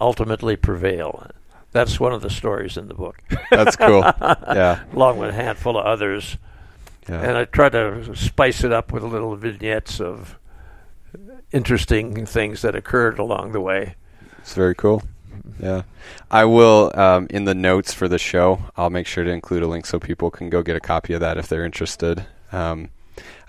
ultimately 0.00 0.56
prevail. 0.56 1.26
That's 1.72 1.98
one 1.98 2.12
of 2.12 2.22
the 2.22 2.30
stories 2.30 2.76
in 2.76 2.88
the 2.88 2.94
book, 2.94 3.22
That's 3.50 3.76
cool. 3.76 4.00
yeah. 4.20 4.84
along 4.92 5.18
with 5.18 5.30
a 5.30 5.34
handful 5.34 5.78
of 5.78 5.84
others. 5.86 6.36
Yeah. 7.08 7.20
And 7.20 7.36
I 7.36 7.44
try 7.46 7.68
to 7.70 8.14
spice 8.14 8.62
it 8.62 8.72
up 8.72 8.92
with 8.92 9.02
little 9.02 9.34
vignettes 9.36 10.00
of 10.00 10.38
interesting 11.50 12.26
things 12.26 12.62
that 12.62 12.74
occurred 12.74 13.18
along 13.18 13.52
the 13.52 13.60
way. 13.60 13.96
It's 14.42 14.54
very 14.54 14.74
cool. 14.74 15.02
Yeah. 15.58 15.82
I 16.30 16.44
will, 16.44 16.92
um, 16.94 17.26
in 17.30 17.44
the 17.44 17.54
notes 17.54 17.92
for 17.92 18.08
the 18.08 18.18
show, 18.18 18.60
I'll 18.76 18.90
make 18.90 19.06
sure 19.06 19.24
to 19.24 19.30
include 19.30 19.62
a 19.62 19.66
link 19.66 19.86
so 19.86 19.98
people 19.98 20.30
can 20.30 20.50
go 20.50 20.62
get 20.62 20.76
a 20.76 20.80
copy 20.80 21.14
of 21.14 21.20
that 21.20 21.38
if 21.38 21.48
they're 21.48 21.64
interested. 21.64 22.26
Um, 22.52 22.90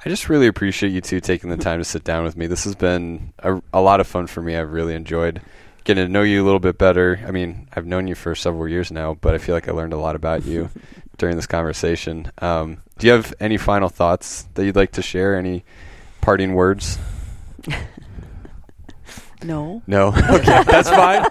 I 0.06 0.10
just 0.10 0.30
really 0.30 0.48
appreciate 0.48 0.92
you 0.92 1.02
two 1.02 1.20
taking 1.20 1.50
the 1.50 1.58
time 1.58 1.80
to 1.80 1.86
sit 1.86 2.04
down 2.04 2.24
with 2.24 2.36
me. 2.36 2.48
This 2.48 2.66
has 2.66 2.76
been 2.76 3.34
a, 3.40 3.62
a 3.74 3.82
lot 3.82 4.00
of 4.00 4.08
fun 4.08 4.28
for 4.28 4.42
me. 4.42 4.56
I've 4.56 4.72
really 4.72 4.96
enjoyed 4.96 5.42
getting 5.84 6.06
to 6.06 6.12
know 6.12 6.24
you 6.24 6.44
a 6.44 6.46
little 6.46 6.60
bit 6.60 6.78
better. 6.78 7.20
I 7.26 7.32
mean, 7.32 7.68
I've 7.74 7.86
known 7.86 8.08
you 8.08 8.16
for 8.16 8.36
several 8.36 8.68
years 8.68 8.92
now, 8.92 9.16
but 9.16 9.34
I 9.34 9.38
feel 9.38 9.56
like 9.56 9.68
I 9.68 9.72
learned 9.72 9.94
a 9.94 9.98
lot 9.98 10.16
about 10.16 10.46
you 10.46 10.70
during 11.18 11.36
this 11.36 11.48
conversation. 11.48 12.32
Um, 12.40 12.82
do 12.98 13.08
you 13.08 13.14
have 13.14 13.34
any 13.40 13.58
final 13.58 13.90
thoughts 13.90 14.44
that 14.54 14.66
you'd 14.66 14.76
like 14.76 14.92
to 14.94 15.02
share? 15.02 15.38
Any 15.38 15.64
parting 16.22 16.54
words? 16.54 16.98
No. 19.44 19.82
No. 19.88 20.14
Okay, 20.34 20.64
that's 20.64 20.90
fine. 20.90 21.24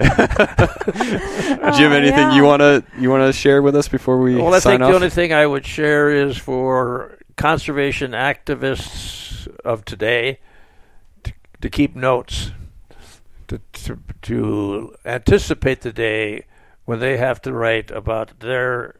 Do 0.00 1.78
you 1.78 1.84
have 1.84 1.92
anything 1.92 2.18
yeah. 2.18 2.34
you 2.34 2.44
wanna 2.44 2.82
you 2.98 3.10
wanna 3.10 3.32
share 3.32 3.62
with 3.62 3.76
us 3.76 3.88
before 3.88 4.18
we 4.18 4.36
Well, 4.36 4.54
I 4.54 4.58
sign 4.58 4.72
think 4.72 4.82
off? 4.82 4.90
the 4.90 4.96
only 4.96 5.10
thing 5.10 5.32
I 5.32 5.46
would 5.46 5.64
share 5.66 6.10
is 6.10 6.36
for 6.36 7.18
conservation 7.36 8.12
activists 8.12 9.46
of 9.64 9.84
today 9.84 10.40
to, 11.24 11.32
to 11.60 11.70
keep 11.70 11.96
notes, 11.96 12.52
to, 13.48 13.60
to, 13.72 13.98
to 14.22 14.94
anticipate 15.04 15.80
the 15.82 15.92
day 15.92 16.44
when 16.84 16.98
they 16.98 17.16
have 17.16 17.40
to 17.42 17.52
write 17.52 17.90
about 17.90 18.40
their 18.40 18.96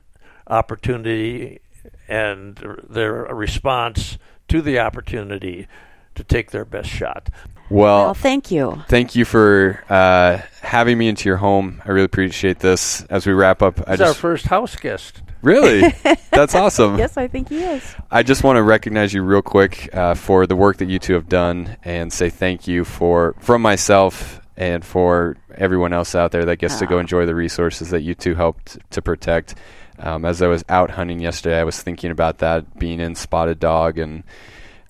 opportunity 0.47 1.61
and 2.09 2.59
their 2.89 3.13
response 3.25 4.19
to 4.49 4.61
the 4.63 4.79
opportunity 4.79 5.67
to 6.15 6.25
take 6.25 6.51
their 6.51 6.65
best 6.65 6.89
shot. 6.89 7.29
well, 7.71 8.05
Well, 8.07 8.15
thank 8.15 8.51
you. 8.51 8.83
thank 8.89 9.15
you 9.15 9.25
for 9.25 9.83
uh, 9.89 10.39
having 10.63 10.99
me 10.99 11.09
into 11.09 11.29
your 11.29 11.39
home. 11.39 11.81
I 11.85 11.91
really 11.91 12.05
appreciate 12.07 12.59
this. 12.59 13.03
As 13.05 13.27
we 13.27 13.33
wrap 13.33 13.63
up, 13.63 13.81
I 13.89 13.93
He's 13.93 14.01
our 14.01 14.15
first 14.15 14.47
house 14.47 14.77
guest. 14.77 15.23
really 15.43 15.95
that's 16.31 16.55
awesome. 16.55 16.99
Yes, 16.99 17.17
I 17.17 17.29
think 17.29 17.49
he 17.49 17.63
is. 17.63 17.95
I 18.11 18.23
just 18.23 18.45
want 18.45 18.57
to 18.57 18.63
recognize 18.63 19.15
you 19.15 19.23
real 19.23 19.41
quick 19.43 19.89
uh, 19.95 20.15
for 20.15 20.47
the 20.47 20.57
work 20.57 20.79
that 20.79 20.89
you 20.89 20.99
two 20.99 21.15
have 21.15 21.29
done, 21.29 21.77
and 21.85 22.13
say 22.13 22.29
thank 22.29 22.67
you 22.69 22.85
for 22.85 23.35
from 23.39 23.63
myself 23.63 24.41
and 24.57 24.85
for 24.85 25.37
everyone 25.55 25.93
else 25.95 26.15
out 26.15 26.33
there 26.33 26.45
that 26.45 26.57
gets 26.59 26.79
to 26.79 26.87
go 26.87 26.99
enjoy 26.99 27.25
the 27.25 27.35
resources 27.35 27.89
that 27.91 28.03
you 28.03 28.15
two 28.15 28.35
helped 28.35 28.79
to 28.91 29.01
protect. 29.01 29.55
Um, 29.99 30.25
as 30.27 30.43
I 30.43 30.49
was 30.49 30.65
out 30.69 30.91
hunting 30.91 31.19
yesterday, 31.21 31.59
I 31.59 31.65
was 31.65 31.81
thinking 31.83 32.11
about 32.11 32.39
that 32.39 32.79
being 32.79 33.01
in 33.01 33.15
Spotted 33.15 33.59
Dog 33.59 33.97
and 33.99 34.23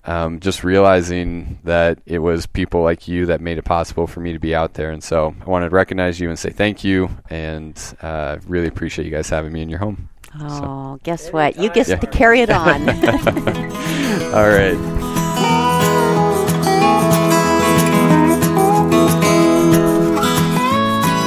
um, 0.05 0.39
just 0.39 0.63
realizing 0.63 1.59
that 1.63 1.99
it 2.05 2.19
was 2.19 2.45
people 2.47 2.81
like 2.81 3.07
you 3.07 3.25
that 3.27 3.39
made 3.41 3.57
it 3.57 3.65
possible 3.65 4.07
for 4.07 4.19
me 4.19 4.33
to 4.33 4.39
be 4.39 4.55
out 4.55 4.73
there. 4.73 4.91
And 4.91 5.03
so 5.03 5.35
I 5.41 5.45
wanted 5.49 5.69
to 5.69 5.75
recognize 5.75 6.19
you 6.19 6.29
and 6.29 6.39
say 6.39 6.49
thank 6.49 6.83
you, 6.83 7.09
and 7.29 7.79
uh, 8.01 8.37
really 8.47 8.67
appreciate 8.67 9.05
you 9.05 9.11
guys 9.11 9.29
having 9.29 9.51
me 9.53 9.61
in 9.61 9.69
your 9.69 9.79
home. 9.79 10.09
Oh, 10.39 10.97
guess 11.03 11.29
what? 11.31 11.57
You 11.57 11.69
get 11.69 11.87
Yeah. 11.89 11.97
to 11.97 12.07
carry 12.07 12.39
it 12.41 12.49
on. 12.49 12.89
All 14.33 14.47
right. 14.47 14.77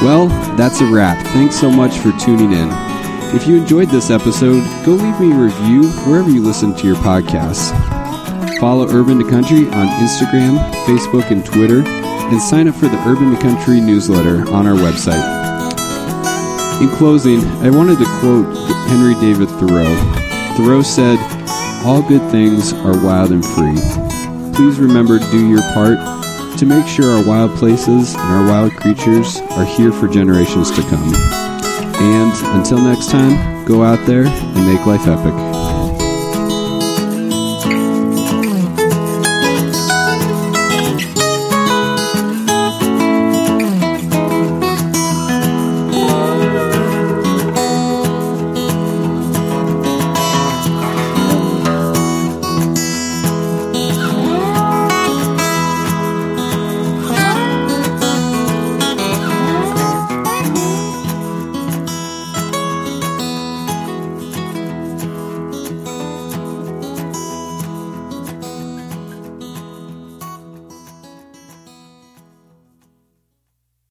Well, 0.03 0.27
that's 0.55 0.81
a 0.81 0.85
wrap. 0.85 1.17
Thanks 1.27 1.59
so 1.59 1.71
much 1.71 1.97
for 1.97 2.11
tuning 2.19 2.51
in. 2.51 2.69
If 3.35 3.47
you 3.47 3.55
enjoyed 3.57 3.89
this 3.89 4.11
episode, 4.11 4.61
go 4.85 4.91
leave 4.91 5.19
me 5.19 5.31
a 5.31 5.35
review 5.35 5.89
wherever 6.07 6.29
you 6.29 6.43
listen 6.43 6.75
to 6.75 6.85
your 6.87 6.95
podcasts. 6.97 7.71
Follow 8.59 8.87
Urban 8.89 9.19
to 9.19 9.29
Country 9.29 9.67
on 9.67 9.87
Instagram, 9.99 10.57
Facebook, 10.85 11.29
and 11.29 11.45
Twitter, 11.45 11.83
and 11.85 12.41
sign 12.41 12.67
up 12.69 12.75
for 12.75 12.87
the 12.87 12.97
Urban 13.05 13.35
to 13.35 13.41
Country 13.41 13.81
newsletter 13.81 14.49
on 14.49 14.65
our 14.65 14.75
website. 14.75 15.21
In 16.81 16.87
closing, 16.89 17.41
I 17.61 17.69
wanted 17.69 17.99
to 17.99 18.05
quote 18.19 18.55
Henry 18.87 19.13
David 19.15 19.49
Thoreau. 19.49 19.93
Thoreau 20.55 20.81
said, 20.81 21.19
All 21.83 22.01
good 22.01 22.31
things 22.31 22.71
are 22.71 23.03
wild 23.03 23.31
and 23.31 23.45
free. 23.45 23.75
Please 24.55 24.79
remember 24.79 25.19
to 25.19 25.31
do 25.31 25.49
your 25.49 25.61
part 25.73 25.97
to 26.57 26.65
make 26.65 26.87
sure 26.87 27.17
our 27.17 27.25
wild 27.25 27.51
places 27.57 28.15
and 28.15 28.21
our 28.21 28.47
wild 28.47 28.73
creatures 28.77 29.37
are 29.51 29.65
here 29.65 29.91
for 29.91 30.07
generations 30.07 30.71
to 30.71 30.81
come. 30.83 31.13
And 31.13 32.57
until 32.57 32.79
next 32.79 33.09
time, 33.09 33.65
go 33.65 33.83
out 33.83 34.05
there 34.07 34.25
and 34.25 34.65
make 34.65 34.85
life 34.85 35.07
epic. 35.07 35.54